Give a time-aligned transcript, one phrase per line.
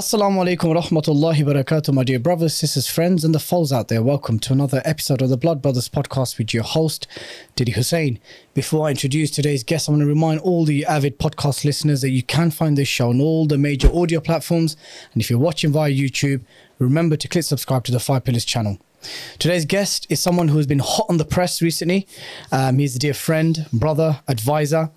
[0.00, 4.02] Assalamu alaikum rahmatullahi barakatuh, my dear brothers, sisters, friends, and the foes out there.
[4.02, 7.06] Welcome to another episode of the Blood Brothers podcast with your host,
[7.54, 8.18] Dilly Hussain.
[8.54, 12.08] Before I introduce today's guest, I want to remind all the avid podcast listeners that
[12.08, 14.74] you can find this show on all the major audio platforms.
[15.12, 16.44] And if you're watching via YouTube,
[16.78, 18.78] remember to click subscribe to the Five Pillars channel.
[19.38, 22.06] Today's guest is someone who has been hot on the press recently.
[22.52, 24.90] Um, he's a dear friend, brother, advisor,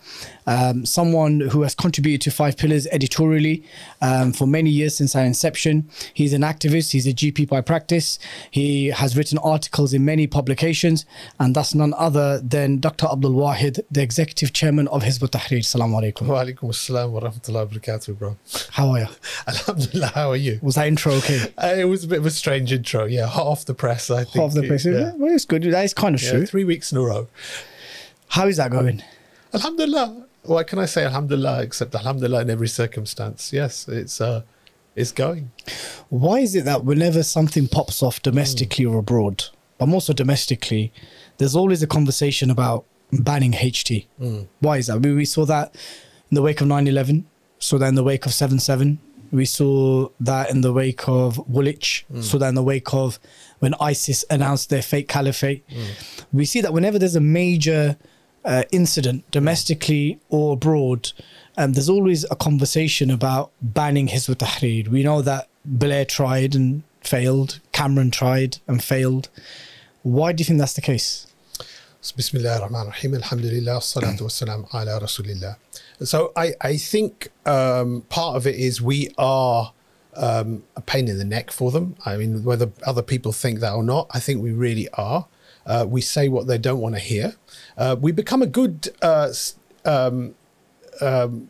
[0.47, 3.63] um, someone who has contributed to Five Pillars editorially
[4.01, 5.89] um, for many years since our inception.
[6.13, 8.19] He's an activist, he's a GP by practice.
[8.51, 11.05] He has written articles in many publications,
[11.39, 13.07] and that's none other than Dr.
[13.07, 15.59] Abdul Wahid, the executive chairman of Hizb ut-Tahrir.
[15.59, 16.27] Assalamu alaikum.
[16.27, 18.37] Wa alaikum assalam wa rahmatullahi wa barakatuh, bro.
[18.71, 19.07] How are you?
[19.47, 20.59] Alhamdulillah, how are you?
[20.61, 21.53] Was that intro okay?
[21.57, 23.27] Uh, it was a bit of a strange intro, yeah.
[23.27, 24.35] Hot off the press, I think.
[24.35, 24.85] Half the place.
[24.85, 25.63] Yeah, Well, it's good.
[25.63, 26.45] That is kind of yeah, true.
[26.45, 27.27] three weeks in a row.
[28.29, 29.03] How is that going?
[29.53, 30.25] Alhamdulillah.
[30.45, 33.53] Why can I say Alhamdulillah except Alhamdulillah in every circumstance?
[33.53, 34.43] Yes, it's uh,
[34.95, 35.51] it's going.
[36.09, 39.45] Why is it that whenever something pops off domestically or abroad,
[39.77, 40.91] but more so domestically,
[41.37, 44.05] there's always a conversation about banning HT?
[44.17, 44.41] Hmm.
[44.59, 44.99] Why is that?
[44.99, 45.75] We, we saw that
[46.29, 47.25] in the wake of 9 11,
[47.59, 48.99] saw that in the wake of 7 7.
[49.31, 52.21] We saw that in the wake of Woolwich, hmm.
[52.21, 53.17] saw that in the wake of
[53.59, 55.63] when ISIS announced their fake caliphate.
[55.71, 55.85] Hmm.
[56.33, 57.97] We see that whenever there's a major
[58.45, 61.11] uh, incident, domestically or abroad,
[61.57, 64.87] um, there's always a conversation about banning Hizb ut-Tahrir.
[64.87, 69.29] We know that Blair tried and failed, Cameron tried and failed.
[70.01, 71.27] Why do you think that's the case?
[76.01, 79.71] So I, I think um, part of it is we are
[80.15, 81.95] um, a pain in the neck for them.
[82.05, 85.27] I mean, whether other people think that or not, I think we really are.
[85.65, 87.35] Uh, we say what they don't want to hear.
[87.77, 89.31] Uh, we become a good uh,
[89.85, 90.35] um,
[91.01, 91.49] um,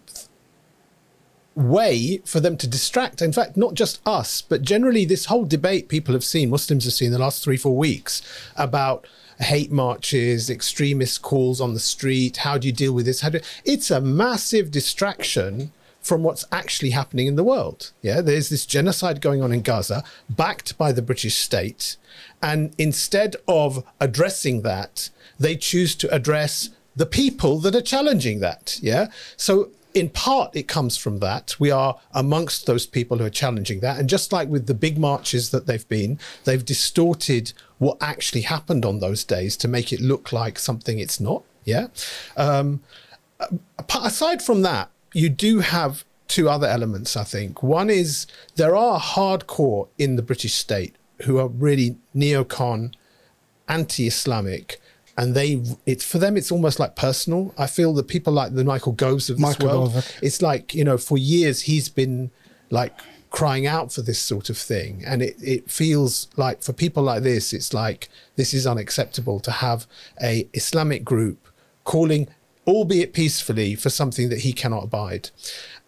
[1.56, 3.22] way for them to distract.
[3.22, 6.94] In fact, not just us, but generally this whole debate people have seen, Muslims have
[6.94, 8.22] seen the last three, four weeks
[8.56, 9.07] about
[9.40, 12.38] hate marches, extremist calls on the street.
[12.38, 13.22] How do you deal with this?
[13.22, 15.72] How do it's a massive distraction
[16.03, 17.91] from what's actually happening in the world.
[18.01, 21.95] Yeah, there's this genocide going on in Gaza, backed by the British state,
[22.44, 25.09] and instead of addressing that,
[25.40, 28.78] they choose to address the people that are challenging that.
[28.81, 31.56] Yeah, so in part it comes from that.
[31.59, 34.00] We are amongst those people who are challenging that.
[34.00, 38.86] And just like with the big marches that they've been they've distorted what actually happened
[38.86, 41.88] on those days to make it look like something it's not yeah?
[42.36, 42.81] Um,
[44.04, 47.62] aside from that you do have two other elements i think.
[47.62, 48.25] One is
[48.56, 52.94] there are hardcore in the british state who are really neocon
[53.68, 54.79] anti-islamic
[55.18, 57.53] and they it's for them it's almost like personal.
[57.57, 60.28] I feel that people like the michael goves of this Michael world Gove, okay.
[60.28, 62.31] it's like you know for years he's been
[62.69, 65.03] like crying out for this sort of thing.
[65.07, 69.51] And it, it feels like for people like this it's like this is unacceptable to
[69.51, 69.85] have
[70.22, 71.47] a islamic group
[71.84, 72.28] calling
[72.66, 75.30] albeit peacefully for something that he cannot abide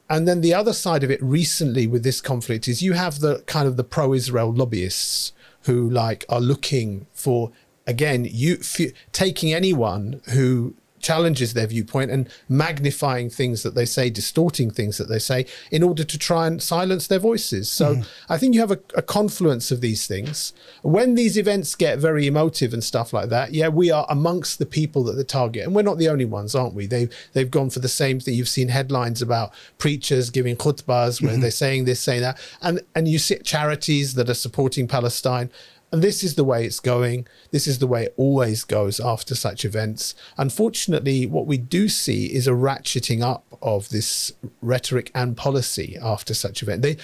[0.10, 3.40] and then the other side of it recently with this conflict is you have the
[3.48, 5.34] kind of the pro-Israel lobbyists
[5.64, 7.52] who like are looking for
[7.88, 14.10] again you f- taking anyone who challenges their viewpoint and magnifying things that they say
[14.10, 17.72] distorting things that they say in order to try and silence their voices.
[17.72, 18.02] So hmm.
[18.28, 20.52] i think you have a, a confluence of these things.
[20.82, 24.66] When these events get very emotive and stuff like that yeah we are amongst the
[24.66, 25.64] people that they target.
[25.66, 26.88] And we're not the only ones aren't we?
[26.88, 28.34] They've they've gone for the same thing.
[28.34, 31.42] You've seen headlines about preachers giving khutbahs where mm-hmm.
[31.42, 32.40] they're saying this saying that.
[32.64, 35.52] And and you see charities that are supporting palestine
[35.95, 37.25] and this is the way it's going.
[37.51, 40.13] This is the way it always goes after such events.
[40.38, 46.33] Unfortunately, what we do see is a ratcheting up of this rhetoric and policy after
[46.33, 46.81] such event.
[46.81, 46.97] They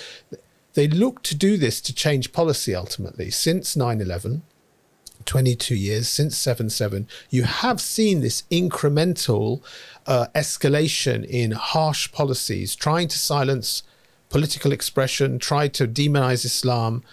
[0.73, 3.29] they look to do this to change policy ultimately.
[3.29, 4.41] Since 9-11,
[5.23, 9.61] 22 years since 7-7 you have seen this incremental
[10.05, 13.83] uh, escalation in harsh policies trying to silence
[14.29, 17.03] political expression try to demonize islam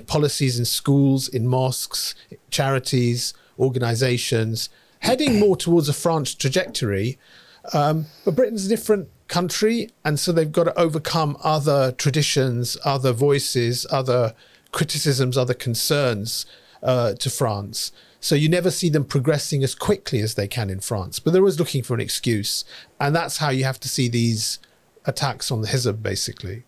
[0.00, 2.14] policies in schools in mosques
[2.50, 4.68] charities organizations
[5.00, 7.18] heading more towards a france trajectory
[7.72, 13.12] um, but Britain's a different country, and so they've got to overcome other traditions, other
[13.12, 14.34] voices, other
[14.72, 16.44] criticisms, other concerns
[16.82, 17.92] uh, to France.
[18.20, 21.18] So you never see them progressing as quickly as they can in France.
[21.18, 22.64] But they're always looking for an excuse,
[23.00, 24.58] and that's how you have to see these
[25.04, 26.64] attacks on the Hizb, basically.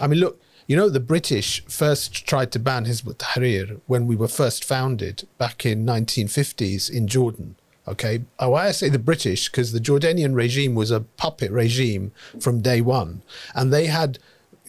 [0.00, 0.40] I mean, look.
[0.66, 5.28] You know, the British first tried to ban Hizb ut-Tahrir when we were first founded
[5.36, 7.56] back in 1950s in Jordan.
[7.86, 12.12] Okay, oh, why I say the British because the Jordanian regime was a puppet regime
[12.40, 13.20] from day one,
[13.54, 14.18] and they had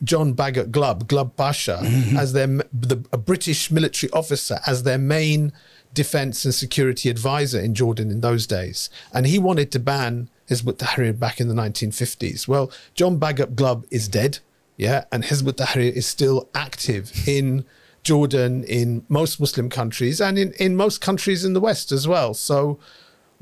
[0.03, 2.17] John Bagot Glubb, Glubb Pasha, mm-hmm.
[2.17, 5.53] as their the, a British military officer as their main
[5.93, 10.67] defense and security advisor in Jordan in those days, and he wanted to ban Hizb
[10.67, 12.49] ut-Tahrir back in the 1950s.
[12.49, 14.39] Well, John Bagot Glubb is dead,
[14.77, 17.65] yeah, and Hizb ut-Tahrir is still active in
[18.03, 22.33] Jordan, in most Muslim countries, and in, in most countries in the West as well.
[22.33, 22.77] So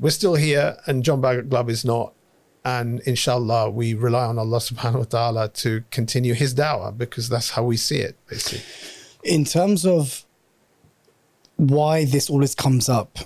[0.00, 2.14] we're still here, and John Bagot Glubb is not.
[2.64, 7.50] And inshallah, we rely on Allah subhanahu wa ta'ala to continue his da'wah because that's
[7.50, 8.64] how we see it, basically.
[9.22, 10.24] In terms of
[11.56, 13.18] why this always comes up,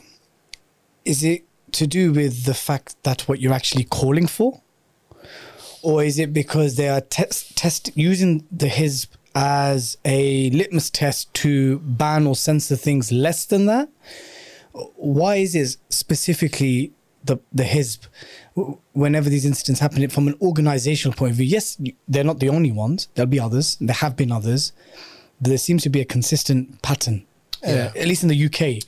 [1.04, 4.60] is it to do with the fact that what you're actually calling for?
[5.82, 11.32] Or is it because they are test, test using the Hizb as a litmus test
[11.34, 13.88] to ban or censor things less than that?
[14.96, 16.92] Why is it specifically
[17.24, 18.06] the, the Hizb,
[18.92, 21.46] whenever these incidents happen, from an organizational point of view?
[21.46, 23.08] Yes, they're not the only ones.
[23.14, 23.76] There'll be others.
[23.80, 24.72] There have been others.
[25.40, 27.24] There seems to be a consistent pattern,
[27.66, 27.92] uh, Yeah.
[27.96, 28.80] at least in the UK.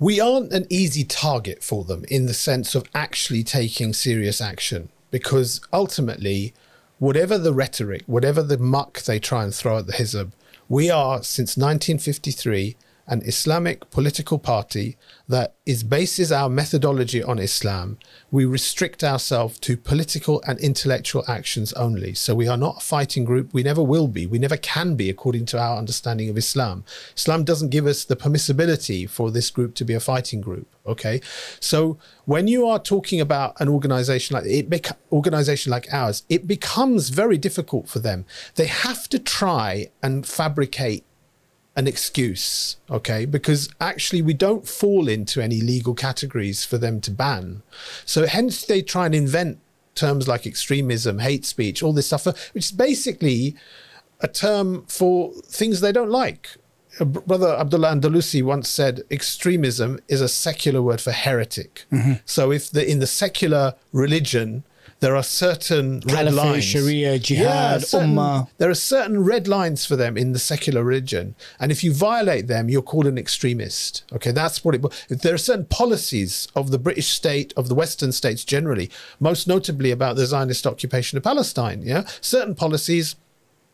[0.00, 4.88] we aren't an easy target for them in the sense of actually taking serious action
[5.10, 6.52] because ultimately
[6.98, 10.32] whatever the rhetoric whatever the muck they try and throw at the hizb
[10.68, 12.76] we are since 1953
[13.08, 14.96] an islamic political party
[15.28, 17.98] that is bases our methodology on islam
[18.30, 22.14] we restrict ourselves to political and intellectual actions only.
[22.14, 23.54] So we are not a fighting group.
[23.54, 24.26] We never will be.
[24.26, 26.84] We never can be according to our understanding of islam.
[27.16, 31.20] Islam doesn't give us the permissibility for this group to be a fighting group okay?
[31.60, 37.10] So when you are talking about an organization like it organization like ours it becomes
[37.10, 38.24] very difficult for them.
[38.54, 41.04] They have to try and fabricate
[41.78, 43.24] an excuse, okay?
[43.24, 47.62] Because actually, we don't fall into any legal categories for them to ban.
[48.04, 49.60] So, hence, they try and invent
[49.94, 53.54] terms like extremism, hate speech, all this stuff, which is basically
[54.20, 56.56] a term for things they don't like.
[56.98, 61.84] Uh, Brother Abdullah Andalusi once said extremism is a secular word for heretic.
[62.24, 64.64] So, if the in the secular religion,
[65.00, 66.64] there are certain red Caliphate, lines.
[66.64, 68.48] Sharia, jihad, certain- ummah.
[68.58, 72.48] there are certain red lines for them in the secular religion, and if you violate
[72.48, 74.02] them, you're called an extremist.
[74.12, 74.82] Okay, that's what it.
[75.08, 78.90] There are certain policies of the British state, of the Western states generally,
[79.20, 81.82] most notably about the Zionist occupation of Palestine.
[81.82, 83.14] Yeah, certain policies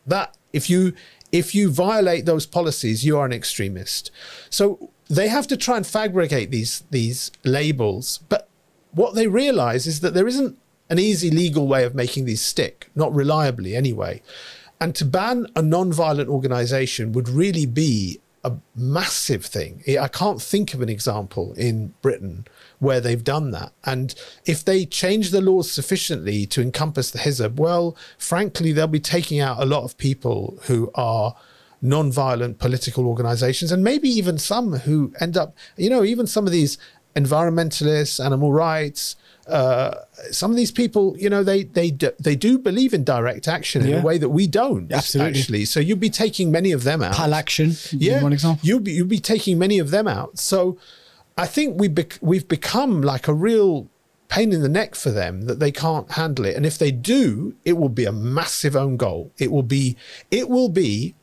[0.05, 0.93] that if you
[1.31, 4.11] if you violate those policies, you are an extremist.
[4.49, 8.47] So they have to try and fabricate these these labels, but
[8.91, 10.57] what they realize is that there isn't
[10.89, 14.21] an easy legal way of making these stick, not reliably anyway.
[14.79, 19.83] And to ban a non-violent organization would really be a massive thing.
[19.99, 22.45] I can't think of an example in Britain
[22.77, 23.71] where they've done that.
[23.85, 24.13] And
[24.45, 29.39] if they change the laws sufficiently to encompass the Hizb, well, frankly, they'll be taking
[29.39, 31.35] out a lot of people who are
[31.81, 36.51] non-violent political organizations and maybe even some who end up, you know, even some of
[36.51, 36.77] these
[37.15, 39.15] environmentalists, animal rights,
[39.47, 39.95] uh,
[40.31, 43.83] some of these people, you know, they they do, they do believe in direct action
[43.83, 43.99] in Yeah.
[43.99, 44.91] a way that we don't.
[44.91, 45.39] Absolutely.
[45.39, 47.13] Actually, so you'd be taking many of them out.
[47.15, 48.59] Pal action, yeah, one example.
[48.65, 50.39] You'll be you'll be taking many of them out.
[50.39, 50.77] So
[51.37, 53.87] I think we bec- we've become like a real
[54.29, 56.55] pain in the neck for them that they can't handle it.
[56.55, 59.31] And if they do, it will be a massive own goal.
[59.37, 59.95] It will be
[60.31, 61.13] it will be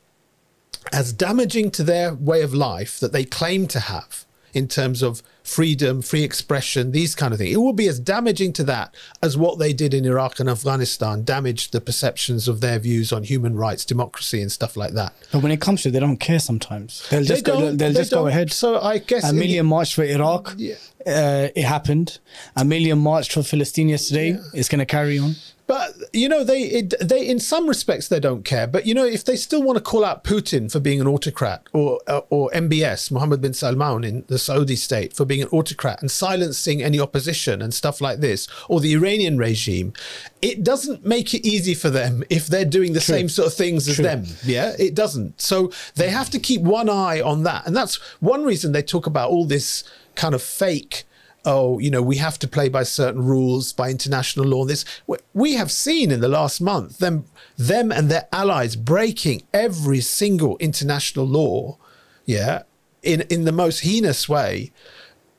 [0.93, 5.21] as damaging to their way of life that they claim to have in terms of
[5.43, 7.53] freedom, free expression, these kind of things.
[7.53, 11.23] It will be as damaging to that as what they did in Iraq and Afghanistan
[11.23, 15.13] damaged the perceptions of their views on human rights, democracy, and stuff like that.
[15.31, 17.07] But when it comes to it, they don't care sometimes.
[17.09, 17.77] They'll just, they go, don't.
[17.77, 18.51] they'll they just go ahead.
[18.51, 20.55] So I guess in- Amelia marched for Iraq.
[20.57, 20.75] Yeah.
[21.05, 22.19] Uh, it happened.
[22.55, 24.37] Amelia marched for Palestine yesterday.
[24.53, 25.35] It's going to carry on.
[25.65, 28.67] But you know, they it, they in some respects they don't care.
[28.67, 31.63] But you know, if they still want to call out Putin for being an autocrat,
[31.71, 36.01] or uh, or MBS Mohammed bin Salman in the Saudi state for being an autocrat
[36.01, 39.93] and silencing any opposition and stuff like this, or the Iranian regime,
[40.41, 43.87] it doesn't make it easy for them if they're doing the same sort of things
[43.87, 44.05] as True.
[44.05, 44.25] them.
[44.43, 45.41] Yeah, it doesn't.
[45.41, 49.07] So they have to keep one eye on that, and that's one reason they talk
[49.07, 49.83] about all this
[50.15, 51.05] kind of fake
[51.45, 54.65] oh, you know, we have to play by certain rules, by international law.
[54.65, 57.25] This we- we have seen in the last month them,
[57.57, 61.77] them and their allies breaking every single international law,
[62.25, 62.63] yeah,
[63.01, 64.71] in in the most heinous way.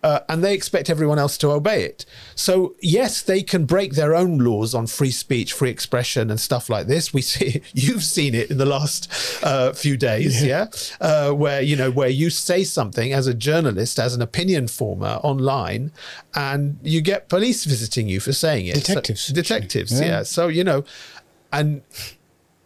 [0.05, 2.05] Uh, and they expect everyone else to obey it.
[2.35, 6.69] So yes, they can break their own laws on free speech, free expression, and stuff
[6.69, 7.15] like this.
[7.15, 9.11] We see you've seen it in the last
[9.43, 10.67] uh, few days, yeah,
[11.01, 15.15] Uh, where you know where you say something as a journalist, as an opinion former
[15.23, 15.91] online,
[16.35, 18.77] and you get police visiting you for saying it.
[18.77, 19.27] So- Detectives.
[19.29, 20.07] detectives, Yeah.
[20.07, 20.23] yeah.
[20.25, 20.85] So you know,
[21.51, 21.81] and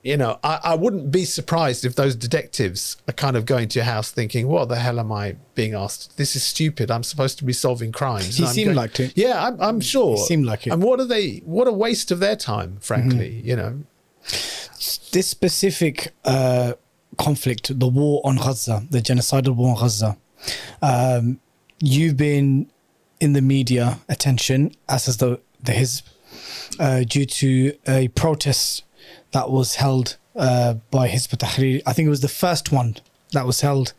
[0.08, 3.78] you know, I, I wouldn't be surprised if those detectives are kind of going to
[3.78, 6.16] your house thinking, "What the hell am I being asked?
[6.16, 6.90] This is stupid.
[6.90, 9.12] I'm supposed to be solving crimes." He seemed like it.
[9.14, 10.16] Yeah, I'm, I'm sure.
[10.16, 10.72] He seemed like it.
[10.72, 11.42] And what are they?
[11.44, 13.42] What a waste of their time, frankly.
[13.44, 13.82] You know.
[15.12, 16.72] this specific uh,
[17.18, 20.16] conflict, the war on Gaza, the genocidal war on Gaza,
[20.80, 21.38] um,
[21.80, 22.70] you've been
[23.20, 26.02] in the media attention, as has the, the Hizb,
[26.78, 28.84] uh, due to a protest
[29.32, 31.82] that was held uh, by Hizb ut-Tahrir.
[31.86, 32.96] I think it was the first one
[33.32, 33.92] that was held.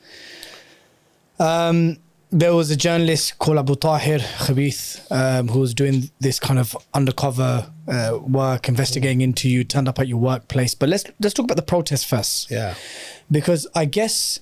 [1.39, 1.97] Um,
[2.31, 6.75] there was a journalist called Abu Tahir Khabith um, who was doing this kind of
[6.93, 10.75] undercover uh, work, investigating into you, turned up at your workplace.
[10.75, 12.75] But let's let's talk about the protest first, Yeah.
[13.31, 14.39] because I guess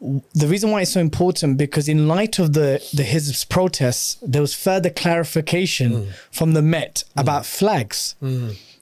[0.00, 4.42] the reason why it's so important because in light of the the Hizb's protests, there
[4.42, 8.16] was further clarification from the Met about flags.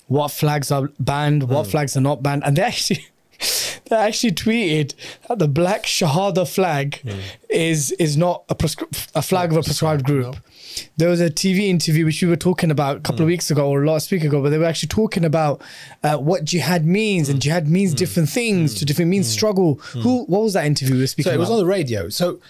[0.06, 1.44] What flags are banned?
[1.44, 1.70] What hmm.
[1.70, 2.42] flags are not banned?
[2.44, 3.06] And they actually
[3.88, 4.94] they actually tweeted
[5.28, 7.18] that the black Shahada flag hmm.
[7.48, 10.36] is is not a prescri- a flag of a prescribed group.
[10.96, 13.32] There was a TV interview which we were talking about a couple of hmm.
[13.32, 15.62] weeks ago or last week ago, but they were actually talking about
[16.02, 19.74] uh, what jihad means, and jihad means different things to different means struggle.
[19.92, 20.24] Who?
[20.24, 21.56] What was that interview we were speaking So it was about?
[21.56, 22.08] on the radio.
[22.08, 22.40] So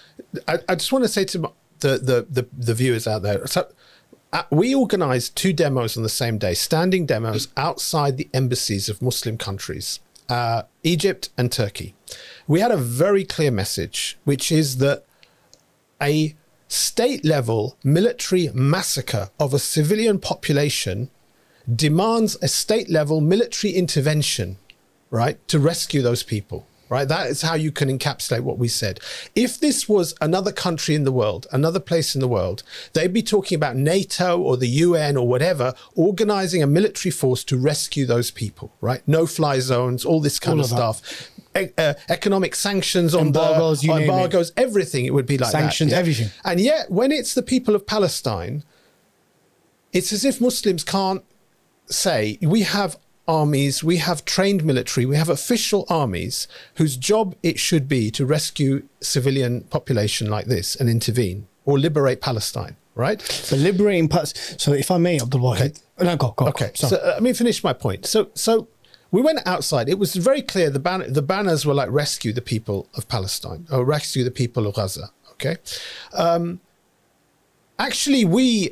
[0.47, 3.45] I, I just want to say to the, the, the, the viewers out there.
[3.47, 3.67] So
[4.49, 9.37] we organized two demos on the same day, standing demos outside the embassies of Muslim
[9.37, 9.99] countries,
[10.29, 11.95] uh, Egypt and Turkey.
[12.47, 15.05] We had a very clear message, which is that
[16.01, 16.35] a
[16.67, 21.09] state level military massacre of a civilian population
[21.73, 24.57] demands a state level military intervention,
[25.09, 26.67] right, to rescue those people.
[26.93, 28.99] Right, that is how you can encapsulate what we said.
[29.35, 32.61] If this was another country in the world, another place in the world,
[32.93, 37.57] they'd be talking about NATO or the UN or whatever organizing a military force to
[37.57, 38.71] rescue those people.
[38.79, 43.27] Right, no-fly zones, all this kind All of, of stuff, E- uh, economic sanctions on
[43.27, 44.09] Embargoes, the you name it.
[44.09, 45.05] embargoes, everything.
[45.05, 46.29] It would be like that, Sanctions, everything.
[46.45, 48.63] And yet, when it's the people of Palestine,
[49.91, 51.23] it's as if Muslims can't
[51.87, 57.59] say we have armies, we have trained military, we have official armies whose job it
[57.59, 63.19] should be to rescue civilian population like this and intervene or liberate Palestine, right?
[63.49, 64.55] the liberating parts.
[64.61, 66.47] So, if I may, Abdul Wahid, no, go, go.
[66.47, 66.87] Okay, go.
[66.89, 68.05] so uh, let me finish my point.
[68.05, 68.67] So, so
[69.11, 69.87] we went outside.
[69.87, 70.69] It was very clear.
[70.69, 74.67] The ban- the banners were like "Rescue the people of Palestine" or "Rescue the people
[74.67, 75.57] of Gaza." Okay,
[76.13, 76.59] um,
[77.79, 78.71] actually, we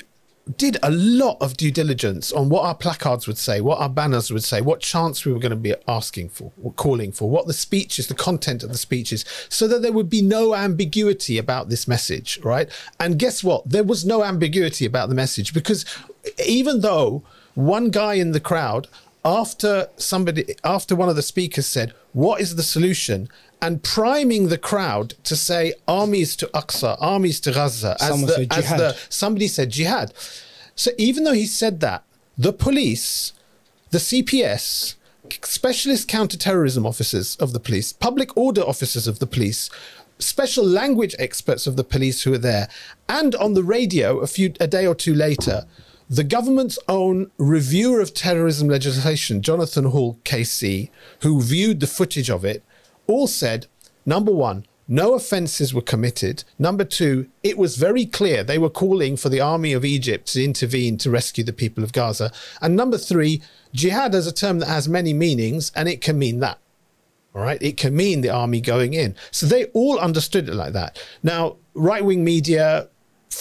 [0.58, 4.32] did a lot of due diligence on what our placards would say, what our banners
[4.32, 7.48] would say, what chants we were going to be asking for, or calling for, what
[7.48, 11.70] the speeches, the content of the speeches, so that there would be no ambiguity about
[11.70, 12.70] this message, right?
[13.00, 13.70] And guess what?
[13.70, 15.86] There was no ambiguity about the message because
[16.46, 18.88] even though one guy in the crowd,
[19.24, 23.30] after somebody, after one of the speakers said, What is the solution?
[23.62, 28.48] And priming the crowd to say armies to Aqsa, armies to Gaza, as the, said
[28.52, 30.14] as the somebody said jihad.
[30.76, 32.04] So even though he said that,
[32.38, 33.34] the police,
[33.92, 34.96] the CPS,
[35.44, 39.70] specialist counterterrorism officers of the police, public order officers of the police,
[40.18, 42.68] special language experts of the police who were there,
[43.08, 45.66] and on the radio a few a day or two later,
[46.10, 50.90] the government's own reviewer of terrorism legislation, Jonathan Hall, KC,
[51.22, 52.64] who viewed the footage of it,
[53.12, 53.68] all said,
[54.06, 56.44] number one, no offences were committed.
[56.60, 60.44] Number two, it was very clear they were calling for the army of Egypt to
[60.44, 62.32] intervene to rescue the people of Gaza.
[62.62, 63.42] And number three,
[63.74, 66.58] jihad is a term that has many meanings and it can mean that.
[67.34, 67.62] All right.
[67.62, 69.16] It can mean the army going in.
[69.32, 71.02] So they all understood it like that.
[71.24, 72.90] Now, right wing media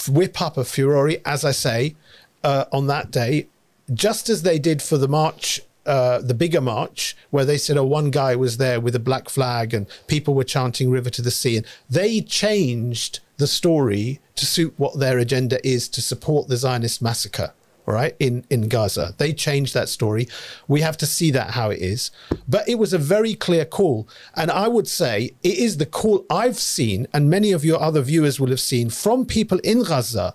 [0.08, 1.96] whip up a furore, as I say,
[2.44, 3.48] uh, on that day,
[3.92, 5.60] just as they did for the march,
[5.90, 9.28] uh, the bigger march, where they said, oh, one guy was there with a black
[9.28, 11.56] flag and people were chanting river to the sea.
[11.56, 17.02] And they changed the story to suit what their agenda is to support the Zionist
[17.02, 17.52] massacre
[17.88, 19.14] All right, in in gaza.
[19.18, 20.28] They changed that story.
[20.68, 22.12] We have to see that how it is.
[22.46, 24.06] But it was a very clear call.
[24.40, 25.14] And i would say
[25.50, 28.90] it is the call i've seen and many of your other viewers will have seen
[28.90, 30.28] from people in gaza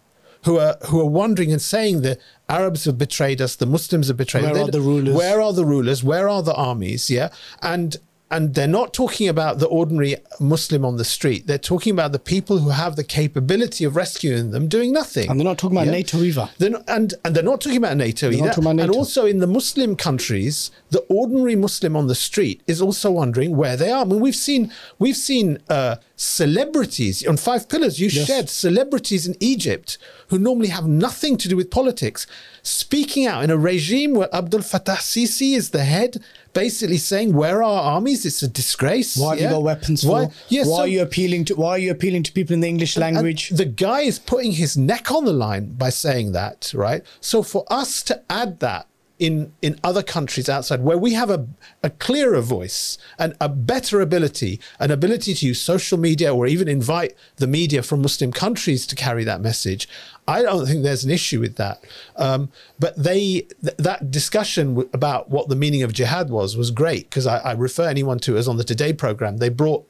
[0.46, 2.18] who are who are wondering and saying the
[2.50, 5.16] arabs have betrayed us the muslims have betrayed Where us are the rulers?
[5.16, 6.04] where are the rulers?
[6.04, 7.10] Where are the armies?
[7.10, 7.30] Yeah.
[7.62, 7.98] And
[8.32, 11.46] and they're not talking about the ordinary Muslim on the street.
[11.46, 15.30] They're talking about the people who have the capability of rescuing them doing nothing.
[15.30, 16.50] And they're not talking about NATO either.
[16.58, 18.60] They're not, and and they're not talking about NATO They're either.
[18.60, 23.12] about And also in the Muslim countries, the ordinary Muslim on the street is also
[23.12, 24.02] wondering where they are.
[24.02, 28.00] I mean, we've seen we've seen uh, celebrities on Five Pillars.
[28.00, 28.28] You Yes.
[28.28, 29.98] shared celebrities in Egypt
[30.30, 32.26] who normally have nothing to do with politics,
[32.64, 36.24] speaking out in a regime where Abdul Fattah Sisi is the head,
[36.56, 38.26] basically saying, "Where are our armies?
[38.26, 40.10] It's a disgrace." Why have you got weapons for?
[40.10, 40.30] Why?
[40.50, 41.56] Yeah, why so- are you appealing to?
[41.56, 43.50] Why are you appealing to people in the English language?
[43.50, 47.04] the guy is putting his neck on the line by saying that, right?
[47.22, 51.48] So for us to add that in in other countries outside where we have a,
[51.82, 56.68] a clearer voice and a better ability, an ability to use social media or even
[56.68, 59.88] invite the media from Muslim countries to carry that message,
[60.28, 61.84] I don't think there's an issue with that.
[62.18, 66.72] Um, but they th- that discussion w- about what the meaning of jihad was was
[66.72, 69.38] great because I, I refer anyone to as on the Today program.
[69.38, 69.88] They brought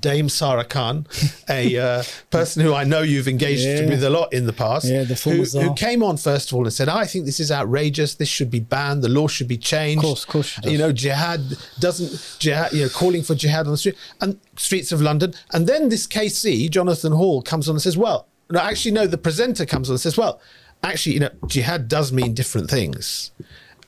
[0.00, 1.06] Dame Sara Khan,
[1.48, 3.86] a uh, person who I know you've engaged Yeah.
[3.86, 6.64] with a lot in the past, Yeah, the who, who came on first of all
[6.64, 8.14] and said, "I think this is outrageous.
[8.14, 9.02] This should be banned.
[9.02, 9.98] The law should be changed.
[9.98, 10.72] Of course, of course she does.
[10.72, 11.40] You know, jihad
[11.78, 12.72] doesn't jihad.
[12.72, 15.34] You know, calling for jihad on the street and streets of London.
[15.52, 19.06] And then this KC, Jonathan Hall, comes on and says, "Well, no, actually, no.
[19.06, 20.40] The presenter comes on and says, well,
[20.82, 23.30] actually, you know, jihad does mean different things."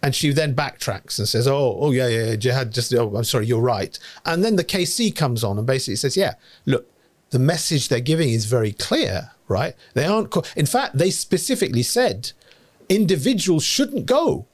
[0.03, 2.73] And she then backtracks and says, "Oh, oh yeah, yeah, jihad.
[2.73, 6.17] Just, oh, I'm sorry, you're right." And then the KC comes on and basically says,
[6.17, 6.35] "Yeah,
[6.67, 6.87] look,
[7.31, 9.75] the message they're giving is very clear, right?
[9.95, 10.31] They aren't.
[10.31, 12.31] Co- In fact, they specifically said
[12.89, 14.47] individuals shouldn't go.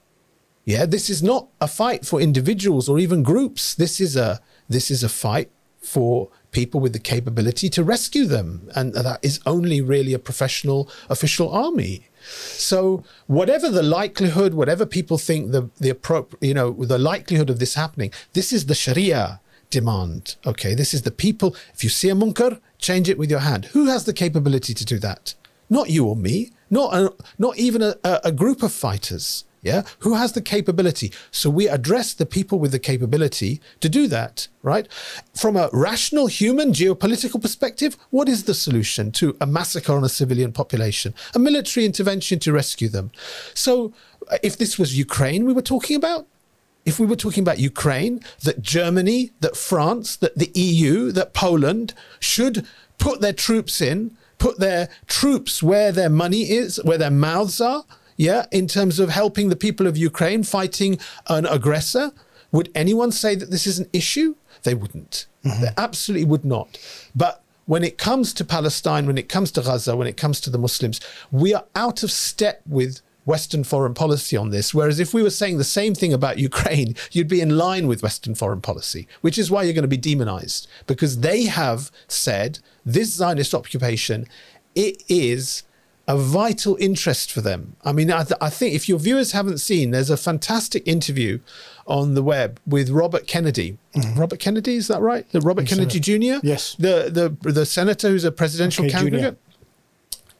[0.65, 3.75] Yeah, this is not a fight for individuals or even groups.
[3.75, 8.71] This is a this is a fight for people with the capability to rescue them,
[8.75, 12.09] and that is only really a professional official army.
[12.25, 17.59] So, whatever the likelihood, whatever people think the the appro- you know the likelihood of
[17.59, 19.41] this happening, this is the Sharia
[19.71, 20.37] demand.
[20.47, 21.55] Okay, this is the people.
[21.75, 23.67] If you see a munkar, change it with your hand.
[23.67, 25.35] Who has the capability to do that?
[25.69, 26.51] Not you or me.
[26.71, 29.45] Not a, not even a a group of fighters.
[29.65, 31.11] Yeah, who has the capability?
[31.31, 34.87] So we address the people with the capability to do that, right?
[35.35, 40.11] From a rational human geopolitical perspective, what is the solution to a massacre on a
[40.11, 41.15] civilian population?
[41.35, 43.11] A military intervention to rescue them.
[43.55, 43.95] So
[44.31, 46.27] uh, if this was Ukraine we were talking about,
[46.85, 51.95] if we were talking about Ukraine, that Germany, that France, that the EU, that Poland
[52.21, 52.67] should
[52.99, 57.85] put their troops in, put their troops where their money is, where their mouths are,
[58.17, 60.99] yeah, in terms of helping the people of Ukraine fighting
[61.29, 62.13] an aggressor,
[62.53, 64.37] would anyone say that this is an issue?
[64.63, 65.27] They wouldn't.
[65.45, 65.63] Mm-hmm.
[65.63, 66.79] They absolutely would not.
[67.15, 70.51] But when it comes to Palestine, when it comes to Gaza, when it comes to
[70.51, 71.01] the Muslims,
[71.33, 74.75] we are out of step with Western foreign policy on this.
[74.75, 78.03] Whereas if we were saying the same thing about Ukraine, you'd be in line with
[78.03, 82.59] Western foreign policy, which is why you're going to be demonized because they have said
[82.85, 84.27] this Zionist occupation,
[84.75, 85.63] it is
[86.07, 87.77] a vital interest for them.
[87.85, 91.39] I mean, I, th- I think if your viewers haven't seen, there's a fantastic interview
[91.87, 93.79] on the web with Robert Kennedy.
[93.95, 94.19] Mm-hmm.
[94.21, 95.31] Robert Kennedy, is that right?
[95.33, 96.41] The Robert Kennedy Jr.
[96.43, 96.75] Yes.
[96.79, 97.09] The
[97.43, 98.99] the the senator who's a presidential Okay, Jr.
[98.99, 99.39] candidate.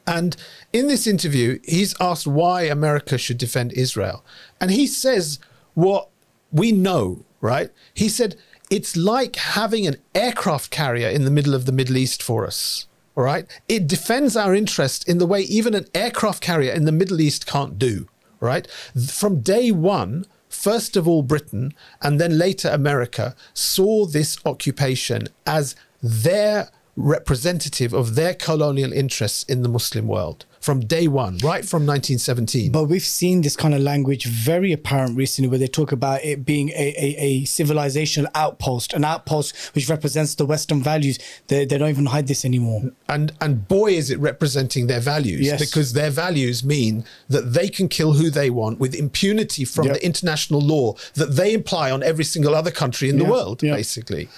[0.07, 0.37] And
[0.71, 4.23] in this interview, he's asked why America should defend Israel.
[4.61, 5.39] And he says
[5.73, 6.09] what
[6.51, 7.71] we know, right?
[7.93, 8.35] He said,
[8.69, 12.87] it's like having an aircraft carrier in the middle of the Middle East for us.
[13.15, 13.45] All right.
[13.67, 17.45] It defends our interest in the way even an aircraft carrier in the Middle East
[17.45, 18.07] can't do.
[18.39, 18.67] Right.
[19.09, 25.75] From day one, first of all, Britain and then later America saw this occupation as
[26.03, 31.85] their representative of their colonial interests in the Muslim world from day one, right from
[31.85, 32.71] 1917.
[32.71, 36.43] But we've seen this kind of language very apparent recently where they talk about it
[36.43, 41.19] being a, a, a civilizational outpost, an outpost which represents the Western values.
[41.49, 42.81] They, they don't even hide this anymore.
[43.07, 45.59] and and boy is it representing their values Yes.
[45.59, 49.93] because their values mean that they can kill who they want with impunity from Yep.
[49.95, 54.29] the international law that they imply on every single other country in the world basically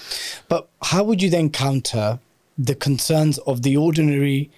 [0.50, 2.20] But how would you then counter
[2.58, 4.50] the concerns of the ordinary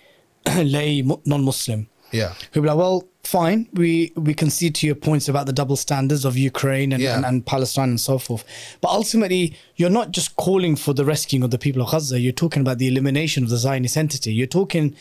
[0.57, 1.87] lay non-Muslim?
[2.11, 5.53] yeah Who be like, well, fine, we we can see to your points about the
[5.53, 7.15] double standards of Ukraine and, Yeah.
[7.17, 8.43] and, and Palestine and so forth.
[8.81, 12.19] But ultimately, you're not just calling for the rescuing of the people of Gaza.
[12.19, 14.33] You're talking about the elimination of the Zionist entity.
[14.33, 14.95] You're talking.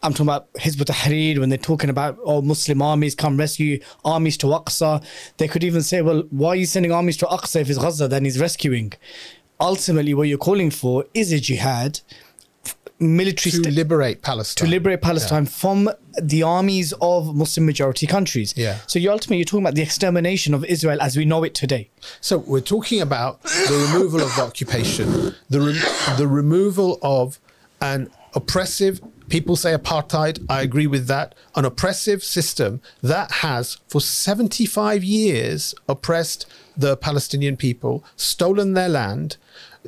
[0.00, 4.36] I'm talking about Hizb ut-Tahrir when they're talking about oh Muslim armies come rescue armies
[4.42, 5.02] to Aqsa.
[5.38, 8.06] They could even say, well, why are you sending armies to Aqsa if it's Gaza
[8.06, 8.92] then he's rescuing?
[9.60, 12.00] Ultimately, what you're calling for is a jihad,
[13.00, 15.88] military to sta- liberate palestine to liberate Palestine from
[16.20, 18.54] the armies of Muslim majority countries.
[18.56, 18.78] Yeah.
[18.86, 21.90] So you ultimately you're talking about the extermination of Israel as we know it today.
[22.20, 27.38] So we're talking about the removal of the occupation, the re- the removal of
[27.80, 29.00] an oppressive.
[29.28, 30.44] People say apartheid.
[30.48, 31.34] I agree with that.
[31.54, 39.36] An oppressive system that has, for 75 years, oppressed the Palestinian people, stolen their land,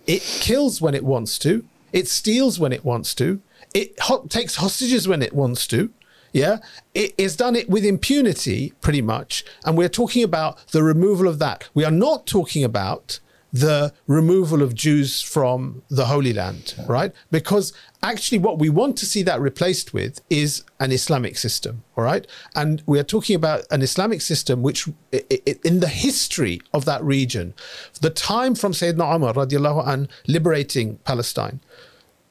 [0.07, 1.65] It kills when it wants to.
[1.93, 3.41] It steals when it wants to.
[3.75, 5.91] It ho- takes hostages when it wants to.
[6.33, 6.59] Yeah,
[6.95, 9.45] it has done it with impunity, pretty much.
[9.65, 11.69] And we're talking about the removal of that.
[11.75, 13.19] We are not talking about
[13.53, 17.13] the removal of Jews from the Holy Land, right?
[17.31, 22.05] Because actually, what we want to see that replaced with is an Islamic system, all
[22.05, 22.27] right?
[22.55, 24.89] And we are talking about an Islamic system which,
[25.65, 27.55] in the history of that region,
[28.01, 31.61] the time from Sayyidina Umar radiallahu an liberating Palestine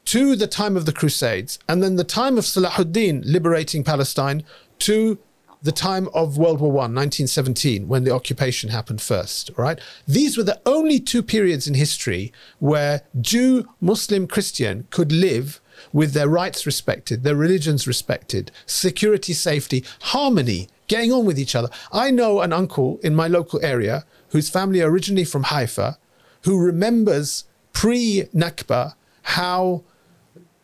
[0.06, 4.42] to the time of the Crusades, and then the time of Salahuddin liberating Palestine
[4.80, 5.18] to
[5.62, 9.50] the time of World War One, 1917, when the occupation happened first.
[9.56, 9.80] Right?
[10.06, 15.60] These were the only two periods in history where Jew, Muslim, Christian could live
[15.92, 21.70] with their rights respected, their religions respected, security, safety, harmony, getting on with each other.
[21.92, 25.98] I know an uncle in my local area whose family are originally from Haifa,
[26.44, 29.82] who remembers pre Nakba how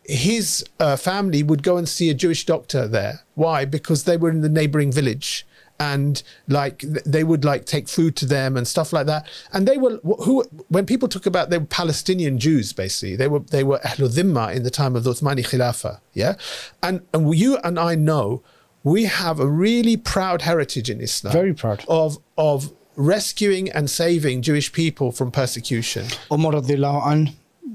[0.09, 3.21] his uh, family would go and see a Jewish doctor there.
[3.35, 3.65] Why?
[3.65, 5.47] Because they were in the neighboring village
[5.79, 9.29] and like they would like take food to them and stuff like that.
[9.53, 13.41] And they were who when people talk about they were Palestinian Jews basically they were
[13.41, 16.01] they were Ahlul Dhimma in the time of the Uthmani Khilafah.
[16.15, 16.37] Yeah,
[16.83, 18.43] and and you and I know
[18.85, 21.33] we have a really proud heritage in Islam.
[21.33, 21.85] Very proud.
[21.89, 26.07] of of rescuing and saving Jewish people from persecution.
[26.33, 26.53] Umar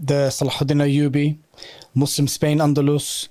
[0.04, 1.38] the Salahuddin Ayyubi,
[1.94, 3.28] Muslim Spain, Andalus,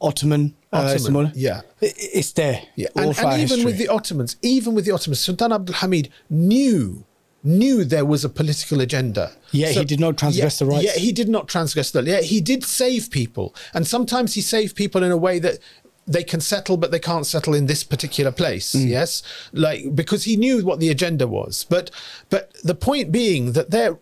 [0.00, 0.54] Ottoman.
[0.72, 1.62] uh, Ottoman, more- yeah.
[1.80, 2.62] It's there.
[2.76, 3.64] Yeah, and, and even history.
[3.64, 7.04] with the Ottomans, even with the Ottomans, Sultan Abdul Hamid knew
[7.44, 9.32] knew there was a political agenda.
[9.52, 10.84] Yeah, he did not transgress yeah, the rights.
[10.84, 12.02] Yeah, he did not transgress the.
[12.02, 15.58] Yeah, he did save people, and sometimes he saved people in a way that
[16.06, 18.74] they can settle, but they can't settle in this particular place.
[18.74, 18.88] Mm.
[18.88, 21.64] Yes, like because he knew what the agenda was.
[21.68, 21.90] But
[22.30, 23.98] but the point being that there,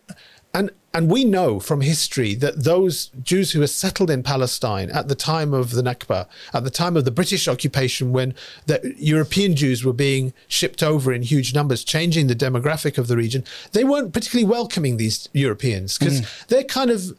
[0.56, 5.08] and and we know from history that those Jews who were settled in Palestine at
[5.08, 9.54] the time of the Nakba, at the time of the British occupation, when the European
[9.54, 13.84] Jews were being shipped over in huge numbers, changing the demographic of the region, they
[13.84, 16.46] weren't particularly welcoming these Europeans because mm.
[16.46, 17.14] they're kind of,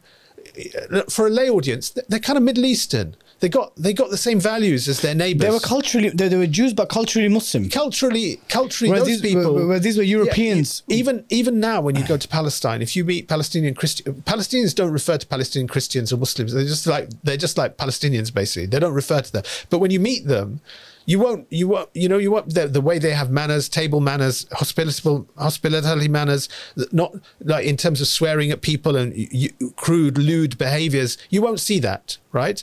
[1.08, 3.14] for a lay audience, they're kind of Middle Eastern.
[3.40, 5.46] They got they got the same values as their neighbours.
[5.46, 7.68] they were culturally, they, they were Jews, but culturally Muslim.
[7.70, 10.82] culturally culturally Whereas those these- people where- where these were Europeans.
[10.90, 14.74] e- even even now when you go to Palestine if you meet Palestinian Christian Palestinians
[14.74, 18.66] don't refer to Palestinian Christians or Muslims they're just like they're just like Palestinians basically
[18.66, 20.60] they don't refer to them but when you meet them
[21.06, 24.00] you won't you won't you know you won't the, the way they have manners table
[24.00, 26.48] manners hospitable hospitality manners
[26.92, 31.60] not like in terms of swearing at people and you, crude lewd behaviors you won't
[31.60, 32.62] see that right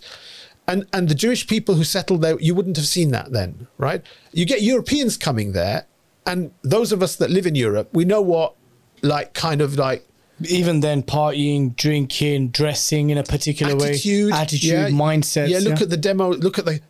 [0.67, 4.01] and and the Jewish people who settled there, you wouldn't have seen that then, right?
[4.33, 5.85] You get Europeans coming there,
[6.25, 8.55] and those of us that live in Europe, we know what,
[9.01, 10.05] like, kind of like
[10.49, 15.47] Even then, partying, drinking, dressing in a particular attitude, way, attitude, yeah, mindset.
[15.49, 16.33] Yeah, look at the demo.
[16.33, 16.81] Look at the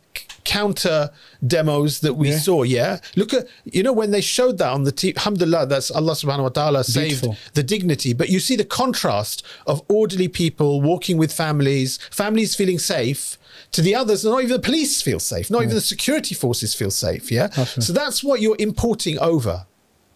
[0.44, 1.10] counter
[1.46, 2.38] demos that we Yeah.
[2.38, 2.62] saw.
[2.62, 6.12] Yeah, look at you know when they showed that on the t- Alhamdulillah, that's Allah
[6.14, 7.36] Subhanahu wa Taala saved Beautiful.
[7.54, 8.12] the dignity.
[8.14, 13.38] But you see the contrast of orderly people walking with families, families feeling safe.
[13.76, 15.50] To the others, not even the police feel safe.
[15.50, 17.30] Not even the security forces feel safe.
[17.30, 17.48] Yeah.
[17.58, 17.68] Right.
[17.68, 19.66] So that's what you're importing over,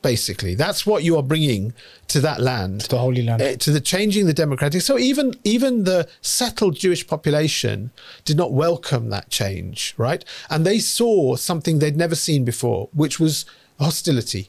[0.01, 0.55] basically.
[0.55, 1.75] That's what you are bringing
[2.09, 3.43] to that land to the Holy Land.
[3.43, 4.81] uh, to the changing the democratic.
[4.81, 7.91] So even even the settled Jewish population
[8.25, 10.25] did not welcome that change, right?
[10.49, 13.45] And they saw something they'd never seen before, which was
[13.79, 14.49] hostility,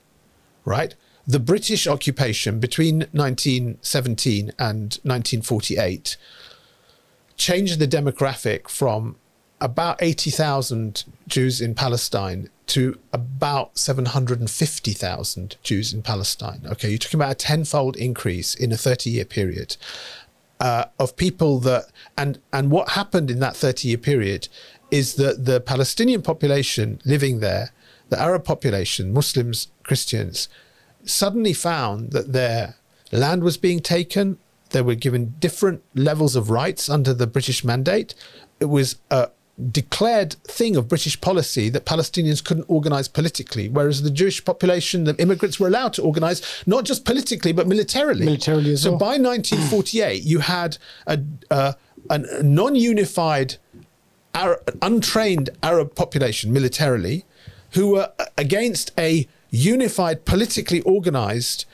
[0.63, 0.95] right?
[1.27, 6.15] The British occupation between 1917 and 1948
[7.41, 9.15] changed the demographic from
[9.59, 16.61] about 80,000 Jews in Palestine to about 750,000 Jews in Palestine.
[16.65, 19.75] Okay, you're talking about a tenfold increase in a 30 year period
[20.59, 24.47] uh, of people that, and, and what happened in that 30 year period
[24.91, 27.71] is that the Palestinian population living there,
[28.09, 30.47] the Arab population, Muslims, Christians,
[31.05, 32.75] suddenly found that their
[33.11, 34.37] land was being taken.
[34.71, 38.15] They were given different levels of rights under the British mandate.
[38.59, 39.29] It was a
[39.69, 45.15] declared thing of British policy that Palestinians couldn't organize politically, whereas the Jewish population, the
[45.17, 48.25] immigrants were allowed to organize not just politically but militarily.
[48.25, 48.99] Militarily as so well.
[48.99, 51.75] by 1948, you had a, a,
[52.09, 53.57] a non-unified,
[54.33, 57.25] Arab, untrained Arab population militarily,
[57.71, 61.65] who were against a unified, politically organized,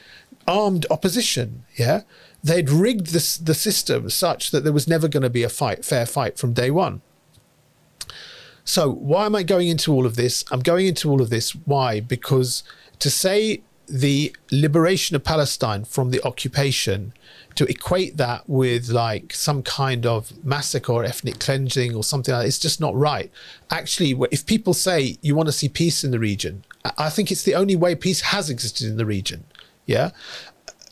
[0.47, 1.65] armed opposition.
[1.75, 2.01] Yeah,
[2.43, 5.85] they'd rigged the the system such that there was never going to be a fight,
[5.85, 7.01] fair fight from day one.
[8.63, 10.43] So why am I going into all of this?
[10.51, 12.01] I'm going into all of this why?
[12.01, 12.63] Because
[12.99, 17.13] to say the liberation of Palestine from the occupation
[17.55, 22.43] to equate that with like some kind of massacre or ethnic cleansing or something like
[22.43, 23.31] that, it's just not right.
[23.71, 26.65] Actually, if people say you want to see peace in the region,
[26.97, 29.45] I think it's the only way peace has existed in the region.
[29.87, 30.11] Yeah.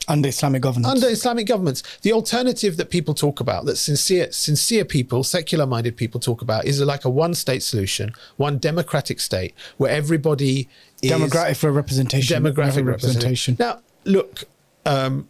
[0.07, 0.87] Under Islamic governance.
[0.87, 1.83] Under Islamic governments.
[2.01, 6.65] The alternative that people talk about, that sincere sincere people, secular minded people talk about,
[6.65, 10.69] is like a one state solution, one democratic state where everybody
[11.01, 12.43] is demographic for representation.
[12.43, 13.57] Demographic representation.
[13.59, 14.43] Now, look,
[14.85, 15.27] um,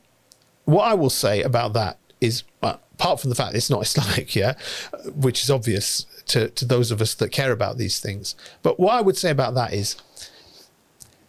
[0.65, 4.35] what I will say about that is, uh, apart from the fact it's not Islamic,
[4.35, 4.55] yeah,
[5.15, 8.35] which is obvious to, to those of us that care about these things.
[8.61, 9.95] But what I would say about that is,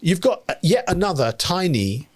[0.00, 2.08] you've got yet another tiny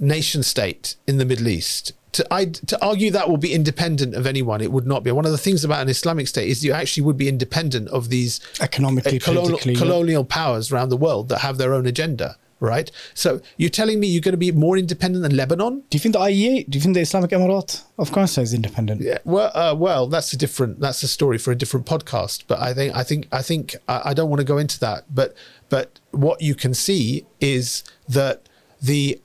[0.00, 1.92] nation state in the Middle East.
[2.12, 5.10] To, I, to argue that will be independent of anyone, it would not be.
[5.12, 8.08] One of the things about an Islamic state is you actually would be independent of
[8.08, 12.90] these economically, uh, colonial, colonial powers around the world that have their own agenda right?
[13.14, 15.82] So you're telling me you're going to be more independent than Lebanon?
[15.90, 19.00] Do you think the IEA, do you think the Islamic Emirate of course is independent?
[19.00, 22.44] Yeah, well, uh, well, that's a different, that's a story for a different podcast.
[22.46, 25.04] But I think, I think, I think, I, I don't want to go into that.
[25.14, 25.34] But,
[25.68, 28.48] but what you can see is that
[28.80, 29.20] the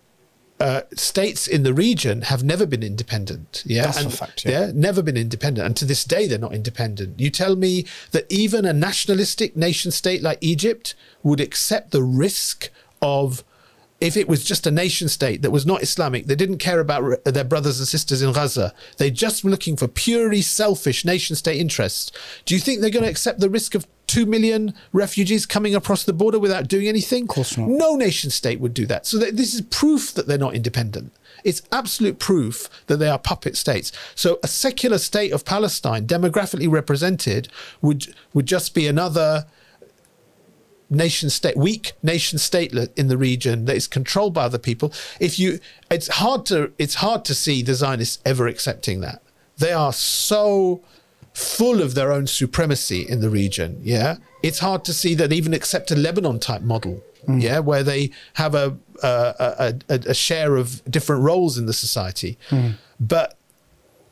[0.63, 3.63] uh, states in the region have never been independent.
[3.65, 4.67] Yeah, That's and, fact, yeah.
[4.67, 7.19] yeah, never been independent, and to this day they're not independent.
[7.19, 12.69] You tell me that even a nationalistic nation state like Egypt would accept the risk
[13.02, 13.43] of
[14.03, 17.23] if it was just a nation state that was not Islamic, they didn't care about
[17.23, 21.57] their brothers and sisters in Gaza, they just were looking for purely selfish nation state
[21.57, 22.11] interests.
[22.43, 26.03] Do you think they're going to accept the risk of 2 million refugees coming across
[26.03, 27.23] the border without doing anything?
[27.23, 27.69] Of course not.
[27.69, 29.05] No nation state would do that.
[29.05, 31.13] So th- this is proof that they're not independent.
[31.45, 33.93] It's absolute proof that they are puppet states.
[34.15, 37.47] So a secular state of Palestine, demographically represented,
[37.81, 39.45] would would just be another
[40.93, 45.39] nation state weak nation state in the region that is controlled by other people if
[45.39, 49.21] you it's hard to it's hard to see the zionists ever accepting that
[49.58, 50.82] they are so
[51.34, 55.53] full of their own supremacy in the region yeah it's hard to see that even
[55.53, 57.41] accept a lebanon type model mm.
[57.41, 62.38] yeah where they have a a, a, a share of different roles in the society
[62.49, 62.75] mm.
[62.99, 63.38] but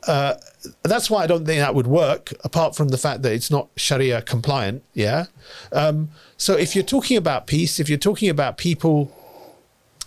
[0.06, 0.34] uh,
[0.82, 3.68] that's why I don't think that would work, apart from the fact that it's not
[3.76, 4.82] Sharia compliant.
[4.94, 5.26] Yeah.
[5.72, 9.12] Um, so if you're talking about peace, if you're talking about people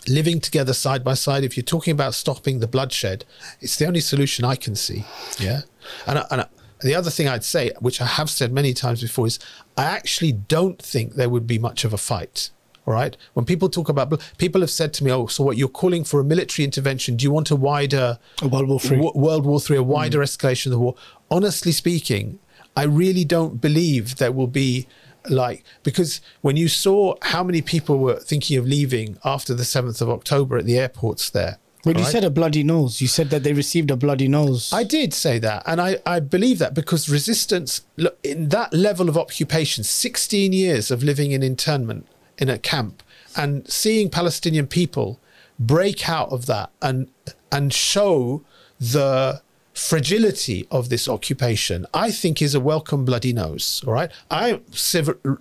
[0.07, 3.25] living together side by side, if you're talking about stopping the bloodshed,
[3.61, 5.05] it's the only solution I can see.
[5.39, 5.61] Yeah.
[6.05, 6.45] And, and
[6.81, 9.39] the other thing I'd say, which I have said many times before, is
[9.77, 12.49] I actually don't think there would be much of a fight.
[12.85, 13.17] All right.
[13.33, 15.57] When people talk about, people have said to me, "Oh, so what?
[15.57, 17.15] You're calling for a military intervention?
[17.15, 20.19] Do you want a wider a World War Three, w- World War Three, a wider
[20.19, 20.23] mm.
[20.23, 20.95] escalation of the war?"
[21.31, 22.39] Honestly speaking,
[22.77, 24.87] I really don't believe there will be
[25.27, 29.99] like because when you saw how many people were thinking of leaving after the 7th
[29.99, 31.57] of October at the airports there
[31.93, 32.05] right?
[32.05, 34.71] you said a bloody nose, you said that they received a bloody nose.
[34.73, 35.63] I did say that.
[35.65, 40.91] And I, I believe that because resistance, look, in that level of occupation, 16 years
[40.91, 43.03] of living in internment, in a camp
[43.35, 45.19] and seeing Palestinian people
[45.59, 47.09] break out of that and
[47.51, 48.43] and show
[48.79, 49.41] the
[49.75, 53.83] fragility of this occupation, I think is a welcome bloody nose.
[53.85, 54.61] All right, I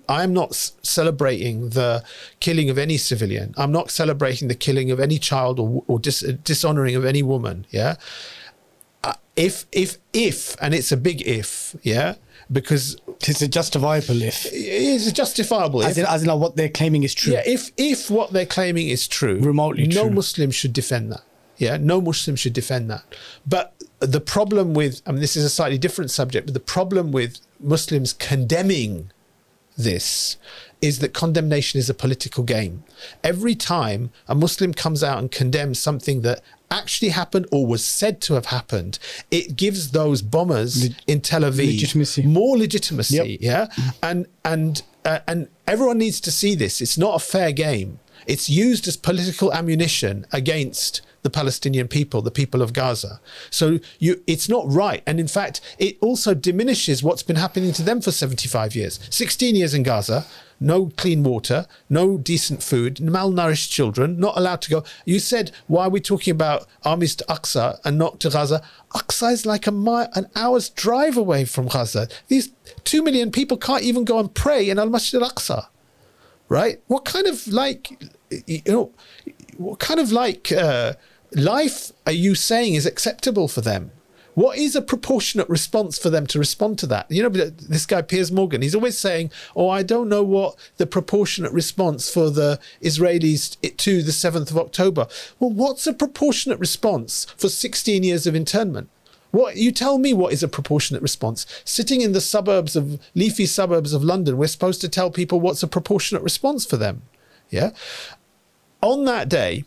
[0.09, 2.05] I'm not celebrating the
[2.41, 3.55] killing of any civilian.
[3.57, 7.67] I'm not celebrating the killing of any child or, or dis, dishonoring of any woman.
[7.71, 7.97] Yeah,
[9.05, 11.77] uh, if if if and it's a big if.
[11.83, 12.17] Yeah,
[12.51, 14.47] because it's a justifiable if.
[14.53, 16.05] It's a justifiable as if.
[16.05, 17.33] In, as in, like, what they're claiming is true.
[17.33, 20.11] Yeah, if if what they're claiming is true, remotely no true.
[20.11, 21.23] Muslim should defend that.
[21.57, 23.05] Yeah, no Muslim should defend that.
[23.47, 27.13] But the problem with, I mean, this is a slightly different subject, but the problem
[27.13, 29.11] with Muslims condemning
[29.77, 30.37] this
[30.85, 32.85] is that condemnation is a political game.
[33.33, 38.21] Every time a Muslim comes out and condemns something that actually happened or was said
[38.21, 38.99] to have happened,
[39.31, 42.23] it gives those bombers Le- in Tel Aviv legitimacy.
[42.25, 43.17] more legitimacy.
[43.17, 43.27] Yep.
[43.41, 43.67] Yeah,
[44.03, 46.83] and and uh, and everyone needs to see this.
[46.83, 47.99] It's not a fair game.
[48.27, 53.19] It's used as political ammunition against the Palestinian people, the people of Gaza.
[53.49, 55.03] So you, it's not right.
[55.07, 59.01] And in fact, it also diminishes what's been happening to them for 75 years.
[59.09, 60.27] 16 years in Gaza,
[60.61, 64.85] no clean water, no decent food, malnourished children, not allowed to go.
[65.05, 68.63] You said, why are we talking about armies to Aqsa and not to Gaza?
[68.95, 72.09] Aqsa is like a mile, an hour's drive away from Gaza.
[72.29, 72.51] These
[72.85, 75.67] two million people can't even go and pray in Al Masjid al Aqsa,
[76.49, 76.81] right?
[76.87, 77.99] What kind of like,
[78.47, 78.93] you know,
[79.57, 80.95] what kind of like uh,
[81.33, 83.91] life are you saying is acceptable for them?
[84.35, 87.11] What is a proportionate response for them to respond to that?
[87.11, 90.87] You know, this guy Piers Morgan, he's always saying, "Oh, I don't know what the
[90.87, 95.07] proportionate response for the Israelis to the 7th of October."
[95.39, 98.89] Well, what's a proportionate response for 16 years of internment?
[99.31, 101.45] What you tell me what is a proportionate response?
[101.65, 105.63] Sitting in the suburbs of leafy suburbs of London, we're supposed to tell people what's
[105.63, 107.03] a proportionate response for them.
[107.51, 107.71] Yeah.
[108.81, 109.65] On that day,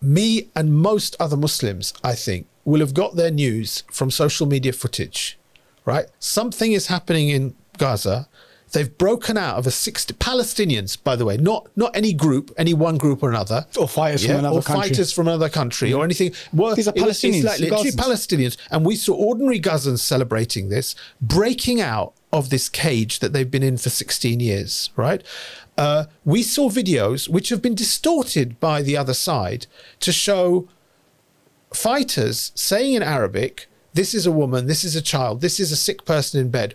[0.00, 4.72] me and most other Muslims, I think, will have got their news from social media
[4.72, 5.38] footage,
[5.84, 6.06] right?
[6.18, 8.28] Something is happening in Gaza.
[8.72, 12.72] They've broken out of a 60 Palestinians, by the way, not not any group, any
[12.72, 15.90] one group or another, or fighters yeah, from another or country, fighters from another country,
[15.90, 15.96] yeah.
[15.96, 16.32] or anything.
[16.54, 21.82] Well, These are Palestinians, like literally Palestinians, and we saw ordinary Gazans celebrating this, breaking
[21.82, 25.22] out of this cage that they've been in for 16 years, right?
[25.76, 29.66] Uh, we saw videos which have been distorted by the other side
[30.00, 30.68] to show
[31.76, 35.76] fighters saying in Arabic, "This is a woman, this is a child, this is a
[35.76, 36.74] sick person in bed."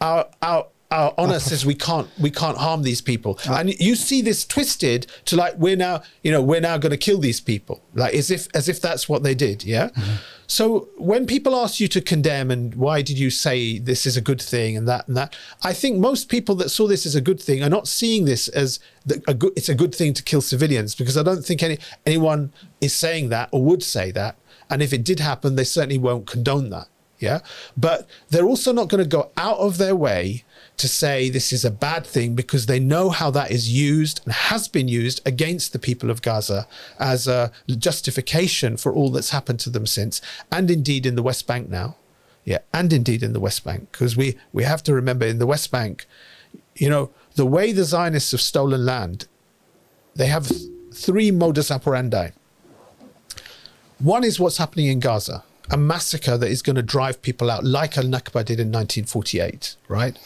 [0.00, 4.20] Our our our honor says we can't we can't harm these people, and you see
[4.20, 7.82] this twisted to like we're now you know we're now going to kill these people,
[7.94, 9.88] like as if as if that's what they did, yeah.
[9.88, 10.14] Mm-hmm.
[10.46, 14.20] So when people ask you to condemn and why did you say this is a
[14.20, 17.22] good thing and that and that, I think most people that saw this as a
[17.22, 19.52] good thing are not seeing this as the, a good.
[19.56, 22.52] It's a good thing to kill civilians because I don't think any anyone
[22.82, 24.36] is saying that or would say that.
[24.68, 26.88] And if it did happen, they certainly won't condone that.
[27.18, 27.40] Yeah.
[27.76, 30.44] But they're also not going to go out of their way
[30.76, 34.32] to say this is a bad thing because they know how that is used and
[34.32, 36.66] has been used against the people of Gaza
[36.98, 41.46] as a justification for all that's happened to them since, and indeed in the West
[41.46, 41.96] Bank now.
[42.44, 45.46] Yeah, and indeed in the West Bank, because we, we have to remember in the
[45.46, 46.06] West Bank,
[46.74, 49.28] you know, the way the Zionists have stolen land,
[50.14, 50.50] they have
[50.92, 52.30] three modus operandi.
[53.98, 57.62] One is what's happening in Gaza, a massacre that is going to drive people out,
[57.62, 60.18] like Al Nakba did in 1948, right?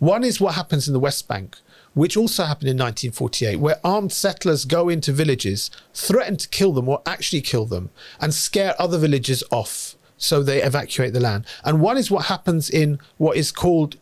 [0.00, 1.58] One is what happens in the West Bank,
[1.94, 6.88] which also happened in 1948, where armed settlers go into villages, threaten to kill them
[6.88, 11.44] or actually kill them, and scare other villages off so they evacuate the land.
[11.64, 13.96] And one is what happens in what is called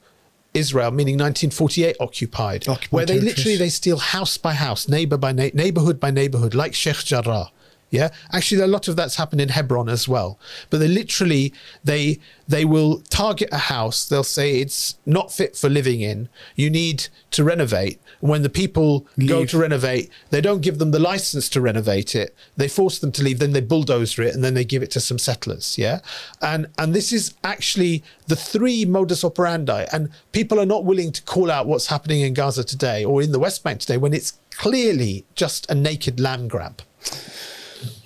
[0.54, 5.32] Israel, meaning 1948 occupied, occupied where they literally they steal house by house, neighbor by
[5.32, 7.50] na- neighborhood by neighborhood, like Sheikh Jarrah.
[7.90, 10.38] Yeah, actually, a lot of that's happened in Hebron as well.
[10.68, 14.06] But they literally they they will target a house.
[14.06, 16.28] They'll say it's not fit for living in.
[16.54, 18.00] You need to renovate.
[18.20, 19.28] When the people leave.
[19.28, 22.34] go to renovate, they don't give them the license to renovate it.
[22.56, 23.38] They force them to leave.
[23.38, 25.78] Then they bulldozer it, and then they give it to some settlers.
[25.78, 26.00] Yeah,
[26.42, 29.86] and and this is actually the three modus operandi.
[29.92, 33.32] And people are not willing to call out what's happening in Gaza today or in
[33.32, 36.82] the West Bank today when it's clearly just a naked land grab.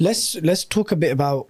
[0.03, 1.47] Let's let's talk a bit about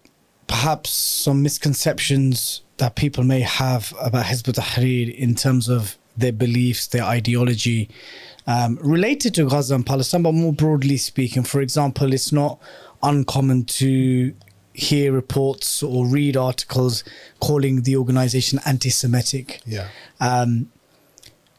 [0.47, 6.87] perhaps some misconceptions that people may have about Hizb ut-Tahrir in terms of their beliefs,
[6.89, 7.89] their ideology,
[8.47, 11.45] um, related to Gaza and Palestine, but more broadly speaking.
[11.45, 12.59] For example, it's not
[13.03, 14.35] uncommon to
[14.75, 17.05] hear reports or read articles
[17.41, 19.63] calling the organization anti-Semitic.
[19.65, 19.89] Yeah.
[20.21, 20.71] Um,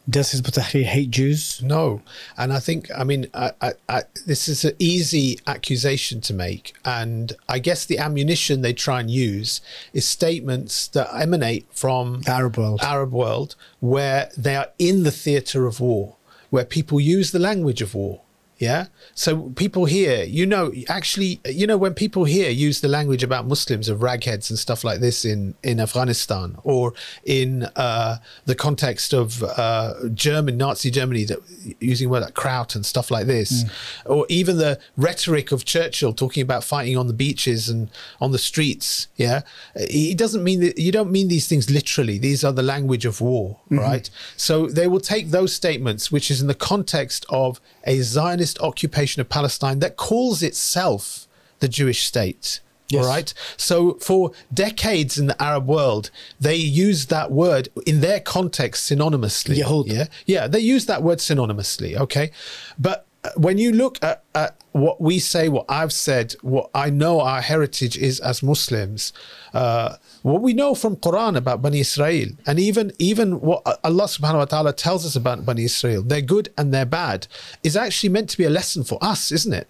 [0.09, 1.61] does Hizb ut-Tahrir hate Jews?
[1.63, 2.01] No,
[2.37, 6.73] and I think I mean I, I, I, this is an easy accusation to make,
[6.83, 9.61] and I guess the ammunition they try and use
[9.93, 15.11] is statements that emanate from the Arab world, Arab world, where they are in the
[15.11, 16.17] theatre of war,
[16.49, 18.22] where people use the language of war,
[18.63, 18.85] yeah.
[19.13, 23.45] So people here, you know, actually, you know, when people here use the language about
[23.45, 26.93] Muslims of ragheads and stuff like this in, in Afghanistan or
[27.25, 31.39] in uh, the context of uh, German, Nazi Germany, that
[31.81, 33.69] using word like kraut and stuff like this, mm.
[34.05, 37.89] or even the rhetoric of Churchill talking about fighting on the beaches and
[38.21, 39.09] on the streets.
[39.17, 39.41] Yeah.
[39.89, 42.17] He doesn't mean that you don't mean these things literally.
[42.17, 43.79] These are the language of war, mm-hmm.
[43.79, 44.09] right?
[44.37, 49.19] So they will take those statements, which is in the context of a Zionist occupation
[49.21, 51.27] of Palestine that calls itself
[51.59, 52.59] the Jewish state.
[52.89, 53.05] Yes.
[53.05, 53.33] All right.
[53.57, 59.57] So for decades in the Arab world, they used that word in their context synonymously.
[59.57, 59.87] Yehud.
[59.87, 60.05] Yeah.
[60.25, 60.47] Yeah.
[60.47, 61.95] They use that word synonymously.
[61.95, 62.31] Okay.
[62.77, 67.21] But when you look at, at, what we say, what I've said, what I know
[67.21, 69.13] our heritage is as Muslims,
[69.53, 74.37] uh, what we know from Quran about Bani Israel, and even even what Allah Subhanahu
[74.39, 77.27] wa Taala tells us about Bani Israel, they're good and they're bad,
[77.63, 79.67] is actually meant to be a lesson for us, isn't it?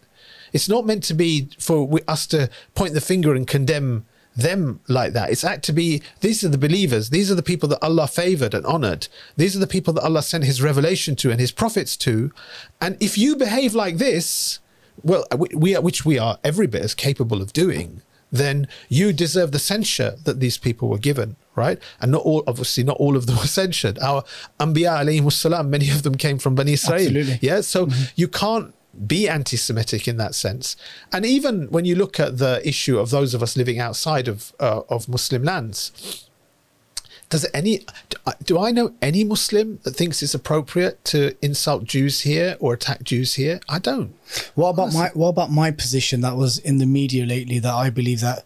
[0.53, 4.05] It's not meant to be for us to point the finger and condemn
[4.35, 5.29] them like that.
[5.29, 8.53] It's act to be these are the believers, these are the people that Allah favored
[8.53, 9.07] and honored.
[9.37, 12.31] These are the people that Allah sent his revelation to and his prophets to.
[12.81, 14.59] And if you behave like this,
[15.01, 15.25] well,
[15.55, 19.59] we are, which we are every bit as capable of doing, then you deserve the
[19.59, 21.79] censure that these people were given, right?
[22.01, 23.99] And not all, obviously, not all of them were censured.
[23.99, 24.23] Our
[24.59, 26.99] Anbiya alayhi salam, many of them came from Bani Israel.
[26.99, 27.39] Absolutely.
[27.41, 28.03] Yeah, so mm-hmm.
[28.15, 28.73] you can't
[29.07, 30.75] be anti-Semitic in that sense.
[31.11, 34.53] And even when you look at the issue of those of us living outside of
[34.59, 36.27] uh, of Muslim lands,
[37.29, 37.85] does any
[38.45, 43.03] do I- know any Muslim that thinks it's appropriate to insult Jews here or attack
[43.03, 43.59] Jews here?
[43.67, 44.13] I don't.
[44.53, 47.89] What about my what about my position that was in the media lately that I
[47.89, 48.45] believe that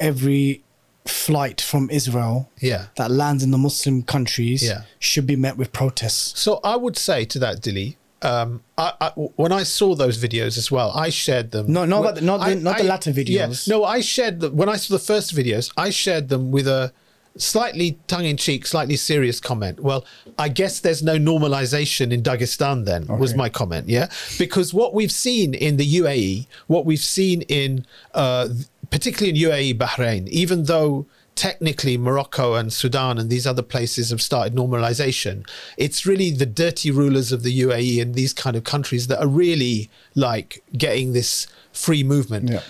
[0.00, 0.62] every
[1.04, 2.86] flight from Israel Yeah.
[2.96, 4.82] that lands in the Muslim countries Yeah.
[4.98, 6.38] should be met with protests.
[6.40, 10.56] So I would say to that, Dilly, um, I, I, when I saw those videos
[10.58, 11.72] as well, I shared them.
[11.72, 13.68] No, not about the- not the- I- not the I- latter Yeah, videos.
[13.68, 15.72] no, I shared them when I saw the first videos.
[15.76, 16.92] I shared them with a
[17.36, 19.80] slightly tongue-in-cheek, slightly serious comment.
[19.80, 20.04] Well,
[20.38, 22.84] I guess there's no normalization in Dagestan.
[22.84, 23.88] Then was my comment.
[23.88, 24.08] Yeah,
[24.38, 28.48] because what we've seen in the UAE, what we've seen in uh,
[28.90, 34.20] particularly in UAE, Bahrain, even though technically Morocco and Sudan and these other places have
[34.22, 35.46] started normalization.
[35.76, 39.26] It's really the dirty rulers of the UAE and these kind of countries that are
[39.28, 42.50] really like getting this free movement.
[42.50, 42.60] Yeah.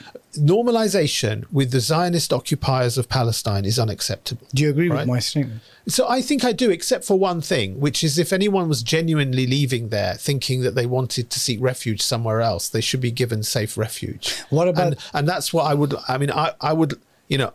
[0.57, 4.47] Normalization with the Zionist occupiers of Palestine is unacceptable.
[4.55, 5.01] Do you agree Right.
[5.01, 5.61] with my statement?
[5.89, 9.47] So I think I do, except for one thing, which is if anyone was genuinely
[9.47, 13.43] leaving there thinking that they wanted to seek refuge somewhere else, they should be given
[13.43, 14.35] safe refuge.
[14.51, 17.53] What about- and, and that's what I would I mean I, I would you know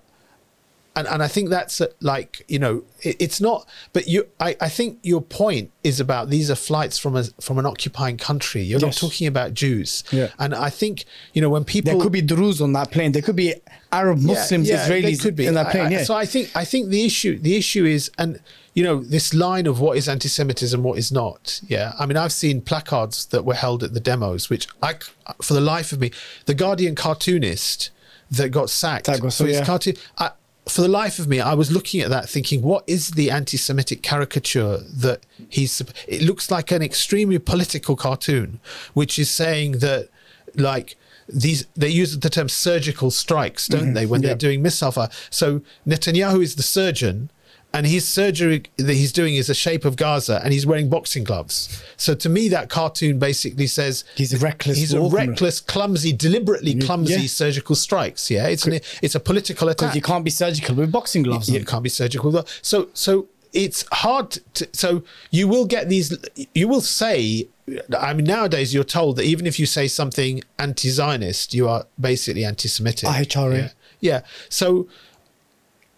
[0.97, 4.69] and, and I think that's like you know it, it's not but you I, I
[4.69, 8.79] think your point is about these are flights from a from an occupying country you're
[8.79, 10.29] not talking about Jews Yeah.
[10.39, 13.11] and I think you know when people There could be Druze on that plane.
[13.13, 13.53] There could be
[13.91, 15.45] Arab Muslims, they Israelis could be.
[15.45, 15.85] in that plane.
[15.87, 16.03] I- yeah.
[16.03, 18.39] So I think I think the issue the issue is and
[18.73, 21.61] you know this line of what is anti-Semitism, what is not.
[21.67, 24.95] Yeah, I mean I've seen placards that were held at the demos, which I
[25.41, 26.11] for the life of me,
[26.45, 27.89] the Guardian cartoonist
[28.29, 29.65] that got sacked That got- for his yeah.
[29.65, 29.95] cartoon.
[30.17, 30.31] I,
[30.69, 34.01] for the life of me, I was looking at that thinking, what is the anti-Semitic
[34.01, 35.81] caricature that he's?
[36.07, 38.59] It looks like an extremely political cartoon,
[38.93, 40.09] which is saying that,
[40.55, 40.95] like
[41.27, 43.93] these, they use the term surgical strikes, don't mm-hmm.
[43.93, 44.29] they, when Yeah.
[44.29, 45.09] they're doing missile fire?
[45.29, 47.29] So Netanyahu is the surgeon.
[47.77, 51.23] And his surgery that he's doing is the shape of Gaza, and he's wearing boxing
[51.23, 51.83] gloves.
[51.95, 56.73] So to me, that cartoon basically says He's a reckless He's a reckless, clumsy, deliberately
[56.73, 57.27] clumsy Yeah.
[57.27, 58.31] surgical strikes.
[58.31, 59.93] Yeah, it's an, it's a political attack.
[59.93, 61.51] You can't be surgical with boxing gloves.
[61.51, 61.55] On.
[61.55, 62.43] it can't be surgical.
[62.63, 64.39] So, so it's hard.
[64.55, 66.17] To, so you will get these.
[66.55, 67.47] You will say.
[67.95, 72.43] I mean, nowadays you're told that even if you say something anti-Zionist, you are basically
[72.43, 73.07] anti-Semitic.
[73.07, 73.57] IHRA.
[73.57, 73.69] Yeah.
[73.99, 74.21] yeah.
[74.49, 74.87] So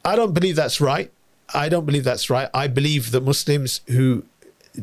[0.03, 1.09] I don't believe that's right.
[1.53, 2.49] I don't believe that's right.
[2.53, 4.23] I believe that Muslims who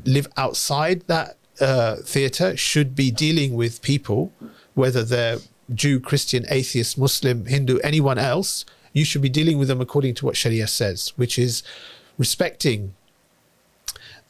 [0.04, 4.32] live outside that uh, theatre should be dealing with people,
[4.74, 5.38] whether they're
[5.72, 8.64] Jew, Christian, atheist, Muslim, Hindu, anyone else.
[8.92, 11.62] You should be dealing with them according to what Sharia says, which is
[12.18, 12.94] respecting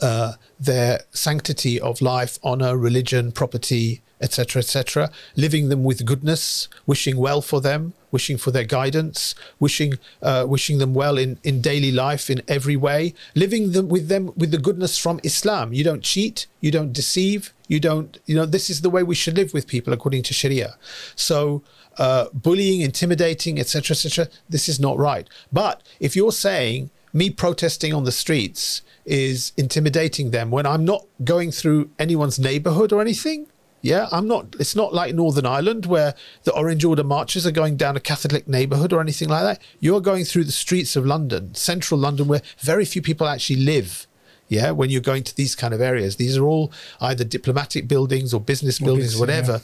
[0.00, 7.16] uh, their sanctity of life, honor, religion, property, etc., etc., living them with goodness, wishing
[7.16, 11.92] well for them, wishing for their guidance, wishing uh, wishing them well in, in daily
[11.92, 15.72] life in every way, living them with them with the goodness from Islam.
[15.72, 19.14] You don't cheat, you don't deceive, you don't you know this is the way we
[19.14, 20.76] should live with people according to Sharia.
[21.14, 21.62] So.
[21.98, 24.28] Uh, bullying, intimidating, etc., etc.
[24.50, 25.26] This is not right.
[25.50, 31.06] But if you're saying me protesting on the streets is intimidating them when I'm not
[31.24, 33.46] going through anyone's neighborhood or anything.
[33.86, 34.56] Yeah, I'm not.
[34.58, 38.48] It's not like Northern Ireland where the Orange Order marches are going down a Catholic
[38.48, 39.62] neighborhood or anything like that.
[39.78, 44.08] You're going through the streets of London, central London, where very few people actually live.
[44.48, 48.34] Yeah, when you're going to these kind of areas, these are all either diplomatic buildings
[48.34, 49.60] or business buildings, business, whatever.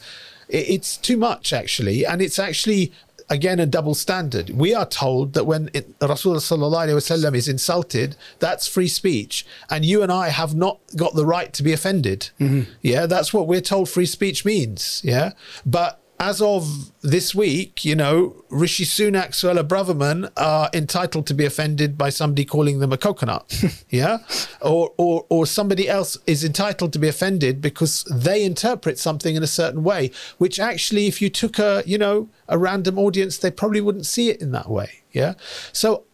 [0.48, 2.92] It, it's too much actually, and it's actually
[3.30, 4.50] again a double standard.
[4.50, 9.46] We are told that when it, Rasulullah sallallahu alaihi wasallam is insulted, that's free speech,
[9.70, 12.30] and you and I have not got the right to be offended.
[12.40, 12.70] Mm-hmm.
[12.82, 15.00] Yeah, that's what we're told free speech means.
[15.04, 15.32] Yeah,
[15.64, 21.44] but as of this week, you know, Rishi Sunak, Suella Braverman are entitled to be
[21.44, 23.44] offended by somebody calling them a coconut,
[23.90, 24.18] yeah,
[24.60, 29.42] or or or somebody else is entitled to be offended because they interpret something in
[29.42, 33.50] a certain way, which actually, if you took a you know a random audience, they
[33.50, 35.34] probably wouldn't see it in that way, yeah.
[35.72, 36.04] So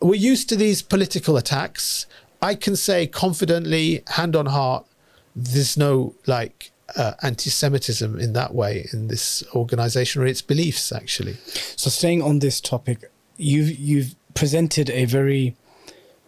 [0.00, 2.06] we're used to these political attacks.
[2.40, 4.86] I can say confidently, hand on heart,
[5.34, 11.34] there's no like uh, anti-Semitism in that way in this organization or its beliefs actually.
[11.76, 15.56] So staying on this topic, you've you've presented a very,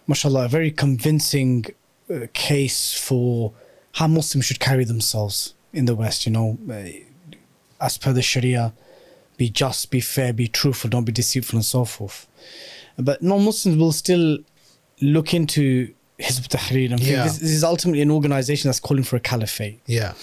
[0.06, 1.66] mashallah, a very convincing
[2.12, 3.52] uh, case for
[3.92, 6.26] how Muslims should carry themselves in the West.
[6.26, 6.88] You know, uh,
[7.80, 8.72] as per the Sharia,
[9.36, 12.26] be just, be fair, be truthful, don't be deceitful, and so forth.
[12.98, 14.38] But non Muslims will still
[15.00, 17.24] look into Hizb Tahrir and Yeah.
[17.24, 19.80] this, this is ultimately an organization that's calling for a caliphate.
[19.86, 20.14] Yeah.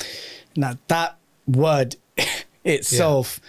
[0.56, 1.18] Now, that
[1.48, 1.96] word
[2.64, 3.40] itself,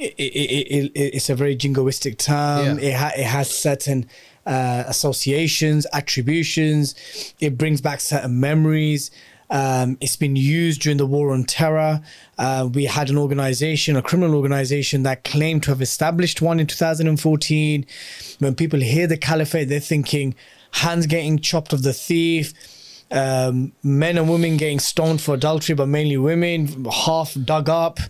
[0.00, 2.78] i i i i it's a very jingoistic term.
[2.78, 2.88] Yeah.
[2.88, 4.08] It, ha- it has certain
[4.46, 6.94] uh, associations, attributions.
[7.40, 9.10] It brings back certain memories.
[9.50, 12.02] Um, it's been used during the war on terror.
[12.36, 16.66] Uh, we had an organization, a criminal organization, that claimed to have established one in
[16.66, 17.86] 2014.
[18.40, 20.34] When people hear the caliphate, they're thinking
[20.72, 22.52] hands getting chopped of the thief,
[23.10, 28.00] um, men and women getting stoned for adultery, but mainly women, half dug up.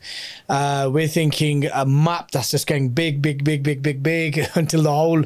[0.48, 4.82] Uh, we're thinking a map that's just getting big, big, big, big, big, big until
[4.82, 5.24] the whole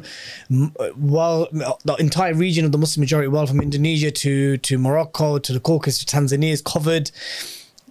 [0.97, 5.53] world, the entire region of the Muslim majority world, from Indonesia to to Morocco to
[5.53, 7.11] the Caucasus to Tanzania, is covered.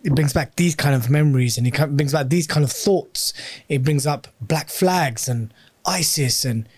[0.04, 3.32] It brings back these kind of memories, and it brings back these kind of thoughts.
[3.68, 5.52] It brings up black flags and
[5.84, 6.68] ISIS and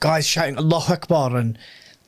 [0.00, 1.58] guys shouting Allahu Akbar and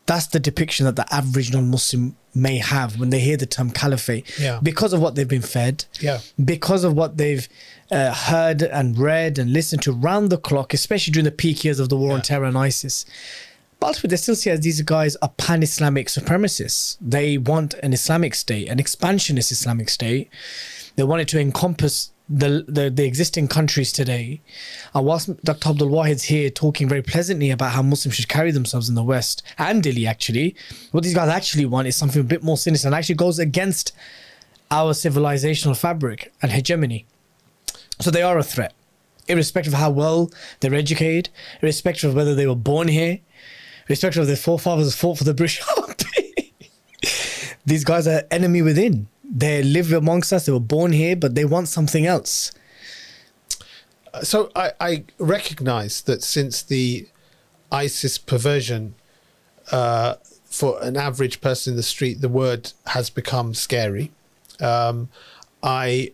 [0.07, 4.31] that's the depiction that the average non-Muslim may have when they hear the term caliphate.
[4.39, 4.61] Yeah.
[4.63, 5.85] because of what they've been fed.
[6.01, 6.19] Yeah.
[6.45, 7.49] because of what they've
[7.91, 11.79] uh, heard and read and listened to round the clock especially during the peak years
[11.81, 13.07] of the war on terror and ISIS.
[13.81, 16.97] But ultimately they still see as these guys are pan-Islamic supremacists.
[17.01, 20.31] They want an Islamic state an expansionist Islamic state.
[20.97, 24.41] They want it to encompass the, the the existing countries today.
[24.95, 25.71] And whilst Dr.
[25.71, 29.43] Abdul Wahid's here talking very pleasantly about how Muslims should carry themselves in the West
[29.59, 30.57] and Dilly, actually,
[30.91, 33.93] what these guys actually want is something a bit more sinister and actually goes against
[34.71, 37.07] our civilizational fabric and hegemony.
[38.01, 38.75] So they are a threat,
[39.29, 41.29] irrespective of how well they're educated,
[41.63, 43.21] irrespective of whether they were born here,
[43.89, 46.55] irrespective of their forefathers fought for the British Army.
[47.67, 49.09] These guys are enemy within.
[49.29, 50.47] They live amongst us.
[50.47, 52.53] They were born here, but they want something else.
[54.23, 57.09] So I, I recognize that since the
[57.73, 58.95] ISIS perversion,
[59.73, 64.13] uh, for an average person in the street, the word has become scary.
[64.61, 65.09] Um,
[65.63, 66.13] I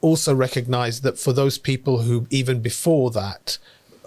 [0.00, 3.58] also recognize that for those people who, even before that,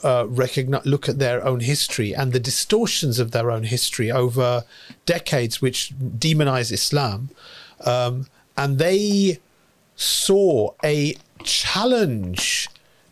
[0.03, 4.63] uh, recognize, look at their own history and the distortions of their own history over
[5.05, 7.29] decades, which demonize Islam,
[7.81, 8.27] um,
[8.57, 9.39] and they
[9.95, 12.69] saw a challenge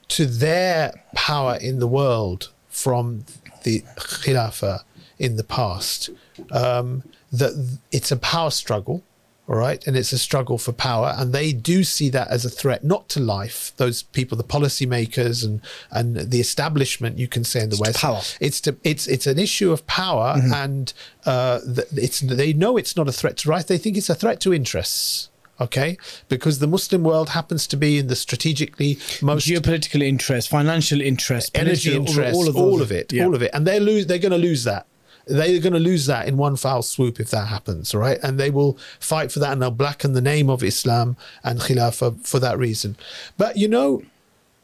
[0.10, 3.26] to their power in the world from
[3.64, 4.84] the Khilafah
[5.20, 6.10] in the past.
[6.52, 9.04] Um, that it's a power struggle,
[9.48, 12.50] all right, and it's a struggle for power, and they do see that as a
[12.50, 13.72] threat, not to life.
[13.78, 15.62] Those people, the policymakers and
[15.92, 18.22] and the establishment, you can say in the It's West, power.
[18.42, 20.92] it's to it's it's an issue of power, and
[21.26, 21.60] uh,
[21.96, 23.66] it's they know it's not a threat to right.
[23.66, 25.30] They think it's a threat to interests.
[25.62, 25.98] Okay,
[26.28, 31.52] because the Muslim world happens to be in the strategically most Geopolitical interest, financial interest,
[31.54, 33.26] energy interest, all, all, of, of, it, Yeah.
[33.26, 34.08] all of it, and they lose.
[34.08, 34.88] They're going to lose that.
[35.28, 38.18] They're going to lose that in one foul swoop if that happens, right?
[38.24, 42.26] And they will fight for that, and they'll blacken the name of Islam and Khilafah
[42.26, 42.98] for that reason.
[43.38, 44.02] But you know,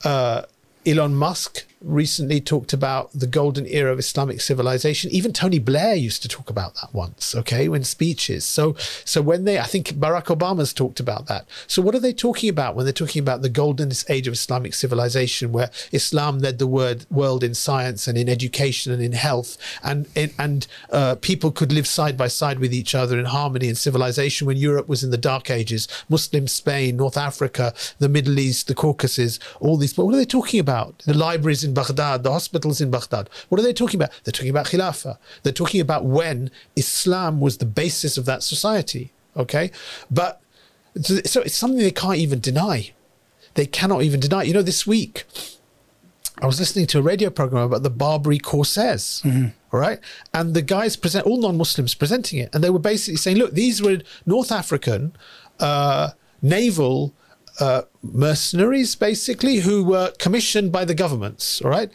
[0.03, 0.41] uh,
[0.85, 5.11] Elon Musk recently talked about the golden era of Islamic civilization.
[5.11, 8.45] Even Tony Blair used to talk about that once, okay, when speeches.
[8.45, 8.75] So,
[9.05, 11.45] so when they, I think Barack Obama's talked about that.
[11.67, 14.73] So, what are they talking about when they're talking about the golden age of Islamic
[14.73, 19.57] civilization, where Islam led the word, world in science and in education and in health,
[19.83, 23.67] and and, and uh, people could live side by side with each other in harmony
[23.67, 28.39] and civilization when Europe was in the dark ages, Muslim Spain, North Africa, the Middle
[28.39, 29.93] East, the Caucasus, all these.
[29.93, 30.99] But what are they talking about?
[30.99, 33.29] The libraries in Baghdad, the hospitals in Baghdad.
[33.49, 34.11] What are they talking about?
[34.23, 35.17] They're talking about Khilafah.
[35.43, 39.11] They're talking about when Islam was the basis of that society.
[39.35, 39.71] Okay,
[40.09, 40.41] but
[41.03, 42.91] so it's something they can't even deny.
[43.53, 44.43] They cannot even deny.
[44.43, 45.25] You know, this week
[46.41, 49.23] I was listening to a radio program about the Barbary Corsairs,
[49.71, 49.99] all right?
[50.33, 52.49] And the guys present, all non Muslims presenting it.
[52.53, 55.15] And they were basically saying, look, these were North African
[55.59, 56.11] uh,
[56.41, 57.13] naval
[57.59, 61.91] uh, mercenaries, basically, who were commissioned by the governments, all right?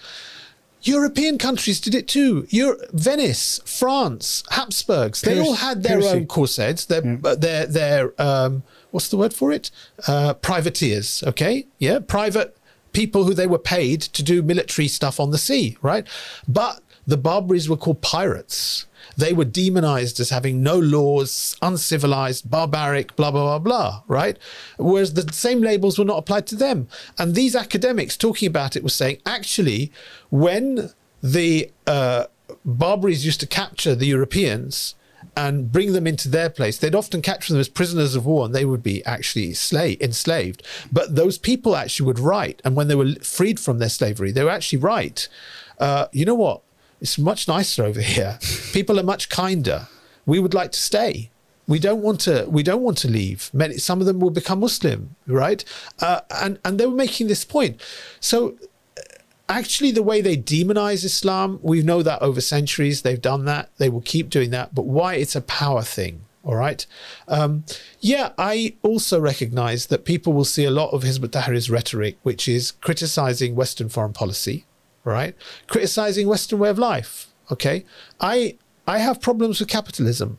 [0.83, 2.47] European countries did it too.
[2.51, 6.17] Euro- Venice, France, Habsburgs, they all had their piracy.
[6.19, 6.87] own corsairs.
[6.87, 9.71] Their, uh, their, their, um, what's the word for it?
[10.09, 11.23] Uh, privateers.
[11.25, 12.57] Okay, yeah, private
[12.93, 16.07] people who they were paid to do military stuff on the sea, right?
[16.49, 18.87] But the Barbaries were called pirates.
[19.17, 24.39] They were demonized as having no laws, uncivilized, barbaric, blah, blah, blah, blah, right?
[24.79, 26.89] Whereas the same labels were not applied to them.
[27.19, 29.93] And these academics talking about it were saying, actually,
[30.31, 30.91] when
[31.23, 32.25] the uh,
[32.65, 34.95] Barbaries used to capture the Europeans
[35.37, 36.79] and bring them into their place.
[36.79, 40.63] They'd often capture them as prisoners of war and they would be actually slave, enslaved.
[40.91, 42.61] But those people actually would write.
[42.65, 45.29] And when they were freed from their slavery, they would actually write,
[45.79, 46.63] uh, you know what?
[47.03, 48.39] It's much nicer over here.
[48.73, 49.89] People are much kinder.
[50.25, 51.31] We would like to stay.
[51.67, 52.47] We don't want to.
[52.49, 53.51] We don't want to leave.
[53.53, 55.65] Many, some of them will become Muslim, right?
[56.01, 57.81] Uh, and and they were making this point.
[58.21, 58.57] So
[59.49, 63.71] actually the way they demonize Islam, we know that over centuries they've done that.
[63.79, 64.73] They will keep doing that.
[64.73, 65.15] But why?
[65.15, 66.23] It's a power thing.
[66.45, 66.87] All right.
[67.29, 67.65] Um,
[68.01, 72.49] yeah, I also recognize that people will see a lot of Hizb ut-Tahrir's rhetoric, which
[72.49, 74.65] is criticizing Western foreign policy,
[75.05, 75.35] right?
[75.67, 77.33] Criticizing Western way of life.
[77.51, 77.85] Okay.
[78.21, 80.39] I I have problems with capitalism.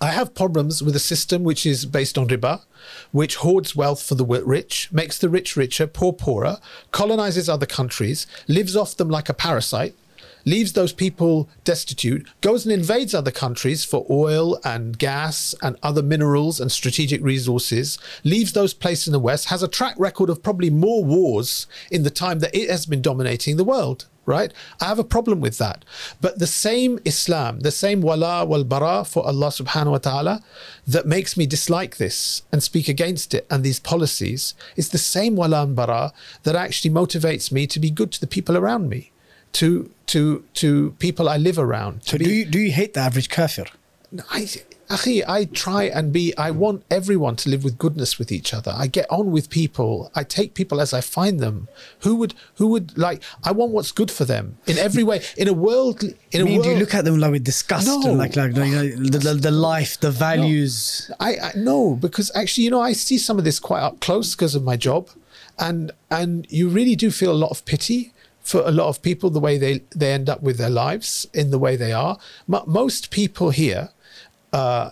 [0.00, 2.62] I have problems with a system which is based on riba,
[3.12, 6.58] which hoards wealth for the rich, makes the rich richer, poor poorer,
[6.90, 9.94] colonizes other countries, lives off them like a parasite,
[10.44, 16.02] leaves those people destitute, goes and invades other countries for oil and gas and other
[16.02, 20.42] minerals and strategic resources, leaves those places in the West, has a track record of
[20.42, 24.52] probably more wars in the time that it has been dominating the world right?
[24.80, 25.84] I have a problem with that.
[26.20, 30.42] But the same Islam, the same wala wal bara for Allah subhanahu wa ta'ala
[30.86, 35.36] that makes me dislike this and speak against it and these policies is the same
[35.36, 36.12] wala and bara
[36.44, 39.11] that actually motivates me to be good to the people around me,
[39.52, 42.02] to to to people I live around.
[42.04, 43.66] So be, do you do you hate the average kafir?
[44.30, 44.46] I,
[44.92, 48.74] Akhi, I try and be, I want everyone to live with goodness with each other.
[48.76, 50.10] I get on with people.
[50.14, 51.68] I take people as I find them.
[52.00, 55.22] Who would, who would like, I want what's good for them in every way.
[55.38, 56.64] In a world, in I mean, a world.
[56.64, 58.02] do you look at them like with disgust No.
[58.02, 61.10] and like, like, know, the, the, the life, the values?
[61.18, 64.34] I, I no, because actually, you know, I see some of this quite up close
[64.34, 65.08] because of my job,
[65.58, 69.30] and and you really do feel a lot of pity for a lot of people
[69.30, 72.18] the way they they end up with their lives in the way they are.
[72.46, 73.90] Mo- most people here
[74.52, 74.90] uh,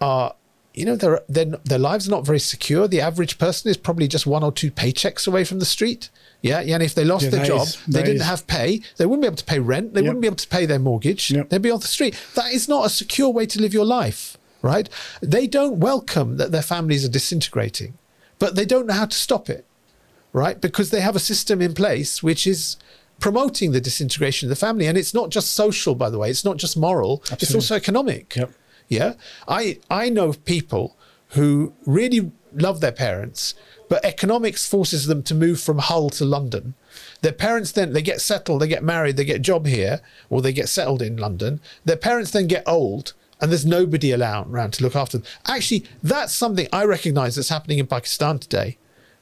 [0.00, 0.34] are.
[0.72, 2.86] You know, their, their their lives are not very secure.
[2.86, 6.10] The average person is probably just one or two paychecks away from the street.
[6.42, 6.74] Yeah, yeah.
[6.74, 8.80] And if they lost Yeah, their job, is- they didn't is- have pay.
[8.96, 9.94] They wouldn't be able to pay rent.
[9.94, 10.06] They Yep.
[10.06, 11.28] wouldn't be able to pay their mortgage.
[11.32, 11.48] Yep.
[11.48, 12.14] They'd be off the street.
[12.36, 14.88] That is not a secure way to live your life, right?
[15.20, 17.94] They don't welcome that their families are disintegrating,
[18.38, 19.66] but they don't know how to stop it,
[20.32, 20.60] right?
[20.60, 22.76] Because they have a system in place which is
[23.18, 24.86] promoting the disintegration of the family.
[24.86, 28.34] And it's not just social, by the way, it's not just moral, it's also economic.
[28.36, 28.52] Yep.
[28.88, 29.14] Yeah.
[29.46, 30.96] I, I know people
[31.30, 33.54] who really love their parents,
[33.88, 36.74] but economics forces them to move from Hull to London.
[37.22, 40.40] Their parents then they get settled, they get married, they get a job here, or
[40.40, 41.60] they get settled in London.
[41.84, 45.26] Their parents then get old and there's nobody around, around to look after them.
[45.46, 48.76] Actually, that's something I recognize that's happening in Pakistan today,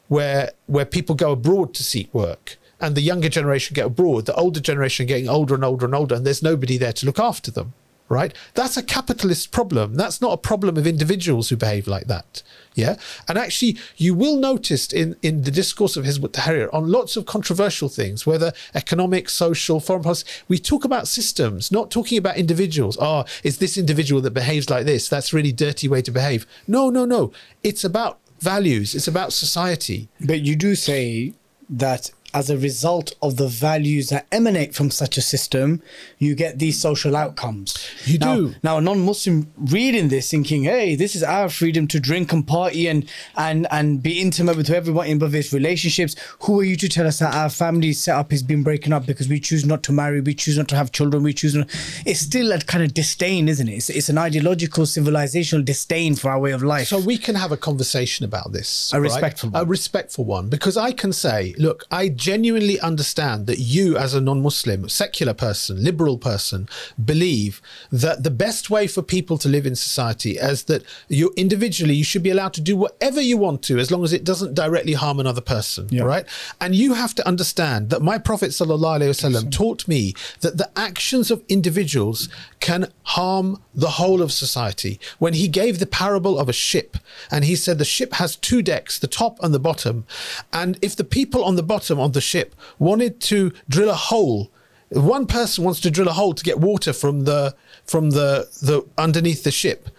[0.09, 2.57] where where people go abroad to seek work.
[2.81, 6.15] And the younger generation get abroad, the older generation getting older and older and older,
[6.15, 7.75] and there's nobody there to look after them
[8.09, 8.35] right?
[8.55, 9.95] That's a capitalist problem.
[9.95, 12.43] That's not a problem of individuals who behave like that.
[12.75, 12.97] Yeah.
[13.27, 17.27] And actually, you will notice in, in the discourse of Hizb ut-Tahrir on lots of
[17.27, 22.97] controversial things, whether economic, social, foreign policy, we talk about systems, not talking about individuals.
[23.01, 25.09] Oh, it's this individual that behaves like this.
[25.09, 26.47] That's really dirty way to behave.
[26.67, 27.33] No, no, no.
[27.63, 28.95] It's about values.
[28.95, 30.09] It's about society.
[30.21, 31.35] But you do say
[31.71, 35.83] that as a result of the values that emanate from such a system,
[36.19, 37.77] you get these social outcomes.
[38.05, 38.55] You now, do.
[38.63, 42.87] Now, a non-Muslim reading this, thinking, "Hey, this is our freedom to drink and party
[42.87, 46.89] and and and be intimate with everyone in both his relationships." Who are you to
[46.89, 49.93] tell us that our family setup has been breaking up because we choose not to
[49.93, 51.69] marry, we choose not to have children, we choose not?
[52.05, 53.73] It's still a kind of disdain, isn't it?
[53.73, 56.89] It's, it's an ideological, civilizational disdain for our way of life.
[56.89, 58.93] So we can have a conversation about this.
[58.93, 59.05] A right?
[59.05, 59.63] respectful one.
[59.63, 60.49] A respectful one.
[60.49, 65.33] Because I can say, look, I genuinely understand that you, as a non Muslim, secular
[65.33, 66.69] person, liberal person,
[67.03, 71.95] believe that the best way for people to live in society is that you individually
[71.95, 74.55] you should be allowed to do whatever you want to as long as it doesn't
[74.55, 75.87] directly harm another person.
[75.91, 76.03] Yeah.
[76.03, 76.27] Right?
[76.61, 80.71] And you have to understand that my Prophet sallallahu alaihi wasallam taught me that the
[80.77, 82.29] actions of individuals
[82.61, 84.99] can harm the whole of society.
[85.19, 86.97] When he gave the parable of a ship,
[87.31, 90.05] and he said the ship has two decks, the top and the bottom,
[90.53, 94.51] and if the people on the bottom the ship wanted to drill a hole,
[94.91, 97.55] one person wants to drill a hole to get water from the
[97.85, 99.91] from the the underneath the ship.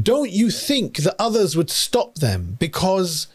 [0.00, 3.26] Don't you think that others would stop them because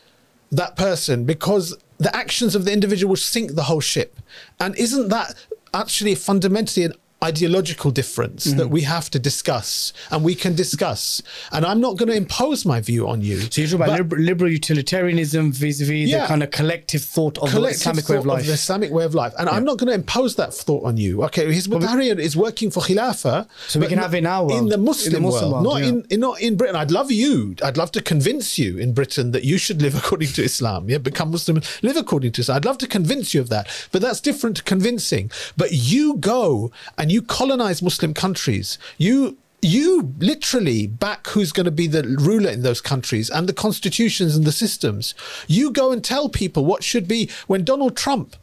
[0.51, 4.20] that person because the actions of the individual will sink the whole ship.
[4.59, 5.36] And isn't that
[5.74, 6.93] actually fundamentally an
[7.24, 8.57] ideological difference Mm-hmm.
[8.59, 11.22] that we have to discuss and we can discuss.
[11.51, 13.39] And I'm not going to impose my view on you.
[13.41, 17.55] So you're talking about But- liberal, utilitarianism vis-a-vis the kind of collective thought of the
[17.57, 18.45] collective Islamic way of life.
[18.45, 19.34] the Islamic way of life.
[19.39, 21.24] And I'm not going to impose that thought on you.
[21.26, 23.47] Okay, Hizb ut-Tahrir is working for Khilafah.
[23.68, 25.65] So we can have it in our world, In the Muslim, in the Muslim world,
[25.65, 25.89] world, not yeah.
[25.89, 26.76] in, in not in Britain.
[26.76, 27.55] I'd love you.
[27.63, 30.89] I'd love to convince you in Britain that you should live according to Islam.
[30.89, 32.57] Yeah, become Muslim, live according to Islam.
[32.57, 33.68] I'd love to convince you of that.
[33.91, 35.32] But that's different to convincing.
[35.55, 38.78] But you go and you colonize Muslim countries.
[38.97, 43.53] You you literally back who's going to be the ruler in those countries and the
[43.53, 45.16] constitutions and the systems.
[45.47, 47.30] You go and tell people what should be.
[47.47, 48.36] When Donald Trump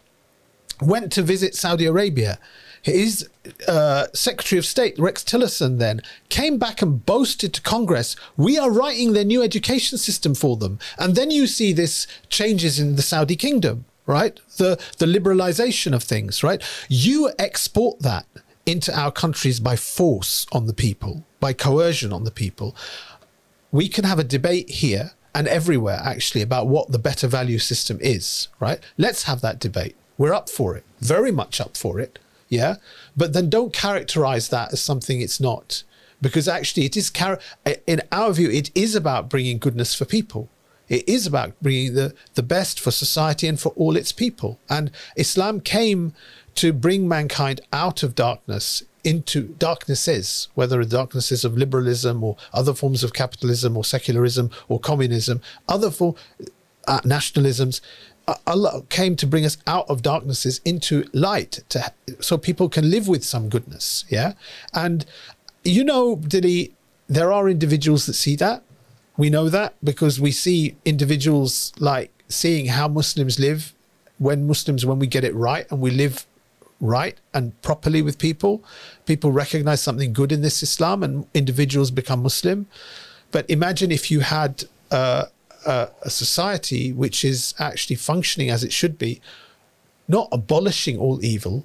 [0.80, 2.38] went to visit Saudi Arabia,
[2.82, 3.28] his
[3.66, 8.70] uh, Secretary of State, Rex Tillerson, then came back and boasted to Congress, we are
[8.70, 10.78] writing their new education system for them.
[10.98, 14.38] And then you see this changes in the Saudi kingdom, right?
[14.58, 16.62] The, the liberalization of things, right?
[16.88, 18.26] You export that
[18.66, 22.74] into our countries by force on the people, by coercion on the people
[23.74, 27.98] we can have a debate here and everywhere actually about what the better value system
[28.00, 28.78] is, right?
[28.96, 29.96] Let's have that debate.
[30.16, 32.20] We're up for it, very much up for it.
[32.48, 32.76] Yeah.
[33.16, 35.82] But then don't characterize that as something it's not,
[36.22, 37.40] because actually it is, char-
[37.84, 40.48] in our view, it is about bringing goodness for people.
[40.88, 44.60] It is about bringing the, the best for society and for all its people.
[44.70, 46.12] And Islam came
[46.56, 52.72] to bring mankind out of darkness into darknesses, whether the darknesses of liberalism or other
[52.72, 56.14] forms of capitalism or secularism or communism, other form,
[56.88, 57.80] uh, nationalisms.
[58.26, 62.90] Uh, Allah came to bring us out of darknesses into light, to, so people can
[62.90, 64.06] live with some goodness.
[64.08, 64.32] Yeah,
[64.72, 65.04] and
[65.62, 66.74] you know, Dilly,
[67.06, 68.62] there are individuals that see that.
[69.18, 73.74] We know that because we see individuals like seeing how Muslims live
[74.18, 76.26] when Muslims, when we get it right and we live
[76.80, 78.62] right and properly with people,
[79.06, 82.66] people recognize something good in this Islam and individuals become Muslim.
[83.30, 85.26] But imagine if you had uh,
[85.66, 89.20] a, a society which is actually functioning as it should be,
[90.06, 91.64] not abolishing all evil,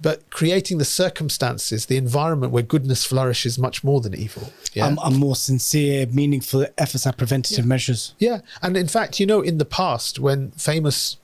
[0.00, 4.52] but creating the circumstances, the environment where goodness flourishes much more than evil.
[4.72, 4.86] Yeah.
[4.86, 8.14] and, and more sincere, meaningful efforts at preventative measures.
[8.18, 11.16] Yeah, and in fact, you know, in the past, when famous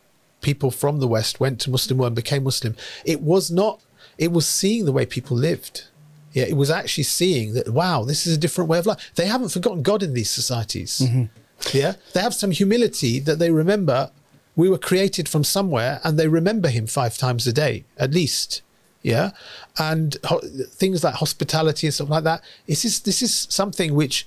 [0.44, 3.80] people from the West went to Muslim world and became Muslim, it was not.
[4.16, 5.86] It was seeing the way people lived.
[6.32, 7.68] Yeah, it was actually seeing that.
[7.70, 9.10] Wow, this is a different way of life.
[9.16, 11.00] They haven't forgotten God in these societies.
[11.02, 11.24] Mm-hmm.
[11.72, 14.10] Yeah, they have some humility that they remember.
[14.54, 18.62] We were created from somewhere, and they remember Him five times a day at least.
[19.02, 19.32] Yeah,
[19.78, 20.40] and ho-
[20.82, 22.42] things like hospitality and stuff like that.
[22.66, 24.26] This is this is something which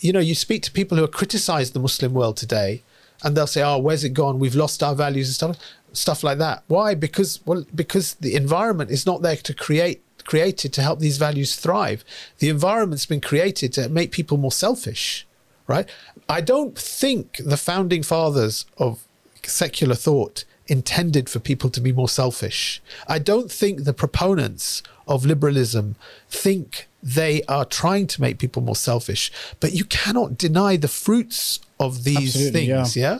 [0.00, 2.82] you know, you speak to people who have criticized the Muslim world today,
[3.22, 4.38] and they'll say, "Oh, where's it gone?
[4.38, 5.58] We've lost our values and stuff,
[5.92, 6.94] stuff like that." Why?
[6.94, 11.56] Because well, because the environment is not there to create created to help these values
[11.56, 12.04] thrive.
[12.38, 15.26] The environment's been created to make people more selfish,
[15.66, 15.88] right?
[16.28, 19.06] I don't think the founding fathers of
[19.42, 22.80] secular thought intended for people to be more selfish.
[23.08, 25.96] I don't think the proponents of liberalism
[26.30, 31.58] think they are trying to make people more selfish, but you cannot deny the fruits
[31.80, 33.18] of these Absolutely, things, yeah?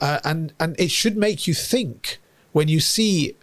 [0.00, 2.18] Uh, and and it should make you think
[2.52, 3.36] when you see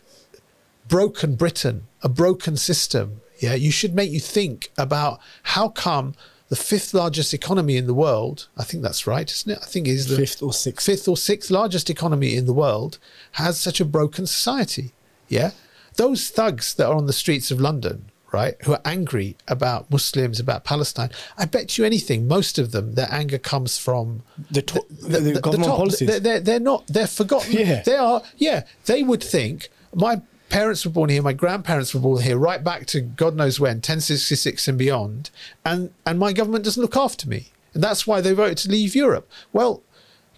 [0.88, 6.16] broken Britain, a broken system, yeah, you should make you think about how come
[6.50, 9.60] the fifth largest economy in the world, I think that's right, isn't it?
[9.62, 10.86] I think it is the Fifth or sixth.
[10.86, 12.98] fifth or sixth largest economy in the world
[13.34, 14.92] has such a broken society.
[15.28, 15.52] Yeah.
[15.98, 20.40] Those thugs that are on the streets of London, right, who are angry about Muslims,
[20.40, 24.86] about Palestine, I bet you anything, most of them, their anger comes from The, to-
[24.90, 25.78] the, the, the government top.
[25.78, 26.08] policies.
[26.08, 27.54] They're, they're, they're not, they're forgotten.
[27.54, 27.82] Yeah.
[27.84, 32.22] They are, yeah, they would think, my parents were born here, my grandparents were born
[32.24, 35.30] here, right back to God knows when, 1066 and beyond,
[35.66, 37.48] and, and my government doesn't look after me.
[37.74, 39.30] And that's why they voted to leave Europe.
[39.54, 39.84] Well,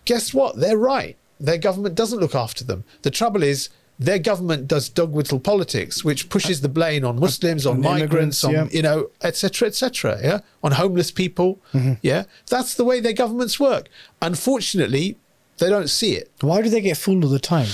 [0.06, 0.58] guess what?
[0.60, 1.16] They're right.
[1.39, 2.84] Their government doesn't look after them.
[3.04, 3.70] The trouble is,
[4.00, 8.44] their government does dog whistle politics, which pushes the blame on Muslims, on On migrants,
[8.44, 8.68] on yeah.
[8.72, 10.20] you know, etc., etc.
[10.24, 11.60] yeah, on homeless people.
[12.02, 13.89] Yeah, that's the way their governments work.
[14.22, 15.18] Unfortunately,
[15.60, 16.32] they don't see it.
[16.42, 17.68] Why do they get fooled all the time?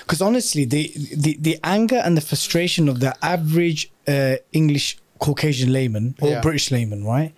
[0.00, 5.72] Because honestly, the, the the anger and the frustration of the average uh, English Caucasian
[5.72, 6.40] layman or Yeah.
[6.40, 7.34] British layman, right?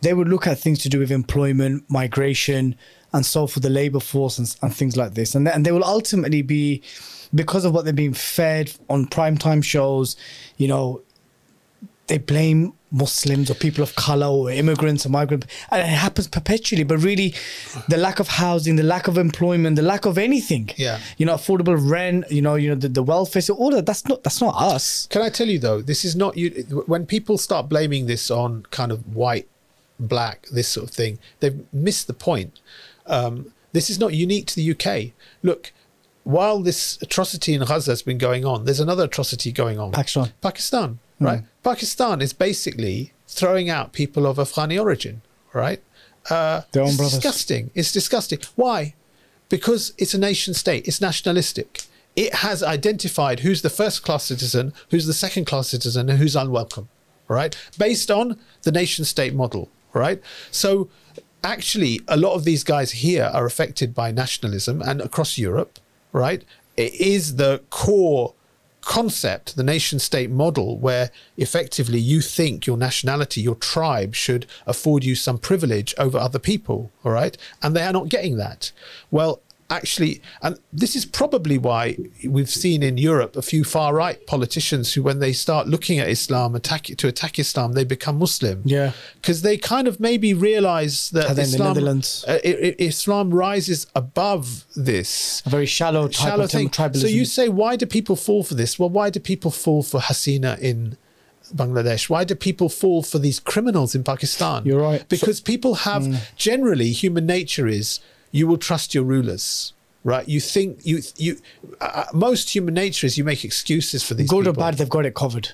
[0.00, 2.74] They would look at things to do with employment, migration,
[3.12, 5.84] and so for the labor force and, and things like this, and and they will
[5.84, 6.82] ultimately be
[7.34, 10.16] because of what they're being fed on primetime shows,
[10.56, 11.02] you know,
[12.06, 16.82] they blame Muslims or people of color or immigrants or migrants, and it happens perpetually.
[16.84, 17.34] But really,
[17.88, 20.98] the lack of housing, the lack of employment, the lack of anything, Yeah.
[21.18, 23.84] you know, affordable rent, you know, you know, the, the welfare, so all that.
[23.84, 25.06] That's not that's not us.
[25.10, 26.48] Can I tell you though, this is not you.
[26.86, 29.46] When people start blaming this on kind of white,
[30.00, 32.58] black, this sort of thing, they've missed the point.
[33.06, 35.12] Um, this is not unique to the UK.
[35.42, 35.72] Look,
[36.28, 39.92] while this atrocity in Gaza has been going on, there's another atrocity going on.
[39.92, 40.30] Pakistan.
[40.42, 41.42] Pakistan, right?
[41.64, 45.22] Pakistan is basically throwing out people of Afghani origin,
[45.54, 45.82] right?
[46.28, 47.14] Uh, Their own it's brothers.
[47.14, 47.70] disgusting.
[47.74, 48.40] It's disgusting.
[48.56, 48.94] Why?
[49.48, 50.86] Because it's a nation state.
[50.86, 51.84] It's nationalistic.
[52.14, 56.36] It has identified who's the first class citizen, who's the second class citizen, and who's
[56.36, 56.90] unwelcome,
[57.26, 57.56] right?
[57.78, 60.20] Based on the nation state model, right?
[60.50, 60.90] So
[61.42, 65.78] actually, a lot of these guys here are affected by nationalism and across Europe,
[66.12, 66.44] right?
[66.76, 68.34] It is the core
[68.80, 75.04] concept, the nation state model, where effectively you think your nationality, your tribe should afford
[75.04, 77.36] you some privilege over other people, all right?
[77.62, 78.72] And they are not getting that.
[79.10, 81.96] Well, actually, and this is probably why
[82.26, 86.08] we've seen in Europe a few far right politicians who, when they start looking at
[86.08, 88.62] Islam, attack to attack Islam, they become Muslim.
[88.64, 88.92] Yeah.
[89.16, 91.76] Because they kind of maybe realize that Islam,
[92.26, 96.70] uh, Islam rises above this A very shallow type shallow of thing.
[96.70, 97.00] tribalism.
[97.02, 98.78] So you say, why do people fall for this?
[98.78, 100.96] Well, why do people fall for Hasina in
[101.54, 102.08] Bangladesh?
[102.08, 104.64] Why do people fall for these criminals in Pakistan?
[104.64, 105.02] You're right.
[105.02, 105.08] Mm.
[105.08, 108.00] Because people have generally human nature is
[108.30, 109.72] you will trust your rulers.
[110.04, 111.38] Right, you think you you
[111.80, 115.04] uh, most human nature is you make excuses for these good or bad, they've got
[115.04, 115.52] it covered.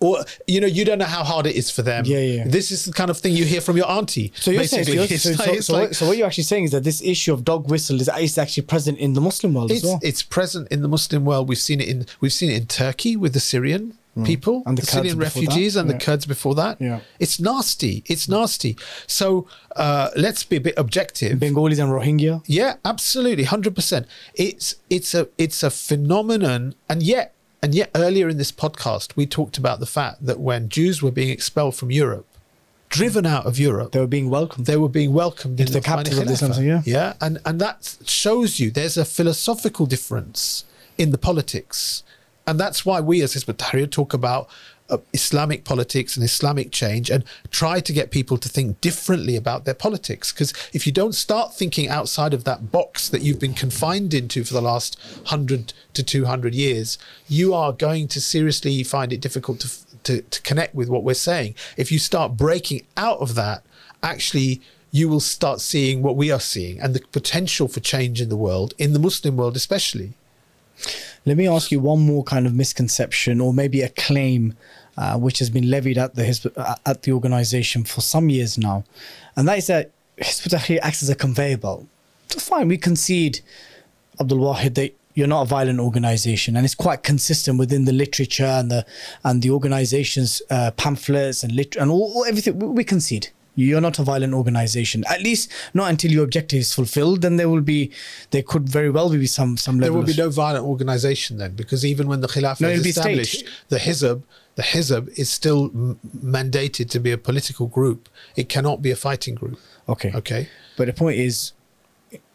[0.00, 2.04] Or you know you don't know how hard it is for them.
[2.04, 2.44] Yeah, yeah.
[2.46, 4.32] This is the kind of thing you hear from your auntie.
[4.36, 6.70] So you're saying, so, so, like- so, like- what, so what you're actually saying is
[6.72, 9.78] that this issue of dog whistle is, is actually present in the Muslim world as
[9.78, 10.00] it's, well.
[10.02, 11.48] it's present in the Muslim world.
[11.48, 14.66] We've seen it in we've seen it in Turkey with the Syrian people, Mm.
[14.68, 15.80] And the Kurds Syrian refugees, that.
[15.80, 15.98] and Yeah.
[15.98, 16.80] the Kurds before that.
[16.80, 17.00] Yeah.
[17.18, 18.02] It's nasty.
[18.06, 18.74] It's nasty.
[19.06, 21.38] So uh, let's be a bit objective.
[21.38, 22.42] Bengalis and Rohingya.
[22.46, 24.06] Yeah, absolutely, hundred percent.
[24.34, 29.26] It's it's a it's a phenomenon, and yet and yet earlier in this podcast we
[29.26, 32.26] talked about the fact that when Jews were being expelled from Europe,
[32.88, 34.66] driven out of Europe, They were being welcomed.
[34.66, 36.82] they were being welcomed Into in the capital of yeah.
[36.84, 40.64] yeah, and and that shows you there's a philosophical difference
[40.98, 42.02] in the politics,
[42.46, 44.48] and that's why we as Hizb ut-Tahrir talk about
[45.12, 49.74] Islamic politics and Islamic change, and try to get people to think differently about their
[49.74, 50.32] politics.
[50.32, 54.44] Because if you don't start thinking outside of that box that you've been confined into
[54.44, 59.20] for the last hundred to two hundred years, you are going to seriously find it
[59.20, 59.70] difficult to
[60.04, 61.54] to, to connect with what we're saying.
[61.76, 63.64] If you start breaking out of that,
[64.02, 64.60] actually
[64.92, 68.36] you will start seeing what we are seeing and the potential for change in the
[68.36, 70.12] world, in the Muslim world especially.
[71.26, 74.54] Let me ask you one more kind of misconception or maybe a claim
[74.96, 78.84] uh, which has been levied at the uh, at the organization for some years now,
[79.36, 81.86] and that is that Hizb ut-Tahrir acts as a conveyor belt.
[82.28, 83.40] Fine, we concede,
[84.18, 88.44] Abdul Wahid, that you're not a violent organization, and it's quite consistent within the literature
[88.44, 88.86] and the
[89.24, 92.58] and the organization's uh, pamphlets and lit- and all, all everything.
[92.74, 93.28] We concede.
[93.58, 95.02] You're not a violent organization.
[95.08, 97.22] At least not until your objective is fulfilled.
[97.22, 97.90] Then there will be,
[98.30, 100.00] there could very well be some some There level.
[100.00, 103.78] will be no violent organization then, because even when the Khilafah No, is established, the
[103.78, 104.22] Hizb,
[104.56, 108.08] the Hizb is still m- mandated to be a political group.
[108.36, 109.58] It cannot be a fighting group.
[109.88, 110.12] Okay.
[110.14, 110.48] Okay.
[110.76, 111.52] But the point is,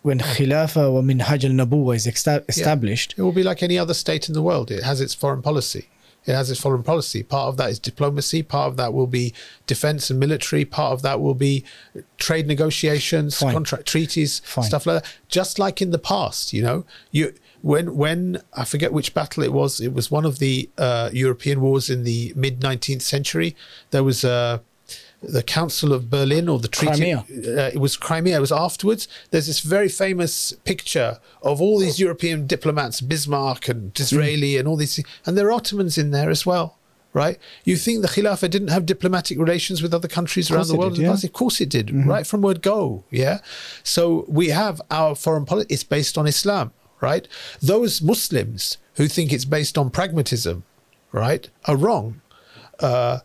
[0.01, 3.93] when Khilafah or Minhaj al Nabuwa is exta- established, It will be like any other
[3.93, 4.71] state in the world.
[4.71, 5.87] It has its foreign policy.
[6.25, 7.23] It has its foreign policy.
[7.23, 8.43] Part of that is diplomacy.
[8.43, 9.33] Part of that will be
[9.65, 10.65] defense and military.
[10.65, 11.63] Part of that will be
[12.17, 13.53] trade negotiations, Fine.
[13.53, 14.65] contract treaties, Fine.
[14.65, 15.17] stuff like that.
[15.29, 19.53] Just like in the past, you know, you when when I forget which battle it
[19.53, 19.79] was.
[19.79, 23.55] It was one of the uh, European wars in the mid nineteenth century.
[23.89, 24.61] There was a
[25.21, 26.97] the Council of Berlin or the Treaty.
[26.97, 27.17] Crimea.
[27.19, 28.37] Uh, it was Crimea.
[28.37, 29.07] It was afterwards.
[29.29, 34.75] There's this very famous picture of all these European diplomats, Bismarck and Disraeli, and all
[34.75, 36.77] these, and there are Ottomans in there as well,
[37.13, 37.37] right?
[37.63, 40.95] You think the Khilafah didn't have diplomatic relations with other countries around the world?
[40.95, 41.13] did, yeah.
[41.13, 43.03] Of course it did, right from word go.
[43.11, 43.41] Yeah.
[43.83, 45.67] So we have our foreign policy.
[45.69, 47.27] It's based on Islam, right?
[47.61, 50.63] Those Muslims who think it's based on pragmatism,
[51.11, 52.21] right, are wrong
[52.79, 53.19] uh,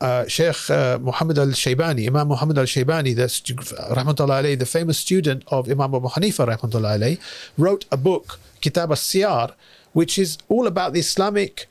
[0.00, 5.68] uh, Sheikh uh, Muhammad al Shaybani, Imam Muhammad al Shaybani, the, the famous student of
[5.68, 7.18] Imam Abu Hanifa,
[7.58, 9.54] wrote a book, Kitab al Siyar,
[9.92, 11.66] which is all about the Islamic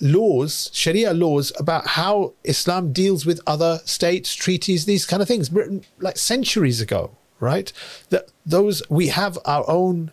[0.00, 5.52] laws, Sharia laws, about how Islam deals with other states, treaties, these kind of things,
[5.52, 7.72] written like centuries ago, right?
[8.10, 10.10] That those we have our own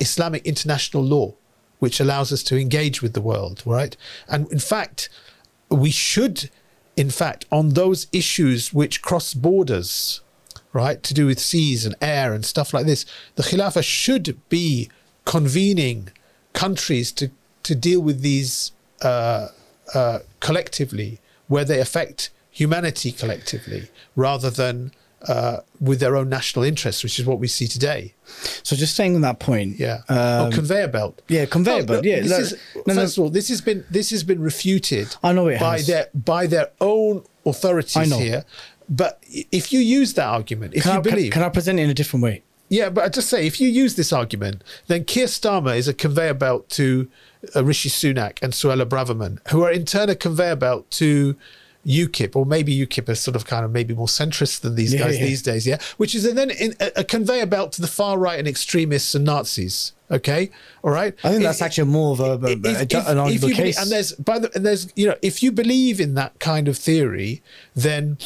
[0.00, 1.34] Islamic international law,
[1.78, 3.96] which allows us to engage with the world, right?
[4.28, 5.08] And in fact,
[5.70, 6.50] we should
[6.96, 10.22] in fact, on those issues which cross borders,
[10.72, 14.90] right, to do with seas and air and stuff like this, the Khilafah should be
[15.24, 16.08] convening
[16.54, 17.30] countries to,
[17.62, 18.72] to deal with these
[19.02, 19.48] uh,
[19.94, 24.92] uh, collectively, where they affect humanity collectively, rather than
[25.28, 28.14] uh, with their own national interests, which is what we see today.
[28.62, 30.02] So just staying on that point, Yeah.
[30.08, 31.22] um, oh, conveyor belt.
[31.28, 32.54] yeah, conveyor No, belt, no, yeah, This no, is,
[32.86, 35.16] no, first of all, this has been this has been refuted.
[35.22, 35.86] I know it by has.
[35.86, 38.44] their by their own authorities here.
[38.88, 41.78] But if you use that argument, if can, you I, can, believe, can I present
[41.80, 42.42] it in a different way?
[42.68, 45.94] yeah, but I just say if you use this argument, then Keir Starmer is a
[45.94, 47.08] conveyor belt to
[47.54, 51.36] uh, Rishi Sunak and Suella Braverman, who are in turn a conveyor belt to
[51.86, 55.00] UKIP, or maybe UKIP is sort of kind of maybe more centrist than these Yeah,
[55.00, 55.24] guys yeah.
[55.26, 55.78] these days, yeah.
[55.96, 59.24] Which is then in a, a conveyor belt to the far right and extremists and
[59.24, 59.92] Nazis.
[60.10, 60.50] Okay,
[60.82, 61.14] all right.
[61.24, 63.56] I think that's It- actually more of a, if- a, if- an if arguable believe-
[63.56, 63.78] case.
[63.80, 66.76] and there's by the and there's you know if you believe in that kind of
[66.78, 67.42] theory,
[67.74, 68.18] then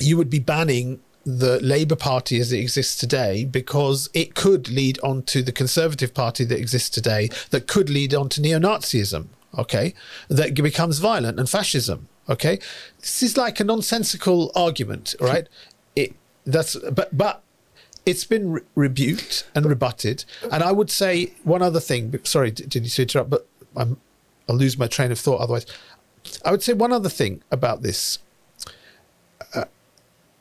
[0.00, 4.98] you would be banning the Labour Party as it exists today because it could lead
[5.02, 9.26] on to the Conservative Party that exists today that could lead on to neo-Nazism.
[9.58, 9.92] Okay,
[10.28, 12.08] that becomes violent and fascism.
[12.28, 12.58] Okay,
[13.00, 15.14] this is like a nonsensical argument.
[15.20, 15.48] right?
[15.94, 16.14] it
[16.44, 17.42] that's but but
[18.04, 20.24] it's been re- rebuked and rebutted.
[20.52, 22.18] And I would say one other thing.
[22.22, 23.30] Sorry, did you interrupt?
[23.30, 23.98] But I'm,
[24.48, 25.66] I'll lose my train of thought otherwise.
[26.44, 28.20] I would say one other thing about this.
[29.54, 29.64] Uh,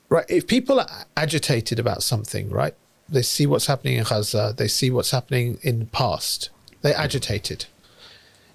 [0.10, 2.76] right, if people are agitated about something, right,
[3.10, 6.50] they see what's happening in Gaza, they see what's happening in the past,
[6.82, 7.66] they're agitated.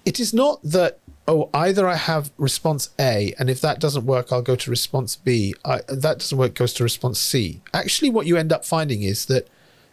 [0.05, 4.31] It is not that oh either I have response A and if that doesn't work
[4.31, 5.53] I'll go to response B.
[5.63, 7.61] I, that doesn't work goes to response C.
[7.73, 9.47] Actually, what you end up finding is that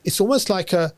[0.04, 0.94] it's almost like a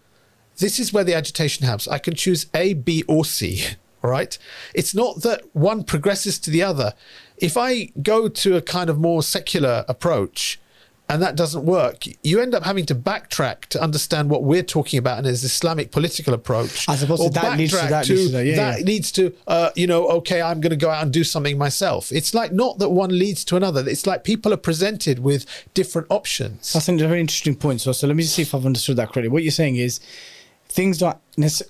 [0.58, 1.88] this is where the agitation happens.
[1.88, 3.64] I can choose A, B, or C.
[4.04, 4.36] All right.
[4.74, 6.94] It's not that one progresses to the other.
[7.38, 10.60] If I go to a kind of more secular approach
[11.10, 14.96] and that doesn't work, you end up having to backtrack to understand what we're talking
[14.96, 16.86] about and an Islamic political approach.
[16.86, 18.86] To or that leads to that leads to that, yeah, that yeah.
[18.86, 22.12] leads to, uh, you know, okay, I'm going to go out and do something myself.
[22.12, 23.86] It's like not that one leads to another.
[23.88, 26.72] It's like people are presented with different options.
[26.72, 27.80] That's a very interesting point.
[27.80, 29.28] So, so let me just see if I've understood that correctly.
[29.28, 29.98] What you're saying is
[30.68, 31.18] things don't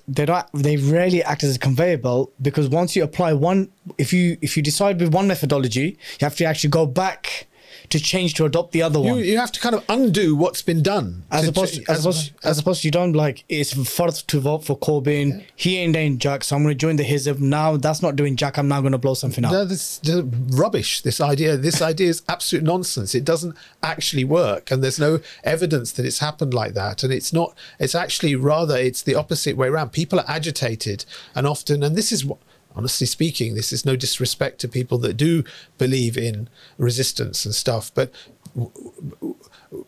[0.07, 4.13] they don't they rarely act as a conveyor belt because once you apply one if
[4.13, 7.47] you if you decide with one methodology you have to actually go back
[7.91, 10.61] to change to adopt the other You, one you have to kind of undo what's
[10.61, 11.23] been done.
[11.31, 14.77] as opposed to, as, opposed as opposed you don't like it's first to vote for
[14.77, 18.15] Corbyn he ain't doing jack so I'm going to join the Hizb now that's not
[18.15, 21.01] doing jack I'm now going to blow something up No, this, this rubbish.
[21.01, 23.13] This idea, this idea is absolute nonsense.
[23.15, 27.03] It doesn't actually work, and there's no evidence that it's happened like that.
[27.03, 27.55] And it's not.
[27.79, 29.91] It's actually rather it's the opposite way around.
[29.91, 32.37] People are agitated, and often, and this is what.
[32.75, 35.43] Honestly speaking, this is no disrespect to people that do
[35.77, 38.11] believe in resistance and stuff, but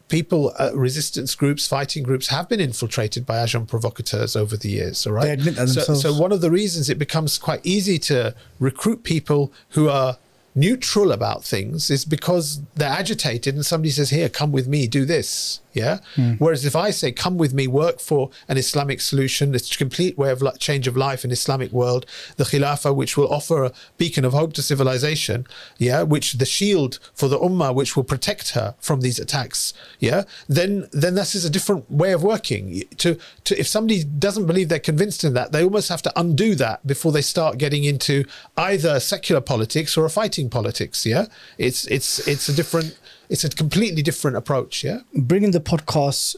[0.07, 5.05] people, uh, resistance groups, fighting groups have been infiltrated by agent provocateurs over the years.
[5.05, 5.25] All right.
[5.25, 6.01] They admit that so, themselves.
[6.01, 10.17] so one of the reasons it becomes quite easy to recruit people who are
[10.55, 15.03] neutral about things is because they're agitated and somebody says here come with me do
[15.03, 15.99] this yeah?
[16.15, 16.33] Hmm.
[16.33, 20.17] Whereas if i say come with me work for an islamic solution it's a complete
[20.17, 22.05] way of li- change of life in islamic world
[22.37, 25.45] the khilafah which will offer a beacon of hope to civilization
[25.77, 30.23] yeah which the shield for the ummah which will protect her from these attacks yeah
[30.47, 32.83] then then this is a different way of working.
[32.97, 36.55] To to if somebody doesn't believe they're convinced in that they almost have to undo
[36.55, 38.25] that before they start getting into
[38.57, 41.25] either secular politics or a fighting politics yeah?
[41.57, 42.97] It's it's it's a different
[43.33, 46.35] it's a completely different approach yeah bringing the podcast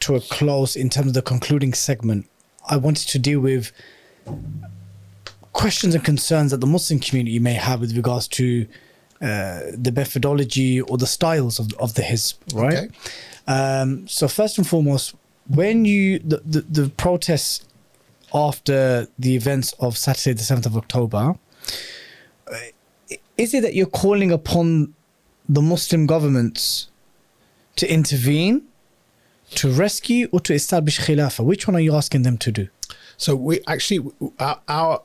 [0.00, 2.28] to a close in terms of the concluding segment,
[2.68, 3.72] I wanted to deal with
[5.52, 8.66] questions and concerns that the Muslim community may have with regards to
[9.20, 12.78] uh, the methodology or the styles of, of the Hizb, right?
[12.78, 12.88] Okay.
[13.48, 15.14] Um, so first and foremost,
[15.48, 17.66] when you the, the, the protests
[18.32, 21.34] after the events of Saturday, the seventh of October,
[22.46, 22.54] uh,
[23.36, 24.94] is it that you're calling upon
[25.48, 26.88] the Muslim governments
[27.76, 28.64] to intervene,
[29.54, 31.44] to rescue, or to establish Khilafah?
[31.44, 32.68] Which one are you asking them to do?
[33.16, 35.02] So we actually our, our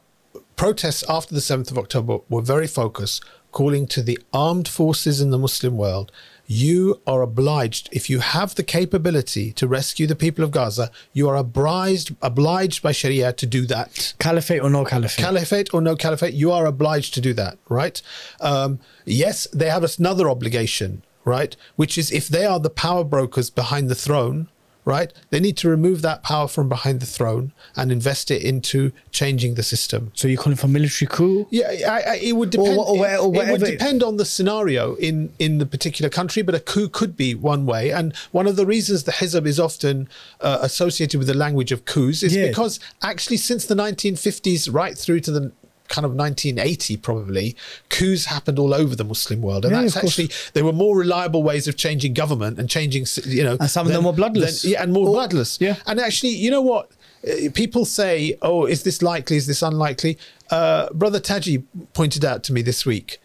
[0.55, 5.29] protests after the 7th of October were very focused calling to the armed forces in
[5.29, 6.11] the Muslim world
[6.45, 11.29] you are obliged if you have the capability to rescue the people of Gaza you
[11.29, 15.23] are obliged obliged by sharia to do that Caliphate or no caliphate?
[15.23, 18.01] caliphate or no caliphate, you are obliged to do that, right?
[18.39, 21.55] Um, yes, they have another obligation, right?
[21.75, 24.49] Which is if they are the power brokers behind the throne,
[24.85, 25.11] right?
[25.29, 29.55] They need to remove that power from behind the throne and invest it into changing
[29.55, 30.11] the system.
[30.13, 31.47] So you're calling for military coup?
[31.49, 32.77] Yeah, I, I, it would depend.
[32.77, 36.41] Or- or or it- it, would depend on the scenario in in the particular country,
[36.41, 37.91] but a coup could be one way.
[37.91, 40.09] And one of the reasons the Hizb is often
[40.41, 42.47] uh, associated with the language of coups is Yeah.
[42.47, 45.51] because actually since the 1950s right through to the
[45.89, 47.55] kind of 1980 probably
[47.89, 51.43] coups happened all over the muslim world and Yeah, that's actually there were more reliable
[51.43, 54.61] ways of changing government and changing you know And some of them were bloodless.
[54.61, 55.75] than- yeah and more Or- bloodless yeah.
[55.85, 56.89] and actually, you know what?
[57.27, 59.37] Uh, People say, "Oh, is this likely?
[59.37, 60.17] Is this unlikely?"
[60.49, 61.63] Uh, Brother Taji
[61.93, 63.17] pointed out to me this week.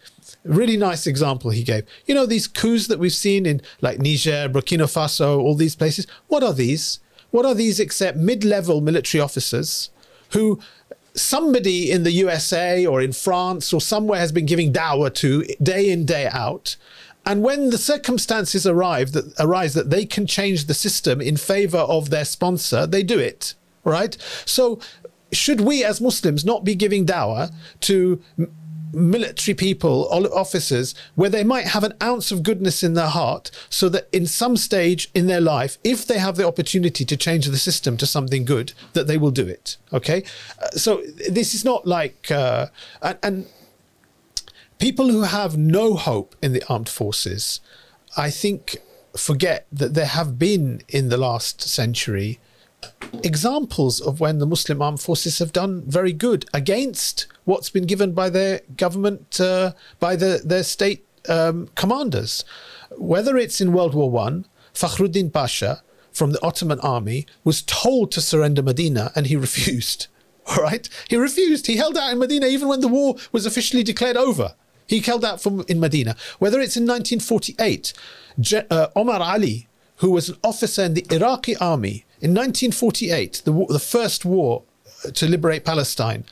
[0.45, 1.83] Really nice example he gave.
[2.05, 6.07] You know these coups that we've seen in like Niger, Burkina Faso, all these places.
[6.27, 6.99] What are these?
[7.31, 9.89] What are these except mid-level military officers
[10.31, 10.59] who
[11.15, 15.89] somebody in the USA or in France or somewhere has been giving dawah to day
[15.89, 16.75] in day out.
[17.25, 21.79] And when the circumstances arrive that arise that they can change the system in favor
[21.79, 23.53] of their sponsor, they do it.
[23.83, 24.17] Right?
[24.45, 24.79] So
[25.31, 28.21] should we as Muslims not be giving dawah to
[28.93, 33.89] military people, officers, where they might have an ounce of goodness in their heart, so
[33.89, 37.57] that in some stage in their life, if they have the opportunity to change the
[37.57, 39.77] system to something good, that they will do it.
[39.93, 40.23] Okay,
[40.61, 42.67] Uh, so this is not like uh,
[43.01, 43.45] and, and
[44.79, 47.59] people who have no hope in the armed forces,
[48.17, 48.77] I think,
[49.15, 52.39] forget that there have been in the last century
[53.23, 58.13] examples of when the Muslim armed forces have done very good against what's been given
[58.13, 62.43] by their government, uh, by the, their state um, commanders.
[62.97, 68.21] Whether it's in World War One, Fakhruddin Pasha from the Ottoman army was told to
[68.21, 70.07] surrender Medina and he refused.
[70.47, 71.67] All right, he refused.
[71.67, 74.55] He held out in Medina even when the war was officially declared over.
[74.87, 76.15] He held out from in Medina.
[76.39, 77.93] Whether it's in 1948,
[78.39, 79.67] Je- uh, Omar Ali,
[79.97, 84.63] who was an officer in the Iraqi army in 1948, the, the first war
[85.05, 86.25] uh, to liberate Palestine,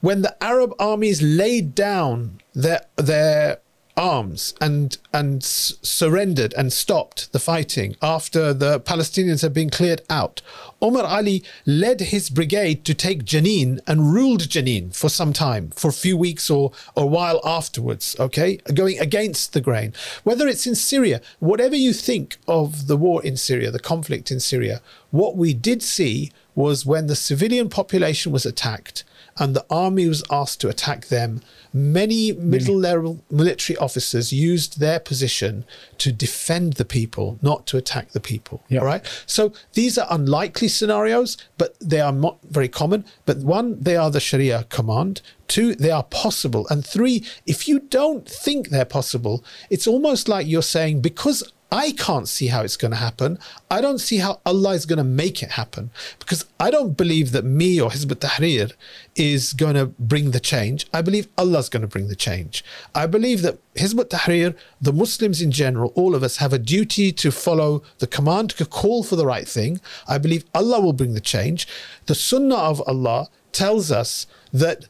[0.00, 3.60] when the Arab armies laid down their their
[3.98, 10.40] arms and and surrendered and stopped the fighting after the Palestinians had been cleared out.
[10.80, 15.88] Omar Ali led his brigade to take Jenin and ruled Jenin for some time, for
[15.88, 18.58] a few weeks or, or a while afterwards, okay?
[18.72, 19.92] Going against the grain.
[20.22, 24.38] Whether it's in Syria, whatever you think of the war in Syria, the conflict in
[24.38, 24.80] Syria,
[25.10, 29.02] what we did see was when the civilian population was attacked
[29.38, 31.40] and the army was asked to attack them,
[31.72, 35.64] many middle level military officers used their position
[35.98, 38.62] to defend the people, not to attack the people.
[38.80, 39.04] All right.
[39.26, 43.04] So these are unlikely scenarios, but they are not very common.
[43.26, 45.22] But one, they are the Sharia command.
[45.46, 46.66] Two, they are possible.
[46.68, 51.92] And three, if you don't think they're possible, it's almost like you're saying, because I
[51.92, 53.38] can't see how it's going to happen.
[53.70, 57.32] I don't see how Allah is going to make it happen because I don't believe
[57.32, 58.72] that me or Hizb ut-Tahrir
[59.14, 60.86] is going to bring the change.
[60.94, 62.64] I believe Allah is going to bring the change.
[62.94, 67.12] I believe that Hizb ut-Tahrir, the Muslims in general, all of us have a duty
[67.12, 69.78] to follow the command to call for the right thing.
[70.06, 71.68] I believe Allah will bring the change.
[72.06, 74.86] The Sunnah of Allah tells us that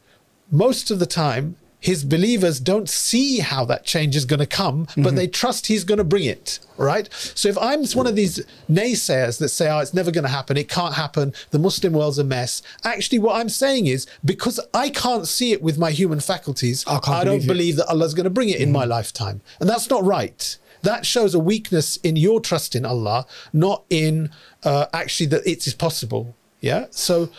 [0.49, 4.83] most of the time his believers don't see how that change is going to come,
[4.83, 5.15] but mm-hmm.
[5.15, 6.59] they trust he's going to bring it.
[6.77, 7.09] Right.
[7.13, 10.55] So if I'm one of these naysayers that say, oh, it's never going to happen,
[10.55, 12.61] it can't happen, the Muslim world's a mess.
[12.83, 16.99] Actually, what I'm saying is because I can't see it with my human faculties, I
[17.05, 18.91] I, don't believe believe that Allah's going to bring it in my mm-hmm.
[18.91, 19.41] lifetime.
[19.59, 20.57] And that's not right.
[20.81, 24.31] That shows a weakness in your trust in Allah, not in
[24.63, 26.35] uh, actually that it is possible.
[26.61, 26.85] Yeah.
[26.91, 27.29] So,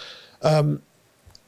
[0.43, 0.83] um,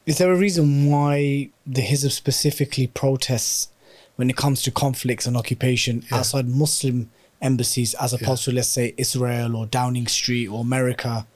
[0.07, 3.69] Is there a reason why the Hizb specifically protests
[4.17, 8.95] when it comes to conflicts and occupation outside Muslim embassies as opposed to, let's say,
[8.97, 11.27] Israel or Downing Street or America,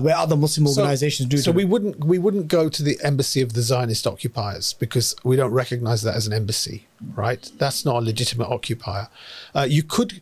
[0.00, 1.68] where other Muslim Uh, So- organizations do So do we it?
[1.68, 6.02] wouldn't we wouldn't go to the embassy of the Zionist occupiers because we don't recognize
[6.02, 7.50] that as an embassy, right?
[7.58, 9.08] That's not a legitimate occupier.
[9.54, 10.20] Uh, you could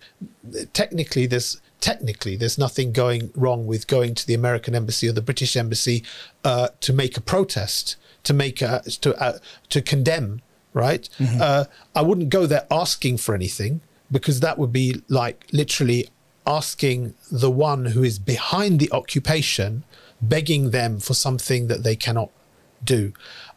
[0.73, 5.23] technically there's technically there's nothing going wrong with going to the American embassy or the
[5.23, 6.05] British embassy
[6.45, 11.09] uh, to make a protest, to make a, to uh, to condemn, right?
[11.41, 11.65] Uh,
[11.95, 16.09] I wouldn't go there asking for anything because that would be like literally
[16.47, 19.85] asking the one who is behind the occupation,
[20.23, 22.31] begging them for something that they cannot
[22.85, 23.13] do.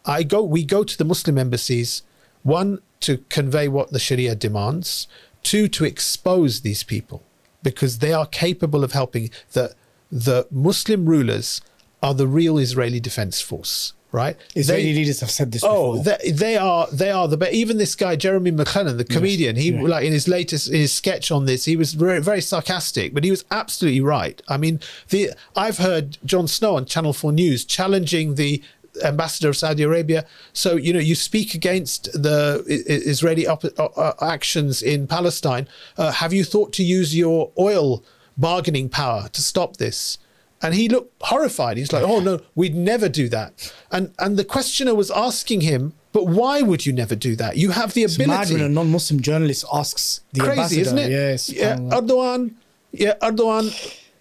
[0.06, 0.44] I go.
[0.44, 2.04] We go to the Muslim embassies.
[2.44, 5.08] One to convey what the Sharia demands.
[5.44, 7.24] Two to expose these people
[7.64, 9.30] because they are capable of helping.
[9.54, 9.74] The
[10.12, 11.62] the Muslim rulers
[12.02, 14.36] are the real Israeli Defense Force, right?
[14.56, 16.18] Israeli They- leaders have said this Oh, before.
[16.24, 17.54] they, they are they are the best.
[17.54, 19.82] Even this guy Jeremy McLellan, the comedian, he yeah.
[19.82, 23.24] like in his latest in his sketch on this, he was very very sarcastic, but
[23.24, 24.42] he was absolutely right.
[24.48, 24.80] I mean,
[25.10, 28.64] the I've heard Jon Snow on Channel Four News challenging the
[29.04, 30.26] ambassador of Saudi Arabia.
[30.54, 35.68] So you know, you speak against the Israeli op- uh, actions in Palestine.
[35.98, 38.04] Uh, have you thought to use your oil
[38.38, 40.18] bargaining power to stop this?
[40.62, 41.78] And he looked horrified.
[41.78, 45.94] He's like, "Oh no, we'd never do that." And and the questioner was asking him,
[46.12, 47.56] "But why would you never do that?
[47.56, 50.82] You have the It's mad ability." when a non-Muslim journalist asks the Crazy, ambassador.
[50.82, 51.12] isn't it?
[51.12, 51.50] Yes.
[51.50, 52.56] Yeah, Erdogan.
[52.92, 53.72] Yeah, Erdogan.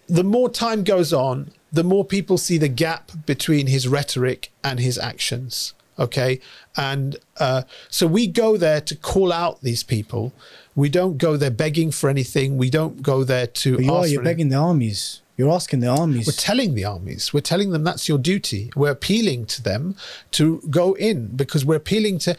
[0.07, 4.79] The more time goes on, the more people see the gap between his rhetoric and
[4.79, 5.73] his actions.
[5.97, 6.39] Okay,
[6.77, 10.31] and uh, so we go there to call out these people.
[10.73, 12.57] We don't go there begging for anything.
[12.57, 13.75] We don't go there to.
[13.75, 15.21] But you are, you're begging the armies.
[15.35, 16.27] You're asking the armies.
[16.27, 18.71] We're telling the armies, we're telling them that's your duty.
[18.75, 19.95] We're appealing to them
[20.31, 22.35] to go in because we're appealing to.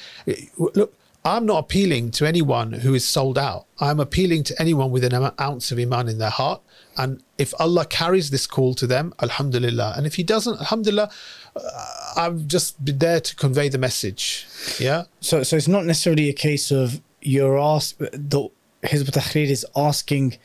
[0.59, 0.95] Look,
[1.25, 3.67] I'm not appealing to anyone who is sold out.
[3.79, 6.63] I'm appealing to anyone with an ounce of iman in their heart.
[6.97, 9.95] And if Allah carries this call to them, Alhamdulillah.
[9.97, 11.11] And if He doesn't, Alhamdulillah,
[11.57, 14.47] uh, I've just been there to convey the message.
[14.79, 15.05] Yeah.
[15.21, 17.99] so, so it's not necessarily a case of you're asked.
[17.99, 18.51] The
[18.83, 20.39] Hizb ut-Tahrir is asking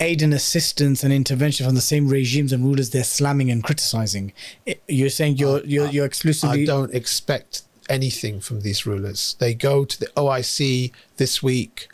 [0.00, 4.32] aid and assistance and intervention from the same regimes and rulers they're slamming and criticizing.
[4.86, 6.62] You're saying you're you're, you're exclusively.
[6.62, 9.36] I don't expect anything from these rulers.
[9.38, 11.88] They go to the OIC this week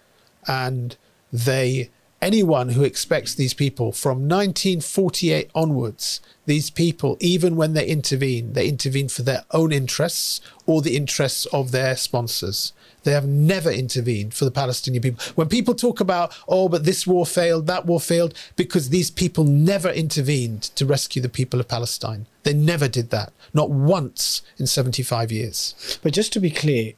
[0.47, 0.97] and
[1.33, 1.91] they
[2.25, 8.67] anyone who expects these people from 1948 onwards these people even when they intervene they
[8.67, 12.73] intervene for their own interests or the interests of their sponsors
[13.05, 15.23] they have never intervened for the Palestinian people.
[15.35, 19.45] When people talk about, oh, but this war failed, that war failed, because these people
[19.45, 22.27] never intervened to rescue the people of Palestine.
[22.43, 25.99] They never did that, not once in 75 years.
[26.03, 26.95] But just to be clear,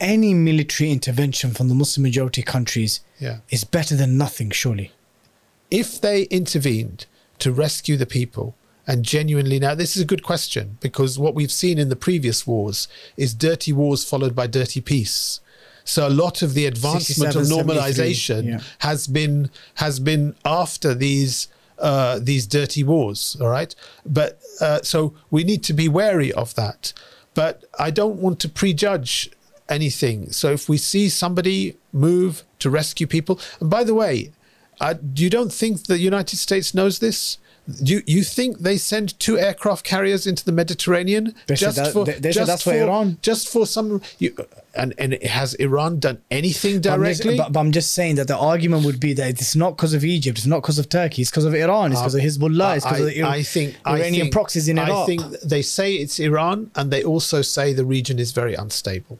[0.00, 3.38] any military intervention from the Muslim majority countries Yeah.
[3.50, 4.92] is better than nothing, surely.
[5.70, 7.06] If they intervened
[7.38, 8.54] to rescue the people,
[8.86, 12.46] and genuinely now this is a good question because what we've seen in the previous
[12.46, 12.86] wars
[13.16, 15.40] is dirty wars followed by dirty peace
[15.84, 18.60] so a lot of the advancement of normalization yeah.
[18.80, 21.48] has been has been after these
[21.78, 23.74] uh, these dirty wars all right
[24.04, 26.92] but uh, so we need to be wary of that
[27.34, 29.30] but i don't want to prejudge
[29.68, 34.30] anything so if we see somebody move to rescue people and by the way
[34.80, 37.38] uh, you don't think the united states knows this
[37.82, 42.20] you you think they send two aircraft carriers into the Mediterranean They said that- they-
[42.20, 43.18] they that's for Iran.
[43.22, 44.36] just for some you,
[44.76, 47.36] and and has Iran done anything But I'm, just, directly?
[47.52, 50.38] but, I'm just saying that the argument would be that it's not because of Egypt,
[50.38, 53.00] it's not because of Turkey, it's because of Iran, it's because of Hezbollah, it's because
[53.00, 54.98] of the Uh, I think I Iranian think- proxies in Iraq.
[55.02, 59.18] I think they say it's Iran, and they also say the region is very unstable.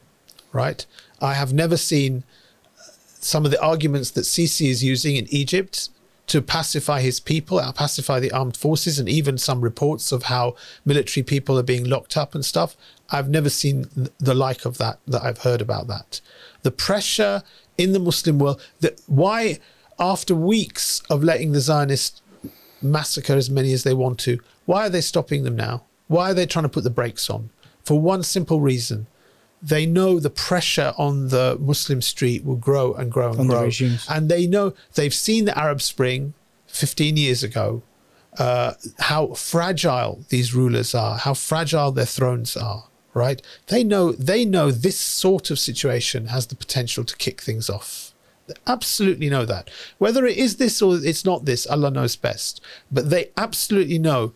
[0.57, 0.85] Right?
[1.21, 2.25] I have never seen
[3.21, 5.91] some of the arguments that Sisi is using in Egypt
[6.29, 10.57] to pacify his people, uh, pacify the armed forces, and even some reports of how
[10.85, 12.77] military people are being locked up and stuff.
[13.11, 13.87] I've never seen
[14.19, 16.21] the like of that that I've heard about that.
[16.63, 17.43] The pressure
[17.79, 19.61] in the Muslim world that why
[19.99, 22.21] after weeks of letting the Zionists
[22.83, 25.85] massacre as many as they want to, why are they stopping them now?
[26.09, 27.51] Why are they trying to put the brakes on?
[27.85, 29.07] For one simple reason.
[29.63, 33.63] They know the pressure on the Muslim street will grow and grow and On grow.
[33.63, 34.07] regimes.
[34.09, 36.35] And they know they've seen the Arab Spring
[36.67, 37.83] 15 years ago,
[38.39, 42.85] uh, how fragile these rulers are, how fragile their thrones are,
[43.15, 43.41] right?
[43.69, 48.13] They know they know this sort of situation has the potential to kick things off.
[48.47, 49.71] They absolutely know that.
[49.99, 52.61] Whether it is this or it's not this, Allah knows best.
[52.93, 54.35] But they absolutely know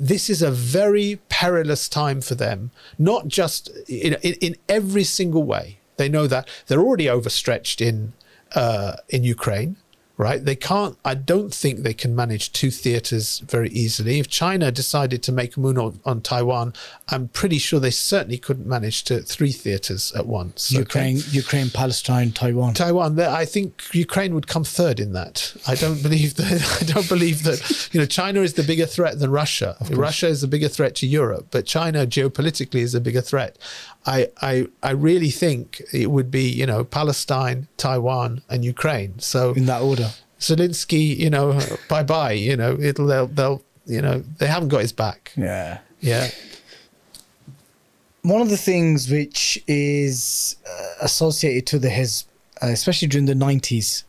[0.00, 5.42] this is a very perilous time for them, not just in, in, in every single
[5.44, 5.78] way.
[5.98, 8.14] They know that they're already overstretched in
[8.54, 9.76] uh, in Ukraine,
[10.20, 10.44] right?
[10.44, 10.98] They can't.
[11.02, 14.18] I don't think they can manage two theaters very easily.
[14.18, 16.74] If China decided to make a move on, on Taiwan,
[17.08, 20.70] I'm pretty sure they certainly couldn't manage to three theaters at once.
[20.70, 20.80] okay?
[20.80, 22.74] Ukraine, Ukraine, Palestine, Taiwan.
[22.74, 25.56] Taiwan, I think Ukraine would come third in that.
[25.66, 26.78] I don't believe that.
[26.82, 27.88] I don't believe that.
[27.92, 29.76] You know, China is the bigger threat than Russia.
[29.90, 33.56] Russia is the bigger threat to Europe, but China geopolitically is a bigger threat.
[34.06, 39.18] I, I, I really think it would be, you know, Palestine, Taiwan, and Ukraine.
[39.18, 40.10] So in that order.
[40.38, 42.32] Zelensky, you know, bye bye.
[42.32, 45.32] You know, it'll they'll, they'll you know they haven't got his back.
[45.36, 45.78] Yeah.
[46.00, 46.30] Yeah.
[48.22, 52.26] One of the things which is uh, associated to the Hizb,
[52.62, 54.04] uh, especially during the 90s,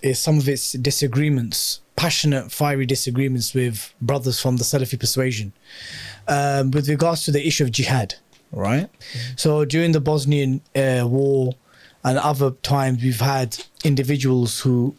[0.00, 5.52] is some of its disagreements, passionate, fiery disagreements with brothers from the Salafi persuasion,
[6.28, 8.14] um, with regards to the issue of jihad.
[8.52, 8.88] Right.
[9.36, 11.54] So during the Bosnian uh, war
[12.04, 14.94] and other times, we've had individuals who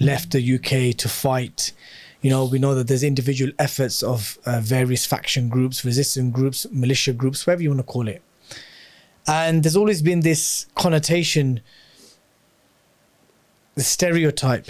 [0.00, 1.72] left the UK to fight.
[2.22, 6.66] You know, we know that there's individual efforts of uh, various faction groups, resistance groups,
[6.72, 8.22] militia groups, whatever you want to call it.
[9.26, 11.60] And there's always been this connotation,
[13.74, 14.68] the stereotype,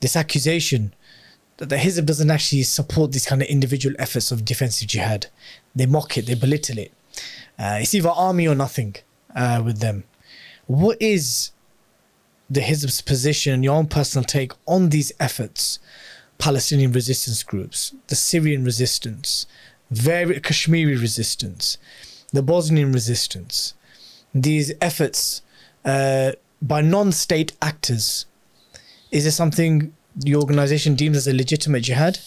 [0.00, 0.92] this accusation
[1.58, 5.26] that the Hizb doesn't actually support these kind of individual efforts of defensive jihad.
[5.74, 6.92] They mock it, they belittle it.
[7.58, 8.96] Uh, it's either army or nothing
[9.34, 10.04] uh, with them.
[10.66, 11.50] What is
[12.48, 15.78] the Hizb's position, and your own personal take on these efforts,
[16.38, 19.46] Palestinian resistance groups, the Syrian resistance,
[19.90, 21.76] very Kashmiri resistance,
[22.32, 23.74] the Bosnian resistance,
[24.34, 25.42] these efforts
[25.84, 26.32] uh,
[26.62, 28.26] by non-state actors.
[29.10, 32.18] Is this something the organization deems as a legitimate jihad?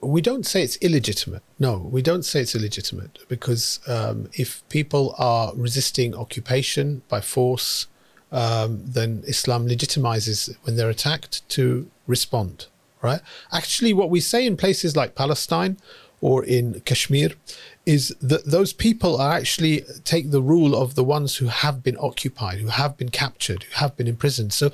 [0.00, 1.42] we don't say it's illegitimate.
[1.58, 7.86] No, we don't say it's illegitimate because um, if people are resisting occupation by force,
[8.30, 12.66] um, then Islam legitimizes when they're attacked to respond.
[13.02, 13.20] Right?
[13.52, 15.76] Actually, what we say in places like Palestine
[16.20, 17.30] or in Kashmir
[17.84, 21.96] is that those people are actually take the rule of the ones who have been
[21.98, 24.52] occupied, who have been captured, who have been imprisoned.
[24.52, 24.70] So,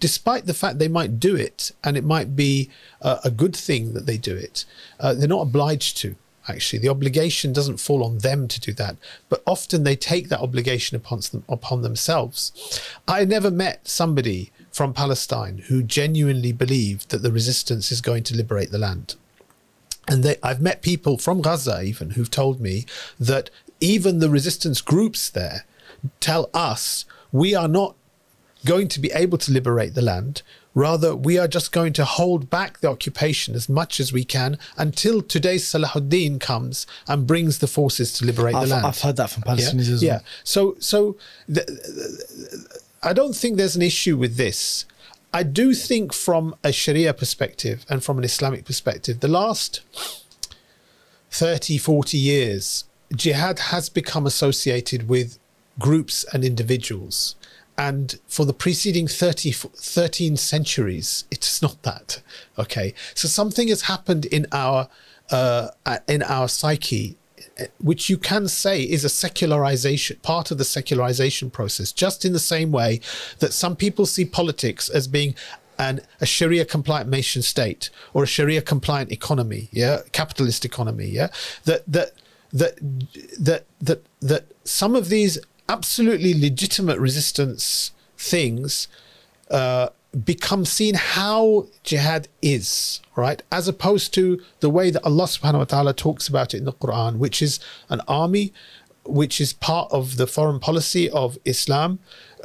[0.00, 2.68] despite the fact they might do it, and it might be
[3.00, 4.64] a, a good thing that they do it,
[4.98, 6.16] uh, they're not obliged to.
[6.48, 8.96] Actually, the obligation doesn't fall on them to do that,
[9.28, 12.80] but often they take that obligation upon them, upon themselves.
[13.06, 18.36] I never met somebody from Palestine who genuinely believed that the resistance is going to
[18.36, 19.14] liberate the land.
[20.08, 22.86] And they, I've met people from Gaza even who've told me
[23.20, 23.50] that
[23.80, 25.64] even the resistance groups there
[26.20, 27.94] tell us we are not
[28.64, 30.42] going to be able to liberate the land.
[30.74, 34.58] Rather, we are just going to hold back the occupation as much as we can
[34.78, 38.86] until today's Salahuddin comes and brings the forces to liberate I've, the land.
[38.86, 39.94] I've heard that from Palestinians yeah?
[39.94, 40.12] as well.
[40.14, 40.20] Yeah.
[40.44, 41.16] So, so
[43.02, 44.86] I don't think there's an issue with this.
[45.32, 49.80] I do think from a Sharia perspective and from an Islamic perspective, the last
[51.30, 52.84] 30, 40 years,
[53.14, 55.38] jihad has become associated with
[55.78, 57.34] groups and individuals.
[57.78, 62.22] And for the preceding 30, 13 centuries, it's not that.
[62.58, 62.92] Okay.
[63.14, 64.88] So something has happened in our,
[65.30, 65.68] uh,
[66.06, 67.16] in our psyche
[67.78, 72.38] which you can say is a secularization, part of the secularization process, just in the
[72.38, 73.00] same way
[73.38, 75.34] that some people see politics as being
[75.78, 81.28] an, a Sharia compliant nation state or a Sharia compliant economy, yeah, capitalist economy, yeah,
[81.64, 82.12] that that
[82.52, 82.78] that
[83.38, 85.38] that that that some of these
[85.68, 88.88] absolutely legitimate resistance things
[89.50, 89.88] uh,
[90.24, 93.42] become seen how jihad is, right?
[93.50, 96.72] As opposed to the way that Allah subhanahu wa ta'ala talks about it in the
[96.72, 98.52] Quran, which is an army,
[99.04, 101.98] which is part of the foreign policy of Islam,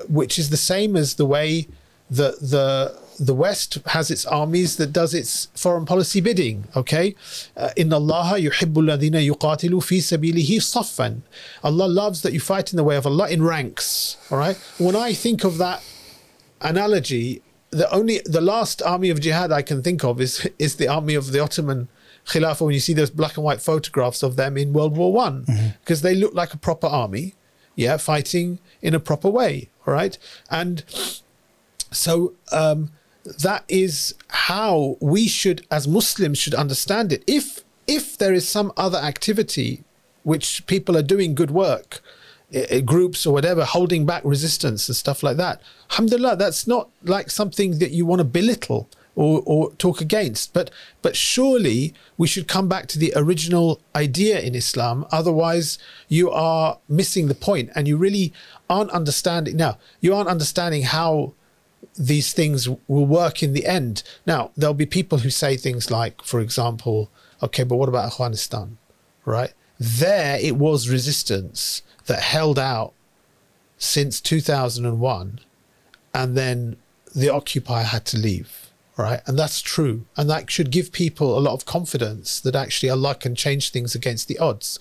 [0.08, 1.68] which is the same as the way
[2.10, 6.66] that the the West has its armies that does its foreign policy bidding.
[6.76, 7.16] Okay,
[7.58, 11.22] uh, in Allah yuhibbu ladina yuqatilu fi sabilihi saffan.
[11.64, 14.18] Allah loves that you fight in the way of Allah in ranks.
[14.32, 14.56] All right.
[14.78, 15.84] When I think of that
[16.62, 20.88] analogy, the only the last army of jihad I can think of is is the
[20.88, 21.88] army of the Ottoman
[22.28, 25.42] Khilafah when you see those black and white photographs of them in World War One
[25.82, 26.08] because mm-hmm.
[26.08, 27.36] they look like a proper army,
[27.76, 30.18] yeah, fighting in a proper way, all right,
[30.50, 30.84] and
[31.92, 32.92] so um,
[33.24, 37.24] that is how we should, as Muslims, should understand it.
[37.28, 39.84] If if there is some other activity
[40.24, 42.02] which people are doing good work
[42.86, 45.62] groups or whatever holding back resistance and stuff like that.
[45.92, 50.54] Alhamdulillah, that's not like something that you want to belittle or, or talk against.
[50.54, 50.72] But
[51.02, 55.06] but surely we should come back to the original idea in Islam.
[55.12, 58.32] Otherwise, you are missing the point, and you really
[58.70, 59.58] aren't understanding.
[59.58, 61.34] Now, you aren't understanding how
[61.98, 64.04] these things will work in the end.
[64.26, 67.10] Now, there'll be people who say things like, for example,
[67.42, 68.78] okay, but what about Afghanistan,
[69.26, 69.54] right?
[69.80, 72.94] There, it was resistance that held out
[73.78, 75.40] since 2001
[76.14, 76.78] and then
[77.16, 78.68] the occupier had to leave
[78.98, 79.22] right?
[79.28, 80.06] And that's true.
[80.18, 83.96] And that should give people a lot of confidence that actually allah can change things
[83.96, 84.80] against the odds.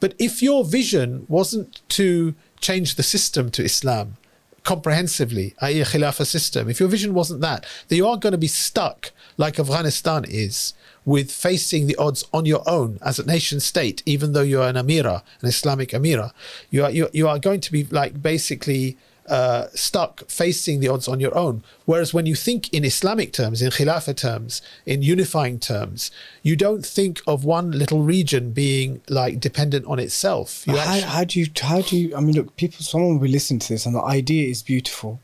[0.00, 4.16] But if your vision wasn't to change the system to islam
[4.64, 5.80] comprehensively i.e.
[5.80, 9.60] khilafah system if your vision wasn't that then you are going to be stuck like
[9.60, 10.74] afghanistan is
[11.08, 14.76] with facing the odds on your own as a nation state, even though you're an
[14.76, 16.32] Amira, an Islamic Amira.
[16.68, 21.08] You are, you, you are going to be like basically uh, stuck facing the odds
[21.08, 21.64] on your own.
[21.86, 26.10] Whereas when you think in Islamic terms, in Khilafah terms, in unifying terms,
[26.42, 30.66] you don't think of one little region being like dependent on itself.
[30.66, 33.32] You How, how do you, how do you, I mean, look, people, someone will be
[33.32, 35.20] listening to this and the idea is beautiful,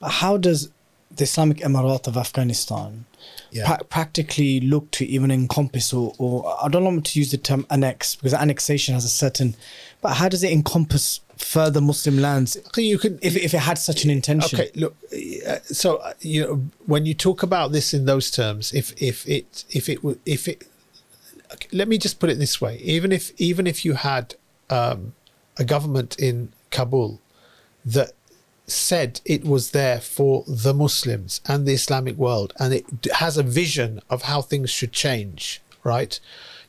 [0.00, 0.70] but how does
[1.14, 3.04] the Islamic Emirate of Afghanistan
[3.50, 3.66] Yeah.
[3.66, 7.66] pra- practically look to even encompass or, or I don't want to use the term
[7.70, 9.54] annex because annexation has a certain,
[10.00, 14.04] but how does it encompass further Muslim lands you could, if, if it had such
[14.04, 14.60] an intention?
[14.60, 14.96] Okay, look.
[15.46, 16.54] Uh, so uh, you know
[16.86, 20.64] when you talk about this in those terms, if if it if it if it,
[21.52, 24.34] okay, let me just put it this way: even if even if you had
[24.68, 25.14] um,
[25.56, 27.20] a government in Kabul
[27.84, 28.12] that
[28.70, 33.42] said it was there for the Muslims and the Islamic world, and it has a
[33.42, 36.18] vision of how things should change, right?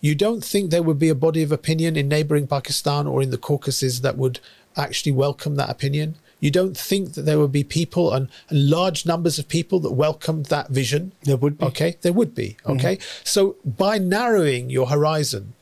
[0.02, 3.32] You don't think there would be a body of opinion in neighboring Pakistan or in
[3.32, 4.40] the Caucasus that would
[4.78, 6.16] actually welcome that opinion?
[6.40, 9.92] You don't think that there would be people and, and large numbers of people that
[9.92, 11.12] welcomed that vision?
[11.24, 11.66] There would be.
[11.66, 12.56] Okay, there would be.
[12.64, 12.72] Mm-hmm.
[12.72, 13.00] Okay.
[13.24, 15.54] So by narrowing your horizon,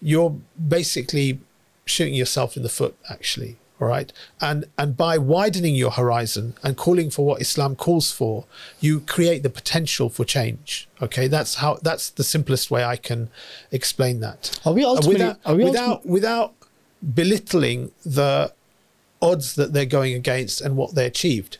[0.00, 0.36] you're
[0.68, 1.38] basically
[1.86, 3.56] shooting yourself in the foot, actually.
[3.84, 4.10] All right.
[4.40, 8.46] And and by widening your horizon and calling for what Islam calls for,
[8.80, 10.88] you create the potential for change.
[11.02, 11.26] Okay.
[11.28, 13.28] That's how that's the simplest way I can
[13.70, 14.58] explain that.
[14.64, 16.54] Are we Uh, ultimately- without are we without, ultimately- without
[17.14, 18.52] belittling the
[19.20, 21.58] odds that they're going against and what they achieved.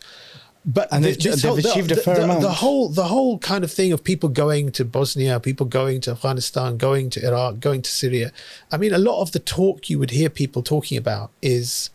[0.67, 2.41] But And they've- they've whole- the- a fair the- amount.
[2.41, 6.13] The whole the whole kind of thing of people going to Bosnia, people going to
[6.13, 8.33] Afghanistan, going to Iraq, going to Syria.
[8.73, 11.91] I mean, a lot of the talk you would hear people talking about is,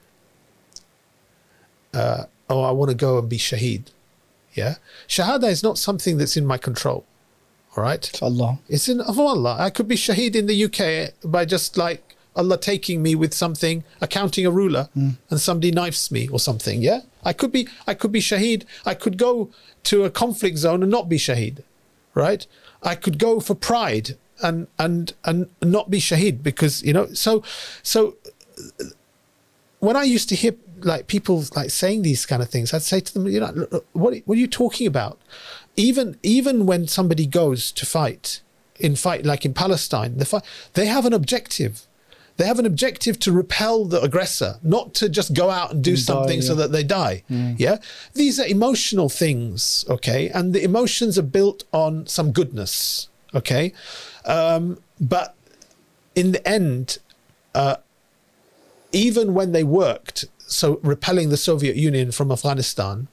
[1.99, 2.19] uh,
[2.51, 3.83] "Oh, I want to go and be shaheed."
[4.59, 4.75] Yeah,
[5.15, 6.99] shahada is not something that's in my control.
[7.75, 8.51] All right, To Allah.
[8.75, 9.55] it's in of Allah.
[9.67, 12.01] I could be shaheed in the UK by just like
[12.35, 14.85] Allah taking me with something, accounting a ruler,
[15.29, 16.77] and somebody knifes me or something.
[16.89, 17.61] Yeah, I could be.
[17.91, 18.61] I could be shaheed.
[18.91, 19.49] I could go
[19.89, 21.57] to a conflict zone and not be shaheed,
[22.23, 22.43] right?
[22.91, 24.07] I could go for pride
[24.47, 27.05] and and and not be shaheed because you know.
[27.25, 27.43] So
[27.93, 28.15] so
[29.79, 32.99] when I used to hear like people like saying these kind of things, I'd say
[32.99, 35.19] to them, you know, "Look, look, what what are you talking about?
[35.75, 38.41] Even even when somebody goes to fight
[38.79, 40.43] in fight like in Palestine, the fight,
[40.73, 41.85] they have an objective.
[42.37, 45.91] They have an objective to repel the aggressor, not to just go out and do
[45.91, 47.23] And die, something so that they die.
[47.27, 47.79] Yeah,
[48.13, 53.73] these are emotional things, okay, and the emotions are built on some goodness, okay,
[54.23, 55.35] um, but
[56.15, 56.99] in the end,
[58.91, 63.07] even when they worked, so repelling the Soviet Union from Afghanistan,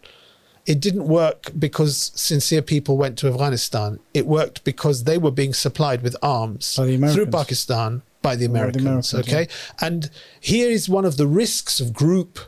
[0.66, 4.00] it didn't work because sincere people went to Afghanistan.
[4.12, 7.34] It worked because they were being supplied with arms through Americans.
[7.34, 8.84] Pakistan by the the Americans.
[8.84, 9.48] Americans, okay.
[9.80, 12.40] And here is one of the risks of group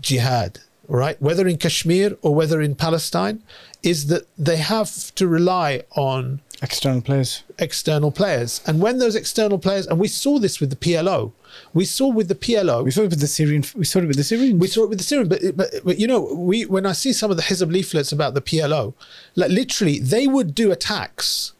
[0.00, 0.58] jihad,
[0.88, 1.20] right?
[1.22, 3.42] Whether in Kashmir or whether in Palestine,
[3.84, 7.42] is that they have to rely on External players.
[7.58, 8.62] external players.
[8.66, 11.32] And when those external players, and we saw this with the PLO,
[11.74, 13.64] we saw with the PLO, We saw it with the Syrian.
[13.76, 14.58] We saw it with the Syrians.
[14.58, 17.12] we saw it with the Syrian, but, but but you know, we when I see
[17.12, 18.94] some of the Hizb leaflets about the PLO,
[19.36, 21.52] like literally, they would do attacks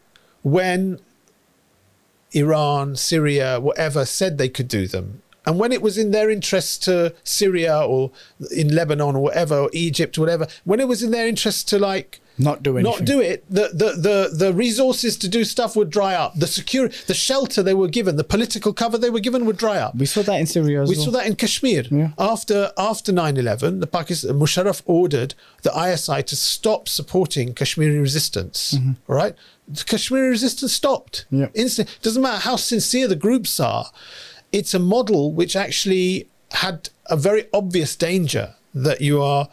[0.43, 1.01] when
[2.33, 5.23] Iran, Syria, whatever said they could do them.
[5.47, 8.11] And when it was in their interest to Syria or
[8.51, 11.79] in Lebanon or whatever, or Egypt or whatever, when it was in their interest to
[11.79, 12.99] like not do anything.
[12.99, 16.35] not do it, the, the, the, the resources to do stuff would dry up.
[16.37, 19.79] The secure, the shelter they were given, the political cover they were given would dry
[19.79, 19.95] up.
[19.95, 21.05] We saw that in Syria as We well.
[21.07, 21.85] saw that in Kashmir.
[21.91, 22.11] Yeah.
[22.19, 28.77] After after 9-11, the Pakistan Musharraf ordered the ISI to stop supporting Kashmiri resistance.
[29.07, 29.35] Right,
[29.69, 31.27] The Kashmiri resistance stopped.
[31.27, 31.41] Mm-hmm.
[31.41, 31.49] Yeah.
[31.55, 31.99] Instant.
[32.03, 33.87] Doesn't matter how sincere the groups are.
[34.53, 39.49] It's a model which actually had a very obvious danger that you are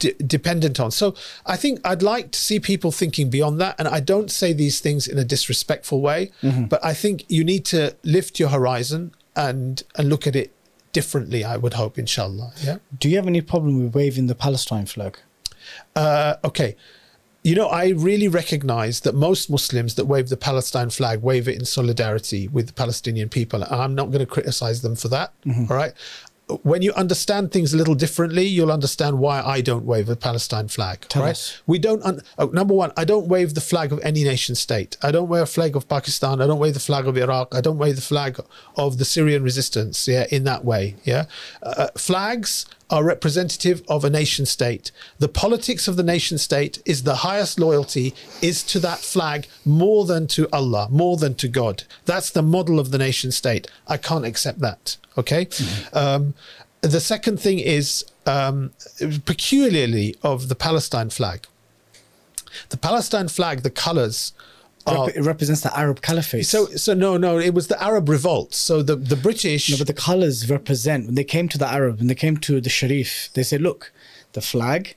[0.00, 0.90] d- dependent on.
[0.90, 1.14] So
[1.46, 3.74] I think I'd like to see people thinking beyond that.
[3.78, 6.64] And I don't say these things in a disrespectful way, Mm-hmm.
[6.72, 10.50] but I think you need to lift your horizon and and look at it
[10.92, 11.44] differently.
[11.44, 12.52] I would hope, inshallah.
[12.66, 12.78] Yeah.
[12.98, 15.14] Do you have any problem with waving the Palestine flag?
[15.94, 16.76] Uh, okay.
[17.42, 21.56] You know, I really recognize that most Muslims that wave the Palestine flag wave it
[21.58, 23.62] in solidarity with the Palestinian people.
[23.62, 25.32] And I'm not going to criticize them for that.
[25.46, 25.94] all right.
[26.62, 30.68] When you understand things a little differently, you'll understand why I don't wave a Palestine
[30.68, 31.06] flag.
[31.08, 31.30] Tell right?
[31.30, 31.60] us.
[31.66, 32.02] We don't.
[32.02, 34.96] Un- oh, number one, I don't wave the flag of any nation state.
[35.02, 36.40] I don't wear a flag of Pakistan.
[36.40, 37.54] I don't wave the flag of Iraq.
[37.54, 38.38] I don't wave the flag
[38.76, 40.06] of the Syrian resistance.
[40.06, 40.96] Yeah, in that way.
[41.04, 41.26] Yeah,
[41.62, 44.90] uh, flags are representative of a nation state.
[45.18, 50.04] The politics of the nation state is the highest loyalty is to that flag more
[50.04, 51.84] than to Allah, more than to God.
[52.04, 53.68] That's the model of the nation state.
[53.86, 54.96] I can't accept that.
[55.16, 55.48] Okay.
[55.92, 56.34] Um,
[56.80, 58.72] the second thing is um,
[59.24, 61.46] peculiarly of the Palestine flag.
[62.70, 64.32] The Palestine flag, the colors
[64.96, 65.06] are.
[65.06, 66.46] Rep- it represents the Arab Caliphate.
[66.46, 68.54] So, so no, no, it was the Arab revolt.
[68.54, 69.70] So the, the British.
[69.70, 72.60] no, but the colors represent when they came to the Arab, when they came to
[72.60, 73.92] the Sharif, they said, look,
[74.32, 74.96] the flag,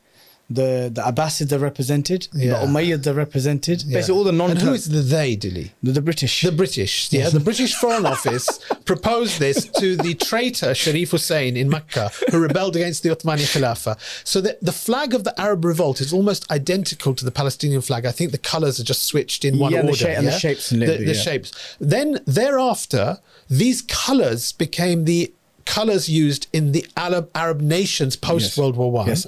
[0.60, 2.60] the the Abbasids are represented, Yeah.
[2.60, 3.98] the Umayyads are represented, Yeah.
[3.98, 5.72] basically all the non And who is the they, Dilly?
[5.82, 6.42] the, the British.
[6.42, 8.48] The British, yeah, the British Foreign Office
[8.86, 13.96] proposed this to the traitor Sharif Hussein in Mecca, who rebelled against the Ottomani Khilafah.
[14.24, 18.06] So the, the flag of the Arab revolt is almost identical to the Palestinian flag.
[18.06, 20.06] I think the colours are just switched in one Yeah, and the order.
[20.06, 21.14] shape- and the shapes the, the yeah.
[21.14, 21.52] shapes.
[21.80, 23.20] Then thereafter,
[23.50, 25.34] these colours became the
[25.66, 29.08] colours used in the Arab, Arab nations post World War One.
[29.08, 29.26] Yes.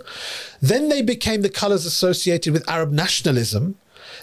[0.61, 3.75] Then they became the colours associated with Arab nationalism.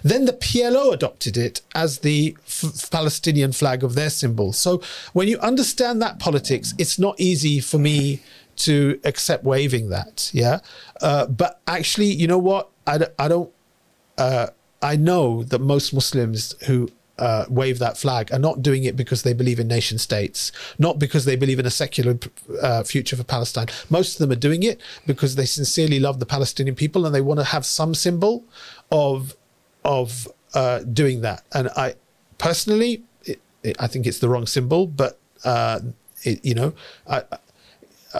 [0.02, 4.52] Then the PLO adopted it as the f- Palestinian flag of their symbol.
[4.52, 4.82] So
[5.12, 8.20] when you understand that politics, it's not easy for me
[8.56, 10.30] to accept waving that.
[10.32, 10.58] Yeah.
[11.00, 12.68] Uh, but actually, you know what?
[12.86, 13.50] I, d- I don't.
[14.18, 14.48] Uh,
[14.82, 16.90] I know that most Muslims who
[17.22, 20.98] uh, wave that flag are not doing it because they believe in nation states, not
[20.98, 22.18] because they believe in a secular
[22.60, 23.68] uh, future for Palestine.
[23.88, 27.20] Most of them are doing it because they sincerely love the Palestinian people and they
[27.20, 28.44] want to have some symbol
[28.90, 29.36] of
[29.84, 31.44] of uh, doing that.
[31.52, 31.94] And I
[32.38, 35.78] personally, it, it, I think it's the wrong symbol, but uh,
[36.24, 36.74] it, you know,
[37.08, 37.22] I,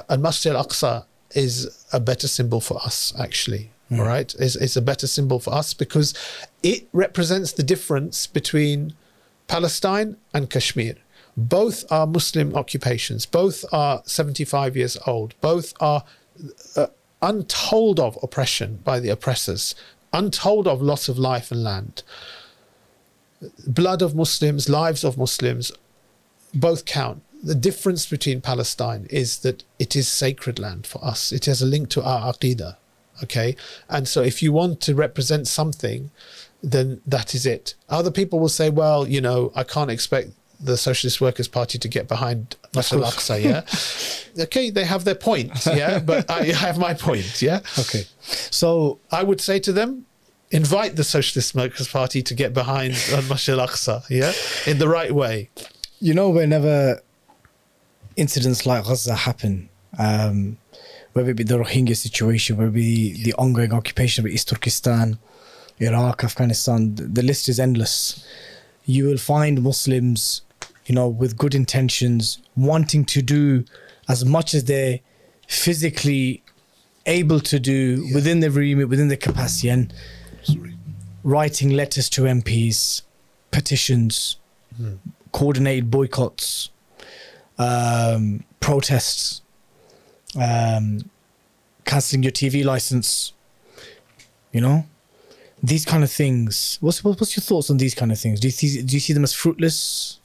[0.09, 3.71] Al Masjid Al Aqsa is a better symbol for us, actually.
[3.93, 6.15] All right, it's, it's a better symbol for us because
[6.63, 8.95] it represents the difference between
[9.49, 10.95] Palestine and Kashmir.
[11.37, 13.27] Both are Muslim occupations.
[13.27, 15.35] Both are 75 years old.
[15.41, 16.05] Both are
[16.77, 16.87] uh,
[17.21, 19.75] untold of oppression by the oppressors,
[20.13, 22.03] untold of loss of life and land.
[23.67, 25.73] Blood of Muslims, lives of Muslims,
[26.55, 27.23] both count.
[27.43, 31.33] The difference between Palestine is that it is sacred land for us.
[31.33, 32.77] It has a link to our aqidah.
[33.23, 33.57] Okay.
[33.89, 36.11] And so if you want to represent something,
[36.63, 37.75] then that is it.
[37.89, 40.31] Other people will say, well, you know, I can't expect
[40.61, 43.43] the Socialist Workers' Party to get behind Al Aqsa.
[43.43, 44.43] Yeah.
[44.45, 44.71] okay.
[44.71, 45.67] They have their point.
[45.67, 45.99] Yeah.
[45.99, 47.43] But I have my point.
[47.43, 47.61] Yeah.
[47.79, 48.05] okay.
[48.51, 50.07] So I would say to them,
[50.51, 54.05] invite the Socialist Workers' Party to get behind uh, Masjid Al Aqsa.
[54.09, 54.33] Yeah.
[54.71, 55.51] In the right way.
[55.99, 57.01] you know, whenever
[58.17, 59.69] incidents like Gaza happen,
[59.99, 60.59] um,
[61.13, 65.19] whether it be the Rohingya situation, whether it be the ongoing occupation of East Turkestan,
[65.79, 68.27] Iraq, Afghanistan, the, list is endless.
[68.85, 70.43] You will find Muslims,
[70.87, 73.65] you know, with good intentions, wanting to do
[74.09, 75.01] as much as they're
[75.49, 76.43] physically
[77.07, 79.93] able to do within the remit, within the capacity, and
[81.25, 83.03] writing letters to MPs,
[83.51, 84.37] petitions,
[85.33, 86.71] coordinated boycotts,
[87.59, 89.43] um, protests,
[90.37, 91.11] um,
[91.85, 93.33] cancelling your TV license.
[94.53, 94.85] You know,
[95.63, 96.79] these kind of things.
[96.81, 98.41] What's what's your thoughts on these kind of things?
[98.41, 100.21] Do you see do you see them as fruitless?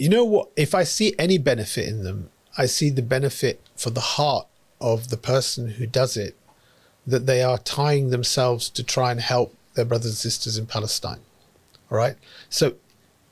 [0.00, 0.50] you know what?
[0.56, 4.46] If I see any benefit in them, I see the benefit for the heart
[4.80, 6.38] of the person who does it,
[7.06, 11.20] that they are tying themselves to try and help their brothers and sisters in Palestine.
[11.90, 12.16] All right.
[12.48, 12.76] So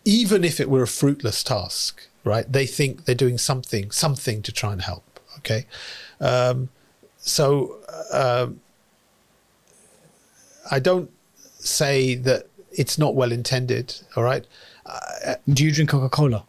[0.04, 4.52] even if it were a fruitless task, right, they think they're doing something, something to
[4.52, 5.04] try and help.
[5.38, 5.66] Okay.
[6.20, 6.68] Um,
[7.18, 7.78] so
[8.12, 8.60] um,
[10.70, 11.10] I don't
[11.42, 13.94] say that it's not well intended.
[14.16, 14.46] All right.
[15.48, 16.44] Do you drink Coca Cola?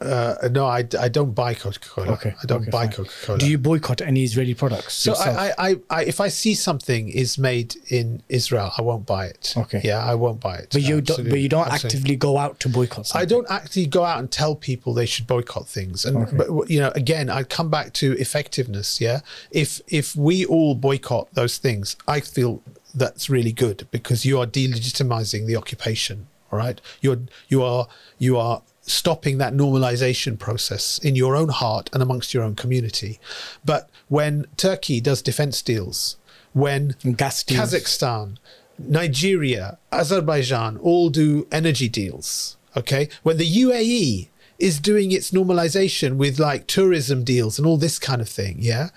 [0.00, 2.12] Uh, no, I, I don't buy Coca Cola.
[2.12, 2.86] Okay, I don't okay, buy.
[2.86, 3.38] Coca Cola.
[3.38, 4.94] Do you boycott any Israeli products?
[4.94, 5.14] So?
[5.14, 9.54] I, I, I, if I see something is made in Israel, I won't buy it.
[9.56, 9.80] Okay.
[9.82, 10.68] Yeah, I won't buy it.
[10.72, 11.28] but you don't.
[11.28, 11.88] But you don't Absolutely.
[11.88, 13.10] actively go out to boycott.
[13.14, 16.04] I don't actually go out and tell people they should boycott things.
[16.04, 16.36] And Okay.
[16.36, 19.00] but you know, again, I come back to effectiveness.
[19.00, 19.20] Yeah,
[19.50, 22.62] if if we all boycott those things, I feel
[22.94, 26.28] that's really good because you are delegitimizing the occupation.
[26.52, 27.18] All right, you're
[27.48, 27.88] you are
[28.18, 33.20] you are stopping that normalization process in your own heart and amongst your own community.
[33.64, 36.16] But when Turkey does defense deals,
[36.52, 37.72] when deals.
[37.72, 38.38] Kazakhstan,
[38.78, 42.56] Nigeria, Azerbaijan all do energy deals.
[42.76, 43.08] Okay.
[43.22, 44.28] When the UAE
[44.58, 48.56] is doing its normalization with like tourism deals and all this kind of thing.
[48.58, 48.90] Yeah.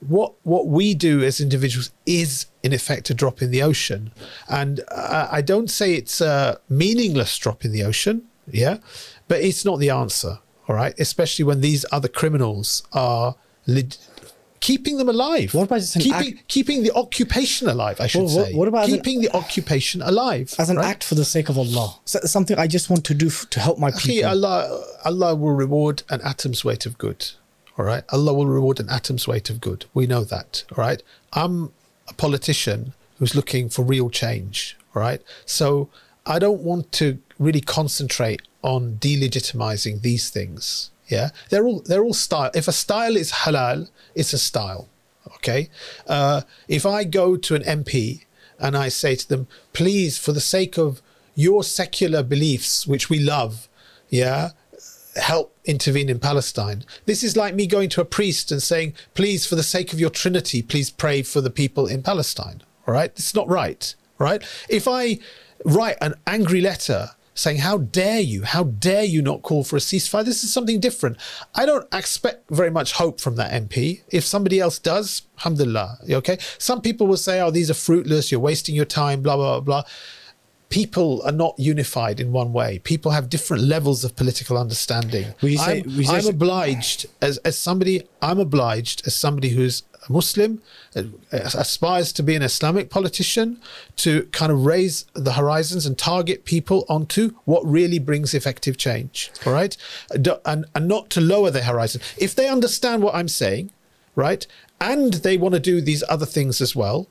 [0.00, 4.12] What what we do as individuals is in effect a drop in the ocean,
[4.50, 8.78] and uh, I don't say it's a meaningless drop in the ocean, yeah,
[9.28, 10.38] but it's not the answer.
[10.68, 13.34] All right, especially when these other criminals are
[13.66, 13.96] leg-
[14.60, 15.52] keeping them alive.
[15.52, 18.00] What about just an keeping keeping the occupation alive?
[18.00, 18.54] I should what- say.
[18.54, 20.86] what about as an- keeping the occupation alive As an right?
[20.86, 21.96] act for the sake of Allah.
[22.06, 24.30] So- Something I just want to do f- to help my Akhi, people.
[24.30, 27.26] Allah, Allah will reward an atom's weight of good.
[27.76, 28.04] All right.
[28.10, 29.84] Allah will reward an atom's weight of good.
[29.92, 30.64] We know that.
[30.72, 31.02] All right.
[31.34, 31.72] I'm
[32.08, 34.78] a politician who's looking for real change.
[34.94, 35.20] All right.
[35.44, 35.90] So
[36.24, 40.90] I don't want to really concentrate on delegitimizing these things.
[41.06, 41.28] Yeah.
[41.50, 42.50] They're all they're all style.
[42.54, 44.88] If a style is halal, it's a style.
[45.36, 45.68] Okay.
[46.06, 48.24] Uh, if I go to an MP
[48.58, 51.02] and I say to them, please, for the sake of
[51.34, 53.68] your secular beliefs, which we love,
[54.08, 54.50] yeah,
[55.16, 56.84] help intervene in Palestine.
[57.04, 60.00] This is like me going to a priest and saying, please, for the sake of
[60.00, 62.62] your Trinity, please pray for the people in Palestine.
[62.86, 63.10] All right.
[63.10, 63.94] It's not right.
[64.18, 64.42] Right.
[64.70, 65.18] If I
[65.64, 68.42] write an angry letter saying, How dare you?
[68.42, 70.24] How dare you not call for a ceasefire?
[70.24, 71.16] This is something different.
[71.54, 74.02] I don't expect very much hope from that MP.
[74.10, 75.98] If somebody else does, alhamdulillah.
[76.10, 76.38] Okay.
[76.58, 79.82] Some people will say, Oh, these are fruitless, you're wasting your time, blah, blah, blah,
[79.82, 79.90] blah.
[80.74, 82.70] People are not unified in one way.
[82.92, 85.26] People have different levels of political understanding.
[85.56, 90.60] Say- I'm, I'm obliged as, as somebody, I'm obliged as somebody who's a Muslim,
[90.96, 91.02] uh,
[91.32, 93.60] aspires to be an Islamic politician,
[93.96, 99.30] to kind of raise the horizons and target people onto what really brings effective change.
[99.46, 99.76] All right.
[100.10, 102.00] And, and not to lower their horizon.
[102.18, 103.70] If they understand what I'm saying,
[104.14, 104.46] right,
[104.80, 107.08] and they want to do these other things as well,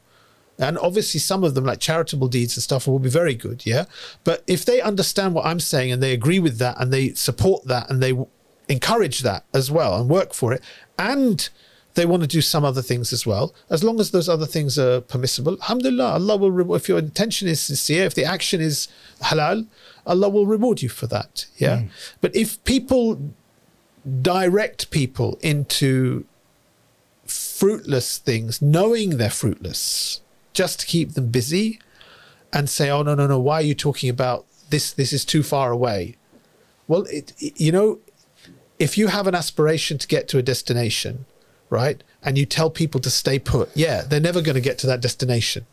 [0.59, 3.85] and obviously some of them like charitable deeds and stuff will be very good yeah?
[4.23, 7.65] But if they understand what i'm saying and they agree with that and they support
[7.65, 8.13] that and they
[8.69, 10.61] encourage that as well and work for it
[10.97, 11.49] and
[11.95, 14.80] they want to do some other things as well as long as those other things
[14.80, 18.88] are permissible alhamdulillah allah will reward if your intention is sincere if the action is
[19.21, 19.67] halal
[20.07, 21.77] allah will reward you for that yeah?
[21.77, 21.89] Mm.
[22.21, 23.34] But if people
[24.21, 26.25] direct people into
[27.25, 30.21] fruitless things, knowing they're fruitless,
[30.53, 31.80] just to keep them busy
[32.51, 34.91] and say, oh, no, no, no, why are you talking about this?
[34.93, 36.15] This is too far away.
[36.88, 37.99] Well, it, you know,
[38.80, 41.25] if you have an aspiration to get to a destination,
[41.69, 44.88] right, and you tell people to stay put, yeah, they're never going to get to
[44.88, 45.65] that destination.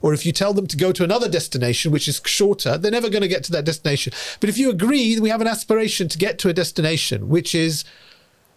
[0.00, 3.10] Or if you tell them to go to another destination, which is shorter, they're never
[3.10, 4.12] going to get to that destination.
[4.38, 7.54] But if you agree that we have an aspiration to get to a destination, which
[7.54, 7.84] is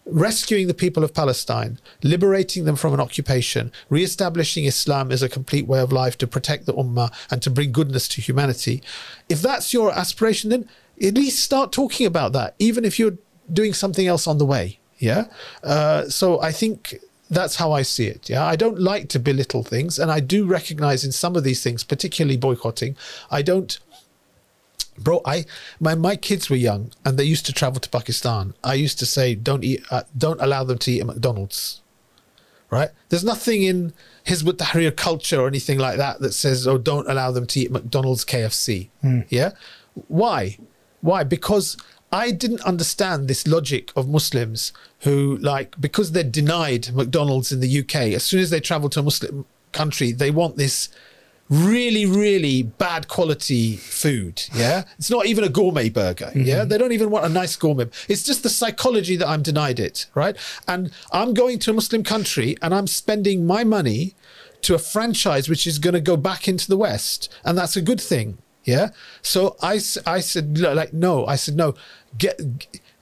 [0.06, 5.68] rescuing the people of Palestine, liberating them from an occupation, re-establishing Islam as a complete
[5.68, 8.82] way of life to protect the ummah and to bring goodness to humanity.
[9.30, 10.68] If that's your aspiration, then
[11.02, 13.18] at least start talking about that, even if you're
[13.52, 14.80] doing something else on the way.
[14.98, 15.26] Yeah.
[15.64, 16.96] Uh, so I think
[17.30, 18.30] that's how I see it.
[18.30, 18.46] Yeah.
[18.46, 21.84] I don't like to belittle things, and I do recognize in some of these things,
[21.84, 22.96] particularly boycotting,
[23.30, 23.80] I don't
[24.98, 25.46] bro i
[25.80, 28.54] my, my kids were young and they used to travel to pakistan.
[28.64, 31.82] I used to say don't eat uh, don't allow them to eat at mcdonald's.
[32.70, 32.92] Right?
[33.10, 33.92] There's nothing in
[34.28, 37.72] Hizb ut-Tahrir culture or anything like that that says oh don't allow them to eat
[37.72, 38.90] mcdonald's kfc
[39.30, 39.52] yeah?
[40.08, 40.58] Why?
[41.02, 41.24] Why?
[41.24, 41.78] Because
[42.12, 47.80] i didn't understand this logic of muslims who like because they're denied mcdonald's in the
[47.80, 50.90] uk as soon as they travel to a muslim country they want this
[51.52, 54.44] really, really bad quality food.
[54.56, 54.86] Yeah.
[54.98, 56.32] It's not even a gourmet burger.
[56.34, 56.60] Yeah.
[56.60, 56.70] Mm-hmm.
[56.70, 57.88] They don't even want a nice gourmet.
[58.08, 60.08] It's just the psychology that I'm denied it.
[60.16, 60.38] Right.
[60.68, 64.16] And I'm going to a Muslim country and I'm spending my money
[64.62, 67.28] to a franchise which is going to go back into the West.
[67.44, 68.38] And that's a good thing.
[68.64, 68.92] Yeah.
[69.22, 71.76] So I, I said, like, no, I said, no,
[72.18, 72.40] get,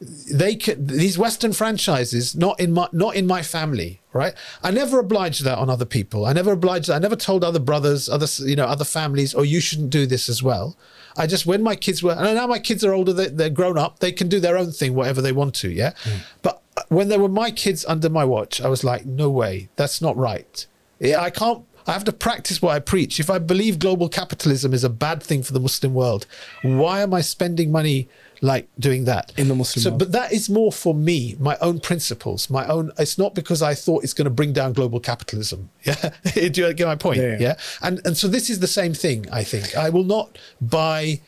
[0.01, 4.33] they can these western franchises not in my not in my family right?
[4.63, 6.25] I never obliged that on other people.
[6.25, 6.95] I never obliged that.
[6.95, 10.29] I never told other brothers other you know other families oh you shouldn't do this
[10.29, 10.77] as well.
[11.17, 13.77] I just when my kids were and now my kids are older they, they're grown
[13.77, 15.93] up they can do their own thing whatever they want to yeah?
[16.03, 16.17] Hmm.
[16.41, 19.69] But uh, when they were my kids under my watch i was like no way
[19.75, 20.65] that's not right.
[20.99, 23.19] Yeah, i can't I have to practice what I preach.
[23.19, 26.27] If I believe global capitalism is a bad thing for the Muslim world,
[26.61, 28.07] why am I spending money
[28.41, 29.99] like doing that In the Muslim so, world.
[29.99, 32.91] But that is more for me, my own principles, my own.
[32.97, 35.69] It's not because I thought it's going to bring down global capitalism.
[35.83, 37.19] Yeah, do you get my point?
[37.21, 37.37] Yeah, yeah.
[37.39, 37.55] yeah.
[37.81, 39.25] And and so this is the same thing.
[39.31, 41.21] I think I will not buy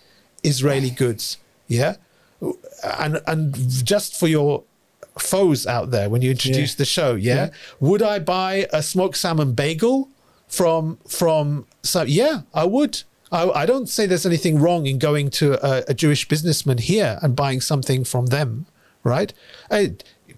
[0.43, 1.38] Israeli goods.
[1.67, 1.95] Yeah,
[2.99, 3.55] and and
[3.85, 4.63] just for your
[5.17, 6.77] foes out there when you introduce Yeah.
[6.77, 7.49] the show yeah?
[7.81, 10.07] would i buy a smoked salmon bagel
[10.47, 15.30] from from so yeah i would I, I don't say there's anything wrong in going
[15.32, 18.66] to a, a jewish businessman here and buying something from them
[19.03, 19.34] right
[19.70, 19.86] Uh,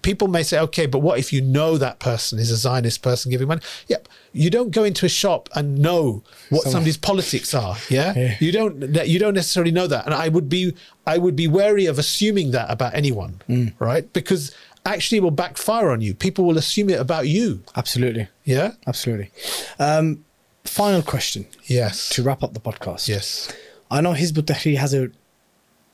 [0.02, 3.30] people may say okay but what if you know that person is a zionist person
[3.30, 7.54] giving money yep you don't go into a shop and know what Some- somebody's politics
[7.54, 8.12] are yeah?
[8.16, 8.36] Yeah.
[8.40, 10.74] you don't you don't necessarily know that and i would be
[11.06, 13.40] i would be wary of assuming that about anyone
[13.78, 14.54] right because
[14.86, 16.12] actually it will backfire on you.
[16.12, 17.62] People will assume it about you.
[17.74, 18.28] Absolutely.
[18.44, 18.72] Yeah.
[18.86, 19.30] Absolutely.
[19.78, 20.23] Um,
[20.64, 22.08] final question Yes.
[22.10, 23.08] to wrap up the podcast.
[23.08, 23.52] Yes.
[23.90, 25.10] I know Hizb ut-Tahrir has a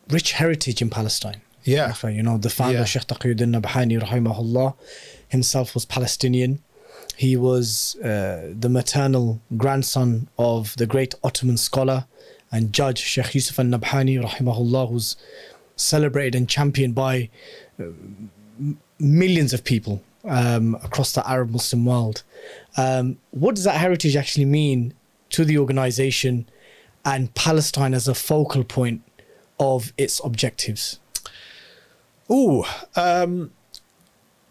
[0.09, 1.41] rich heritage in Palestine.
[1.65, 1.95] Yeah.
[2.09, 2.85] You know, the founder, Yeah.
[2.85, 4.75] Sheikh Taqiyuddin Nabhani, rahimahullah,
[5.29, 6.63] himself was Palestinian.
[7.17, 12.07] He was uh, the maternal grandson of the great Ottoman scholar
[12.51, 15.17] and judge Sheikh Yusuf al Nabhani, rahimahullah, who's
[15.77, 17.29] celebrated and championed by
[17.79, 17.85] uh,
[18.99, 22.23] millions of people um, across the Arab Muslim world.
[22.77, 24.95] Um, what does that heritage actually mean
[25.31, 26.49] to the organization
[27.05, 29.03] and Palestine as a focal point
[29.59, 30.99] of its objectives?
[32.31, 32.65] Ooh,
[32.97, 33.51] um,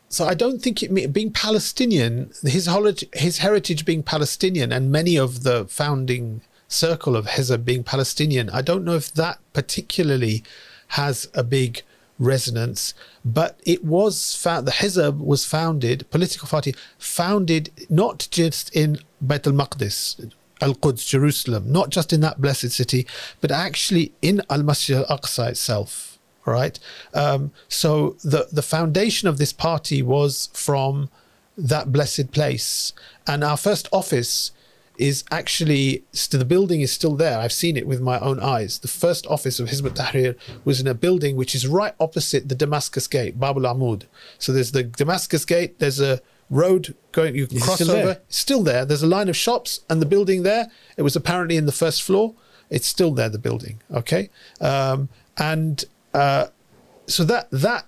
[0.10, 2.68] so I don't think it being Palestinian, his
[3.14, 8.50] his heritage being Palestinian, and many of the founding circle of Hizb being Palestinian.
[8.50, 10.44] I don't know if that particularly
[10.90, 11.84] has a big
[12.20, 12.94] resonance,
[13.26, 14.68] but it was found.
[14.68, 20.32] The Hizb was founded, political party founded not just in Beit al Maqdis,
[20.62, 23.08] Al Quds, Jerusalem, not just in that blessed city,
[23.42, 26.20] but actually in Al Masjid Al Aqsa itself.
[26.46, 26.80] Right.
[27.14, 31.10] Um, so the the foundation of this party was from
[31.58, 32.94] that blessed place,
[33.28, 34.52] and our first office
[35.00, 37.40] is actually the building is still there.
[37.40, 38.80] I've seen it with my own eyes.
[38.80, 40.36] The first office of Hizb ut-Tahrir
[40.66, 44.04] was in a building which is right opposite the Damascus Gate, Bab al-Amud.
[44.38, 45.80] So there's the Damascus Gate.
[45.80, 46.20] There's a
[46.50, 47.34] road going.
[47.34, 48.06] You can Is it cross still over.
[48.08, 48.22] there?
[48.28, 48.84] It's still there.
[48.84, 50.70] There's a line of shops and the building there.
[50.98, 52.36] It was apparently in the first floor.
[52.70, 53.30] It's still there.
[53.30, 53.82] The building.
[53.92, 54.30] Okay.
[54.60, 55.08] Um,
[55.38, 56.48] and uh,
[57.08, 57.86] so that that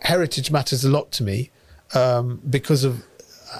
[0.00, 1.50] heritage matters a lot to me
[1.94, 3.04] um, because of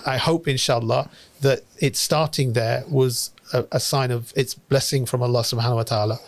[0.06, 1.10] I hope inshallah
[1.46, 5.88] that it starting there was a, a sign of its blessing from Allah subhanahu wa
[5.94, 6.18] ta'ala.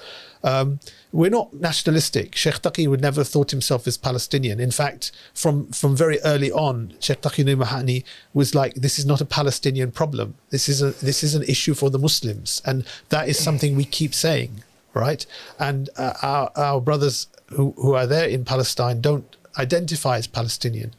[0.52, 0.68] Um,
[1.12, 2.36] we're not nationalistic.
[2.42, 4.60] Sheikh Taqi would never have thought himself as Palestinian.
[4.60, 5.02] In fact,
[5.42, 9.90] from, from very early on, Sheikh Taqi Nabhani was like, this is not a Palestinian
[10.00, 10.28] problem.
[10.50, 12.62] This is a this is an issue for the Muslims.
[12.68, 14.62] And that is something we keep saying,
[14.94, 15.22] right?
[15.58, 20.90] And uh, our, our brothers who, who are there in Palestine don't identify as Palestinian,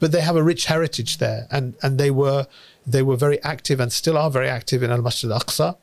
[0.00, 2.46] but they have a rich heritage there, and and they were
[2.86, 5.76] they were very active and still are very active in Al Masjid Al Aqsa,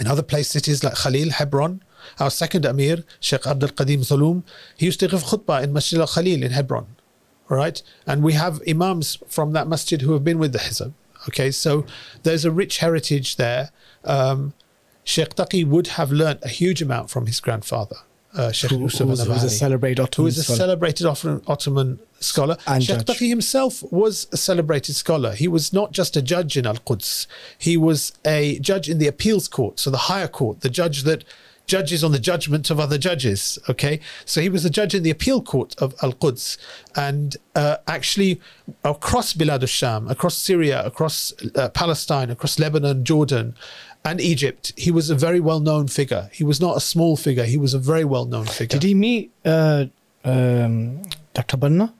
[0.00, 1.82] in other place cities like Khalil, Hebron.
[2.20, 4.44] Our second Amir, Sheikh Abdul Qadim Zallum,
[4.76, 6.86] he used to give khutbah in Masjid Al Khalil in Hebron,
[7.48, 7.82] right?
[8.06, 10.92] And we have imams from that masjid who have been with the Hizb.
[11.28, 11.84] Okay, so
[12.22, 13.70] there's a rich heritage there.
[14.04, 14.54] Um,
[15.02, 17.96] Sheikh Taqi would have learnt a huge amount from his grandfather,
[18.34, 20.58] uh, Sheikh Who, Yusuf who was, a celebrated who Ottoman is a scholar.
[20.58, 22.56] celebrated Ottoman, Ottoman scholar.
[22.66, 22.98] And Sheikh.
[22.98, 25.32] Taqi himself was a celebrated scholar.
[25.32, 27.26] He was not just a judge in Al Quds,
[27.58, 31.24] he was a judge in the appeals court, so the higher court, the judge that
[31.68, 33.58] judges on the judgment of other judges.
[33.68, 36.58] Okay, so he was a judge in the appeal court of Al Quds,
[36.96, 38.40] and uh, actually
[38.84, 43.54] across Bilad al Sham, across Syria, across uh, Palestine, across Lebanon, Jordan.
[44.04, 46.30] And Egypt, he was a very well known figure.
[46.32, 48.78] He was not a small figure, he was a very well known figure.
[48.78, 49.86] Did he meet uh,
[50.24, 51.02] um,
[51.34, 51.56] Dr.
[51.56, 51.92] Banna?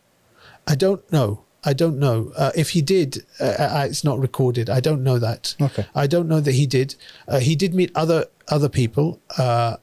[0.66, 1.44] I don't know.
[1.64, 3.26] I don't know uh, if he did.
[3.40, 4.70] Uh, uh, it's not recorded.
[4.70, 5.54] I don't know that.
[5.60, 5.86] Okay.
[5.94, 6.94] I don't know that he did.
[7.26, 9.76] Uh, he did meet other other people, uh,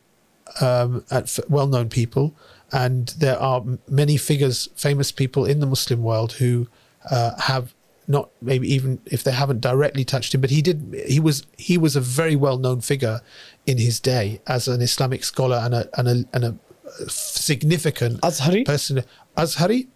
[0.61, 2.33] um, at f- well-known people,
[2.71, 6.67] and there are m- many figures, famous people in the Muslim world who
[7.11, 7.74] uh, have
[8.07, 11.03] not maybe even if they haven't directly touched him, but he did.
[11.07, 13.21] He was he was a very well-known figure
[13.65, 16.55] in his day as an Islamic scholar and a and a, and a
[17.09, 18.65] significant Azhari?
[18.65, 19.03] person.
[19.37, 19.87] Azhari.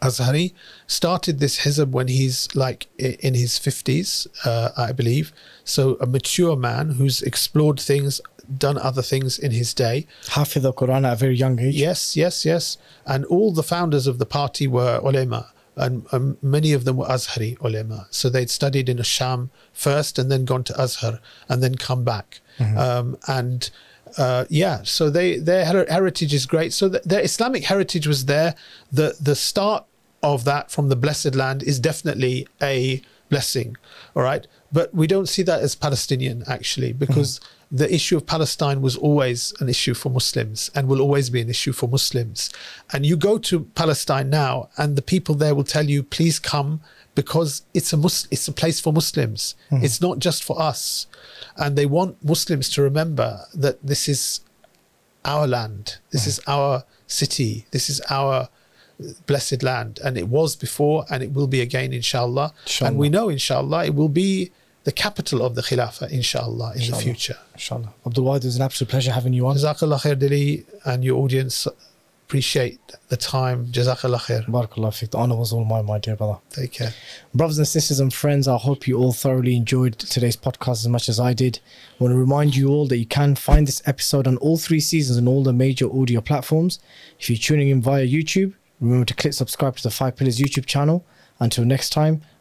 [0.00, 0.52] Azhari
[0.86, 5.32] started this hizb when he's like in his 50s, uh, I believe.
[5.64, 8.20] So a mature man who's explored things,
[8.56, 10.06] done other things in his day.
[10.26, 11.74] Hafid the Quran at a very young age.
[11.74, 12.78] Yes, yes, yes.
[13.06, 17.06] And all the founders of the party were ulema, and um, many of them were
[17.06, 18.06] Azhari ulema.
[18.10, 22.40] So they'd studied in Sham first, and then gone to Azhar, and then come back.
[22.76, 23.70] Um, and
[24.16, 26.72] uh, yeah, so they their her- heritage is great.
[26.72, 28.54] So th- their Islamic heritage was there.
[28.92, 29.84] The the start
[30.22, 33.76] of that from the blessed land is definitely a blessing.
[34.16, 37.40] All right, but we don't see that as Palestinian actually because
[37.70, 41.50] the issue of Palestine was always an issue for Muslims and will always be an
[41.50, 42.50] issue for Muslims.
[42.92, 46.80] And you go to Palestine now, and the people there will tell you, "Please come."
[47.14, 49.56] Because it's a Mus- it's a place for Muslims.
[49.70, 49.82] Hmm.
[49.82, 51.06] It's not just for us,
[51.56, 54.40] and they want Muslims to remember that this is
[55.24, 55.96] our land.
[56.10, 56.28] This hmm.
[56.28, 57.66] is our city.
[57.72, 58.48] This is our
[59.26, 60.00] blessed land.
[60.04, 62.52] And it was before and it will be again, inshallah.
[62.66, 62.90] Inshallah.
[62.90, 64.50] And we know, inshallah, it will be
[64.88, 67.36] the capital of the Khilafah, inshallah, in the future.
[67.52, 67.92] Inshallah.
[68.06, 69.54] Abdul Wahid, it was an absolute pleasure having you on.
[69.56, 71.68] Jazakallah khair, Dilly, and your audience.
[72.24, 73.66] appreciate the time.
[73.66, 74.46] Jazakallah khair.
[74.46, 75.10] Barakallah feek.
[75.10, 76.38] The honor was all mine, my dear brother.
[76.48, 76.94] Take care.
[77.34, 81.10] Brothers and sisters and friends, I hope you all thoroughly enjoyed today's podcast as much
[81.10, 81.60] as I did.
[82.00, 84.80] I want to remind you all that you can find this episode on all three
[84.80, 86.78] seasons on all the major audio platforms.
[87.20, 90.64] If you're tuning in via YouTube, remember to click subscribe to the Five Pillars YouTube
[90.64, 91.04] channel.
[91.40, 92.22] Until next time,